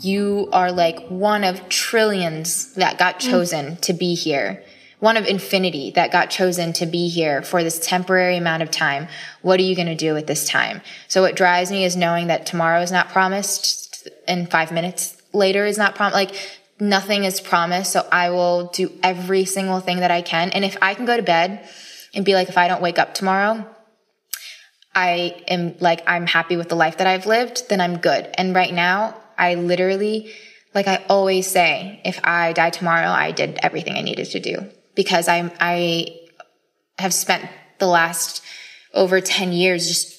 you 0.00 0.48
are 0.52 0.72
like 0.72 1.06
one 1.08 1.44
of 1.44 1.68
trillions 1.68 2.72
that 2.74 2.98
got 2.98 3.16
mm. 3.16 3.30
chosen 3.30 3.76
to 3.78 3.92
be 3.92 4.14
here. 4.14 4.64
One 5.00 5.16
of 5.16 5.26
infinity 5.26 5.92
that 5.92 6.10
got 6.10 6.30
chosen 6.30 6.72
to 6.74 6.86
be 6.86 7.08
here 7.08 7.42
for 7.42 7.62
this 7.62 7.78
temporary 7.78 8.36
amount 8.36 8.62
of 8.62 8.70
time. 8.70 9.08
What 9.42 9.60
are 9.60 9.64
you 9.64 9.76
going 9.76 9.88
to 9.88 9.94
do 9.94 10.14
with 10.14 10.26
this 10.26 10.48
time? 10.48 10.80
So 11.06 11.22
what 11.22 11.36
drives 11.36 11.70
me 11.70 11.84
is 11.84 11.96
knowing 11.96 12.28
that 12.28 12.46
tomorrow 12.46 12.80
is 12.80 12.90
not 12.90 13.10
promised 13.10 14.08
and 14.26 14.50
five 14.50 14.72
minutes 14.72 15.20
later 15.32 15.66
is 15.66 15.78
not 15.78 15.94
promised. 15.94 16.14
Like 16.14 16.57
nothing 16.80 17.24
is 17.24 17.40
promised. 17.40 17.92
So 17.92 18.06
I 18.10 18.30
will 18.30 18.66
do 18.66 18.92
every 19.02 19.44
single 19.44 19.80
thing 19.80 20.00
that 20.00 20.10
I 20.10 20.22
can. 20.22 20.50
And 20.50 20.64
if 20.64 20.76
I 20.80 20.94
can 20.94 21.06
go 21.06 21.16
to 21.16 21.22
bed 21.22 21.68
and 22.14 22.24
be 22.24 22.34
like, 22.34 22.48
if 22.48 22.58
I 22.58 22.68
don't 22.68 22.82
wake 22.82 22.98
up 22.98 23.14
tomorrow, 23.14 23.66
I 24.94 25.42
am 25.46 25.76
like, 25.80 26.02
I'm 26.06 26.26
happy 26.26 26.56
with 26.56 26.68
the 26.68 26.74
life 26.74 26.98
that 26.98 27.06
I've 27.06 27.26
lived, 27.26 27.68
then 27.68 27.80
I'm 27.80 27.98
good. 27.98 28.28
And 28.34 28.54
right 28.54 28.72
now, 28.72 29.16
I 29.36 29.54
literally, 29.54 30.32
like 30.74 30.88
I 30.88 31.04
always 31.08 31.46
say, 31.46 32.00
if 32.04 32.18
I 32.24 32.52
die 32.52 32.70
tomorrow, 32.70 33.08
I 33.08 33.30
did 33.30 33.58
everything 33.62 33.96
I 33.96 34.02
needed 34.02 34.26
to 34.30 34.40
do 34.40 34.66
because 34.94 35.28
I'm, 35.28 35.52
I 35.60 36.18
have 36.98 37.14
spent 37.14 37.48
the 37.78 37.86
last 37.86 38.42
over 38.92 39.20
10 39.20 39.52
years 39.52 39.86
just 39.86 40.18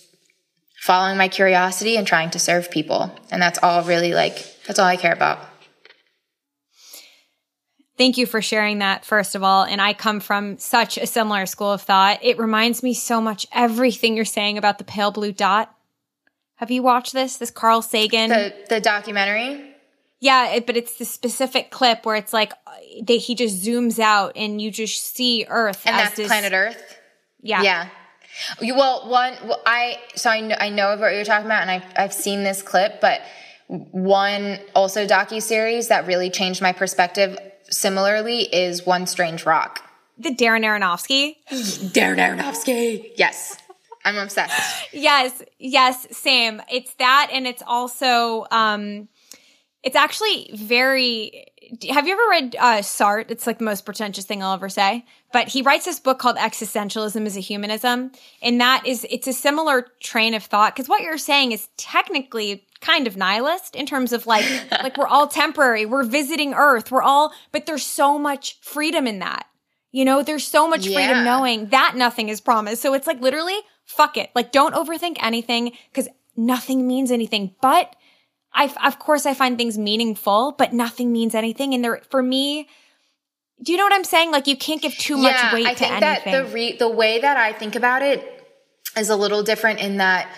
following 0.80 1.18
my 1.18 1.28
curiosity 1.28 1.97
and 1.97 2.07
trying 2.07 2.30
to 2.30 2.39
serve 2.39 2.72
people. 2.72 3.12
And 3.32 3.41
that's 3.41 3.60
all 3.62 3.84
really 3.84 4.14
like, 4.14 4.38
that's 4.66 4.80
all 4.80 4.88
I 4.88 4.95
care 4.95 5.14
about. 5.14 5.49
Thank 8.00 8.18
you 8.18 8.26
for 8.26 8.41
sharing 8.41 8.80
that, 8.80 9.04
first 9.04 9.36
of 9.36 9.43
all. 9.43 9.66
And 9.66 9.82
I 9.82 9.91
come 9.91 10.22
from 10.22 10.58
such 10.58 10.97
a 10.97 11.06
similar 11.06 11.45
school 11.45 11.74
of 11.74 11.82
thought. 11.82 12.20
It 12.24 12.39
reminds 12.39 12.82
me 12.82 12.93
so 12.93 13.20
much 13.20 13.45
everything 13.52 14.16
you're 14.16 14.24
saying 14.24 14.58
about 14.58 14.78
the 14.78 14.86
pale 14.86 15.12
blue 15.12 15.34
dot. 15.34 15.76
Have 16.56 16.72
you 16.72 16.82
watched 16.82 17.12
this? 17.12 17.36
This 17.36 17.52
Carl 17.52 17.82
Sagan? 17.82 18.30
The, 18.30 18.54
the 18.70 18.80
documentary? 18.80 19.76
Yeah, 20.22 20.54
it, 20.54 20.66
but 20.66 20.78
it's 20.78 20.97
the 20.97 21.04
specific 21.04 21.72
clip 21.72 22.06
where 22.06 22.16
it's 22.16 22.32
like 22.32 22.54
they, 23.04 23.18
he 23.18 23.36
just 23.36 23.62
zooms 23.66 24.00
out 24.00 24.32
and 24.38 24.62
you 24.62 24.72
just 24.72 25.14
see 25.14 25.45
Earth. 25.50 25.82
And 25.86 25.93
that's 25.93 26.16
this, 26.16 26.28
planet 26.28 26.54
Earth? 26.54 26.82
Yeah. 27.41 27.64
Yeah. 27.64 27.89
Well, 28.62 29.10
one, 29.10 29.36
well, 29.43 29.62
I, 29.66 29.97
so 30.16 30.30
I 30.30 30.39
know, 30.39 30.56
I 30.58 30.70
know 30.70 30.93
of 30.93 31.02
what 31.02 31.14
you're 31.14 31.26
talking 31.26 31.47
about 31.47 31.64
and 31.64 31.72
I've, 31.72 31.84
I've 31.97 32.14
seen 32.14 32.45
this 32.45 32.62
clip, 32.62 33.02
but 33.02 33.20
one 33.68 34.58
also 34.74 35.06
docu 35.06 35.41
series 35.41 35.89
that 35.89 36.08
really 36.08 36.30
changed 36.30 36.62
my 36.62 36.72
perspective 36.72 37.38
similarly 37.70 38.41
is 38.53 38.86
One 38.86 39.07
Strange 39.07 39.45
Rock. 39.45 39.84
The 40.17 40.30
Darren 40.36 40.65
Aronofsky? 40.65 41.36
Darren 41.93 42.17
Aronofsky. 42.17 43.11
Yes. 43.15 43.57
I'm 44.05 44.17
obsessed. 44.17 44.93
yes, 44.93 45.41
yes, 45.59 46.07
same. 46.17 46.61
It's 46.72 46.93
that 46.95 47.30
and 47.32 47.45
it's 47.45 47.63
also 47.65 48.45
um 48.51 49.07
it's 49.84 49.95
actually 49.95 50.49
very 50.53 51.49
have 51.89 52.07
you 52.07 52.13
ever 52.13 52.30
read 52.30 52.55
uh, 52.59 52.78
Sartre? 52.80 53.30
It's 53.30 53.45
like 53.45 53.59
the 53.59 53.63
most 53.63 53.86
pretentious 53.86 54.26
thing 54.26 54.41
I'll 54.41 54.53
ever 54.53 54.70
say. 54.70 55.05
But 55.32 55.47
he 55.49 55.61
writes 55.61 55.86
this 55.86 55.99
book 55.99 56.20
called 56.20 56.38
Existentialism 56.38 57.26
as 57.26 57.38
a 57.38 57.41
Humanism. 57.41 58.11
And 58.41 58.59
that 58.59 58.86
is, 58.86 59.05
it's 59.09 59.28
a 59.28 59.34
similar 59.34 59.88
train 59.99 60.34
of 60.34 60.43
thought. 60.43 60.76
Cause 60.76 60.89
what 60.89 61.01
you're 61.01 61.17
saying 61.17 61.51
is 61.51 61.67
technically 61.78 62.65
kind 62.82 63.07
of 63.07 63.17
nihilist 63.17 63.75
in 63.75 63.86
terms 63.86 64.13
of 64.13 64.25
like, 64.27 64.45
like 64.71 64.97
we're 64.97 65.07
all 65.07 65.27
temporary. 65.27 65.86
We're 65.86 66.03
visiting 66.03 66.53
Earth. 66.53 66.91
We're 66.91 67.01
all, 67.01 67.34
but 67.51 67.65
there's 67.65 67.86
so 67.86 68.17
much 68.17 68.59
freedom 68.61 69.07
in 69.07 69.19
that. 69.19 69.45
You 69.91 70.05
know, 70.05 70.21
there's 70.21 70.45
so 70.45 70.67
much 70.67 70.86
yeah. 70.86 70.95
freedom 70.95 71.23
knowing 71.23 71.69
that 71.69 71.95
nothing 71.95 72.30
is 72.30 72.41
promised. 72.41 72.82
So 72.82 72.93
it's 72.93 73.07
like 73.07 73.21
literally, 73.21 73.57
fuck 73.86 74.17
it. 74.17 74.30
Like 74.36 74.51
don't 74.51 74.75
overthink 74.75 75.17
anything 75.21 75.71
because 75.91 76.07
nothing 76.38 76.88
means 76.88 77.11
anything. 77.11 77.55
But 77.61 77.95
I, 78.53 78.73
of 78.86 78.99
course, 78.99 79.25
I 79.25 79.34
find 79.34 79.57
things 79.57 79.77
meaningful, 79.77 80.53
but 80.57 80.73
nothing 80.73 81.11
means 81.11 81.34
anything. 81.34 81.73
And 81.73 81.84
there, 81.84 82.01
for 82.09 82.21
me, 82.21 82.67
do 83.61 83.71
you 83.71 83.77
know 83.77 83.84
what 83.84 83.93
I'm 83.93 84.03
saying? 84.03 84.32
Like 84.32 84.47
you 84.47 84.55
can't 84.55 84.82
give 84.82 84.93
too 84.93 85.17
much 85.17 85.53
weight 85.53 85.65
I 85.65 85.73
think 85.73 85.99
That 85.99 86.23
the 86.23 86.45
re- 86.45 86.77
the 86.77 86.89
way 86.89 87.19
that 87.19 87.38
I 87.38 87.51
think 87.51 87.75
about 87.75 88.01
it 88.01 88.47
is 88.95 89.09
a 89.09 89.15
little 89.15 89.43
different 89.43 89.80
in 89.80 89.97
that 89.97 90.30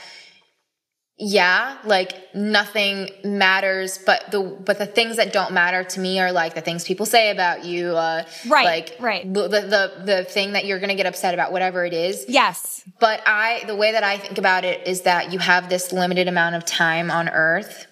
yeah, 1.18 1.78
like 1.84 2.34
nothing 2.34 3.10
matters, 3.24 4.00
but 4.00 4.32
the 4.32 4.42
but 4.42 4.80
the 4.80 4.88
things 4.88 5.18
that 5.18 5.32
don't 5.32 5.54
matter 5.54 5.84
to 5.84 6.00
me 6.00 6.20
are 6.20 6.32
like 6.32 6.56
the 6.56 6.62
things 6.62 6.84
people 6.84 7.06
say 7.06 7.30
about 7.30 7.64
you, 7.64 7.96
uh, 7.96 8.24
right? 8.48 8.66
Like 8.66 8.96
right. 9.00 9.32
The, 9.32 9.48
the 9.48 10.04
the 10.04 10.24
thing 10.24 10.54
that 10.54 10.66
you're 10.66 10.80
gonna 10.80 10.96
get 10.96 11.06
upset 11.06 11.36
about, 11.36 11.52
whatever 11.52 11.86
it 11.86 11.94
is. 11.94 12.26
Yes. 12.28 12.84
But 13.00 13.22
I, 13.28 13.64
the 13.68 13.76
way 13.76 13.92
that 13.92 14.04
I 14.04 14.18
think 14.18 14.40
about 14.40 14.66
it 14.66 14.88
is 14.88 15.02
that 15.02 15.32
you 15.32 15.38
have 15.38 15.70
this 15.70 15.92
limited 15.92 16.28
amount 16.28 16.56
of 16.56 16.66
time 16.66 17.12
on 17.12 17.30
Earth, 17.30 17.86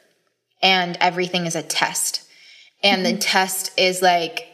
and 0.63 0.97
everything 0.99 1.45
is 1.45 1.55
a 1.55 1.61
test, 1.61 2.23
and 2.81 3.05
mm-hmm. 3.05 3.15
the 3.15 3.21
test 3.21 3.77
is 3.77 4.01
like, 4.01 4.47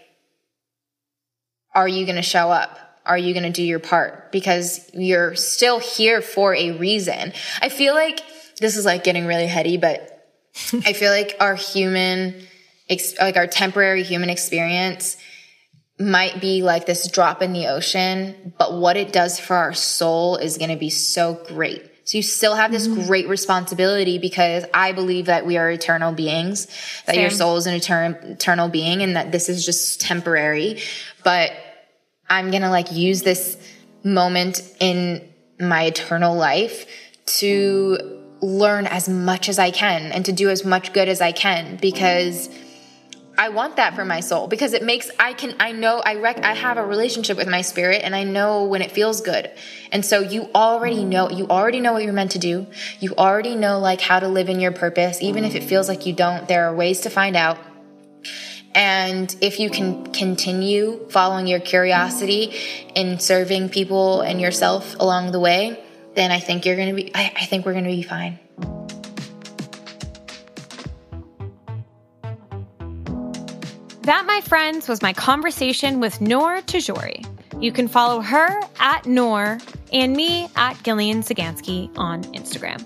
are 1.73 1.87
you 1.87 2.05
gonna 2.05 2.21
show 2.21 2.51
up? 2.51 2.77
Are 3.05 3.17
you 3.17 3.33
gonna 3.33 3.51
do 3.51 3.63
your 3.63 3.79
part? 3.79 4.33
Because 4.33 4.89
you're 4.93 5.33
still 5.35 5.79
here 5.79 6.21
for 6.21 6.53
a 6.53 6.71
reason. 6.71 7.31
I 7.61 7.69
feel 7.69 7.93
like 7.93 8.19
this 8.59 8.77
is 8.77 8.85
like 8.85 9.03
getting 9.03 9.25
really 9.25 9.47
heady, 9.47 9.77
but 9.77 10.11
I 10.73 10.93
feel 10.93 11.11
like 11.11 11.35
our 11.39 11.55
human, 11.55 12.47
like 13.19 13.37
our 13.37 13.47
temporary 13.47 14.03
human 14.03 14.29
experience 14.29 15.17
might 15.99 16.41
be 16.41 16.61
like 16.61 16.85
this 16.85 17.09
drop 17.09 17.41
in 17.41 17.53
the 17.53 17.67
ocean, 17.67 18.53
but 18.57 18.73
what 18.73 18.97
it 18.97 19.13
does 19.13 19.39
for 19.39 19.55
our 19.55 19.73
soul 19.73 20.37
is 20.37 20.57
going 20.57 20.69
to 20.69 20.75
be 20.75 20.89
so 20.89 21.41
great. 21.47 21.89
So 22.03 22.17
you 22.17 22.21
still 22.21 22.53
have 22.53 22.71
this 22.71 22.87
mm-hmm. 22.87 23.07
great 23.07 23.27
responsibility 23.27 24.19
because 24.19 24.63
I 24.73 24.91
believe 24.91 25.25
that 25.25 25.45
we 25.45 25.57
are 25.57 25.71
eternal 25.71 26.11
beings, 26.11 26.67
that 27.05 27.15
Same. 27.15 27.21
your 27.21 27.31
soul 27.31 27.57
is 27.57 27.65
an 27.65 27.79
etern- 27.79 28.31
eternal 28.31 28.69
being 28.69 29.01
and 29.01 29.15
that 29.15 29.31
this 29.31 29.49
is 29.49 29.65
just 29.65 30.01
temporary. 30.01 30.81
But 31.23 31.51
I'm 32.29 32.51
going 32.51 32.61
to 32.61 32.69
like 32.69 32.91
use 32.91 33.23
this 33.23 33.57
moment 34.03 34.61
in 34.79 35.27
my 35.59 35.85
eternal 35.85 36.35
life 36.35 36.85
to 37.25 38.24
learn 38.45 38.85
as 38.85 39.09
much 39.09 39.49
as 39.49 39.59
I 39.59 39.71
can 39.71 40.11
and 40.11 40.25
to 40.25 40.31
do 40.31 40.49
as 40.49 40.63
much 40.63 40.93
good 40.93 41.09
as 41.09 41.21
I 41.21 41.31
can 41.31 41.77
because 41.77 42.49
I 43.37 43.49
want 43.49 43.75
that 43.75 43.95
for 43.95 44.05
my 44.05 44.21
soul 44.21 44.47
because 44.47 44.73
it 44.73 44.83
makes 44.83 45.09
I 45.19 45.33
can 45.33 45.55
I 45.59 45.71
know 45.73 45.99
I 45.99 46.15
rec 46.15 46.43
I 46.45 46.53
have 46.53 46.77
a 46.77 46.85
relationship 46.85 47.37
with 47.37 47.47
my 47.47 47.61
spirit 47.61 48.01
and 48.03 48.15
I 48.15 48.23
know 48.23 48.65
when 48.65 48.81
it 48.81 48.91
feels 48.91 49.21
good. 49.21 49.51
And 49.91 50.05
so 50.05 50.19
you 50.19 50.49
already 50.55 51.03
know 51.03 51.29
you 51.29 51.47
already 51.47 51.79
know 51.79 51.93
what 51.93 52.03
you're 52.03 52.13
meant 52.13 52.31
to 52.31 52.39
do. 52.39 52.67
You 52.99 53.13
already 53.17 53.55
know 53.55 53.79
like 53.79 53.99
how 53.99 54.19
to 54.19 54.27
live 54.27 54.47
in 54.47 54.59
your 54.59 54.71
purpose 54.71 55.21
even 55.21 55.43
if 55.43 55.55
it 55.55 55.63
feels 55.63 55.89
like 55.89 56.05
you 56.05 56.13
don't. 56.13 56.47
There 56.47 56.69
are 56.69 56.75
ways 56.75 57.01
to 57.01 57.09
find 57.09 57.35
out. 57.35 57.57
And 58.73 59.33
if 59.39 59.59
you 59.59 59.69
can 59.69 60.11
continue 60.11 61.07
following 61.09 61.47
your 61.47 61.61
curiosity 61.61 62.53
in 62.93 63.19
serving 63.19 63.69
people 63.69 64.21
and 64.21 64.39
yourself 64.41 64.95
along 64.99 65.31
the 65.31 65.39
way, 65.39 65.84
then 66.15 66.31
I 66.31 66.39
think 66.39 66.65
you're 66.65 66.75
going 66.75 66.89
to 66.89 66.95
be, 66.95 67.11
I, 67.13 67.33
I 67.41 67.45
think 67.45 67.65
we're 67.65 67.73
going 67.73 67.83
to 67.85 67.89
be 67.89 68.01
fine. 68.01 68.39
That, 74.03 74.25
my 74.25 74.41
friends, 74.41 74.87
was 74.87 75.01
my 75.01 75.13
conversation 75.13 75.99
with 75.99 76.21
Noor 76.21 76.61
Tagouri. 76.61 77.25
You 77.59 77.71
can 77.71 77.87
follow 77.87 78.21
her 78.21 78.61
at 78.79 79.05
Noor 79.05 79.57
and 79.91 80.13
me 80.13 80.47
at 80.55 80.81
Gillian 80.83 81.21
Sagansky 81.21 81.91
on 81.97 82.23
Instagram. 82.25 82.85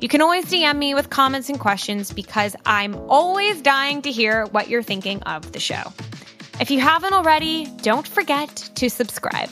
You 0.00 0.08
can 0.08 0.20
always 0.20 0.46
DM 0.46 0.76
me 0.76 0.94
with 0.94 1.10
comments 1.10 1.48
and 1.48 1.58
questions 1.58 2.12
because 2.12 2.56
I'm 2.66 2.94
always 3.08 3.60
dying 3.62 4.02
to 4.02 4.12
hear 4.12 4.46
what 4.46 4.68
you're 4.68 4.82
thinking 4.82 5.22
of 5.22 5.52
the 5.52 5.60
show. 5.60 5.82
If 6.60 6.70
you 6.70 6.80
haven't 6.80 7.12
already, 7.12 7.66
don't 7.82 8.06
forget 8.06 8.48
to 8.76 8.90
subscribe. 8.90 9.50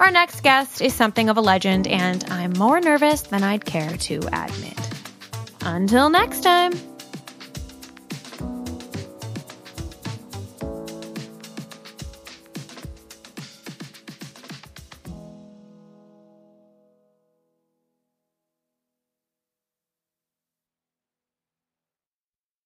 Our 0.00 0.10
next 0.12 0.42
guest 0.42 0.80
is 0.80 0.94
something 0.94 1.28
of 1.28 1.36
a 1.36 1.40
legend, 1.40 1.86
and 1.88 2.24
I'm 2.30 2.52
more 2.52 2.80
nervous 2.80 3.22
than 3.22 3.42
I'd 3.42 3.64
care 3.64 3.96
to 3.96 4.18
admit. 4.32 4.78
Until 5.62 6.08
next 6.08 6.42
time. 6.42 6.72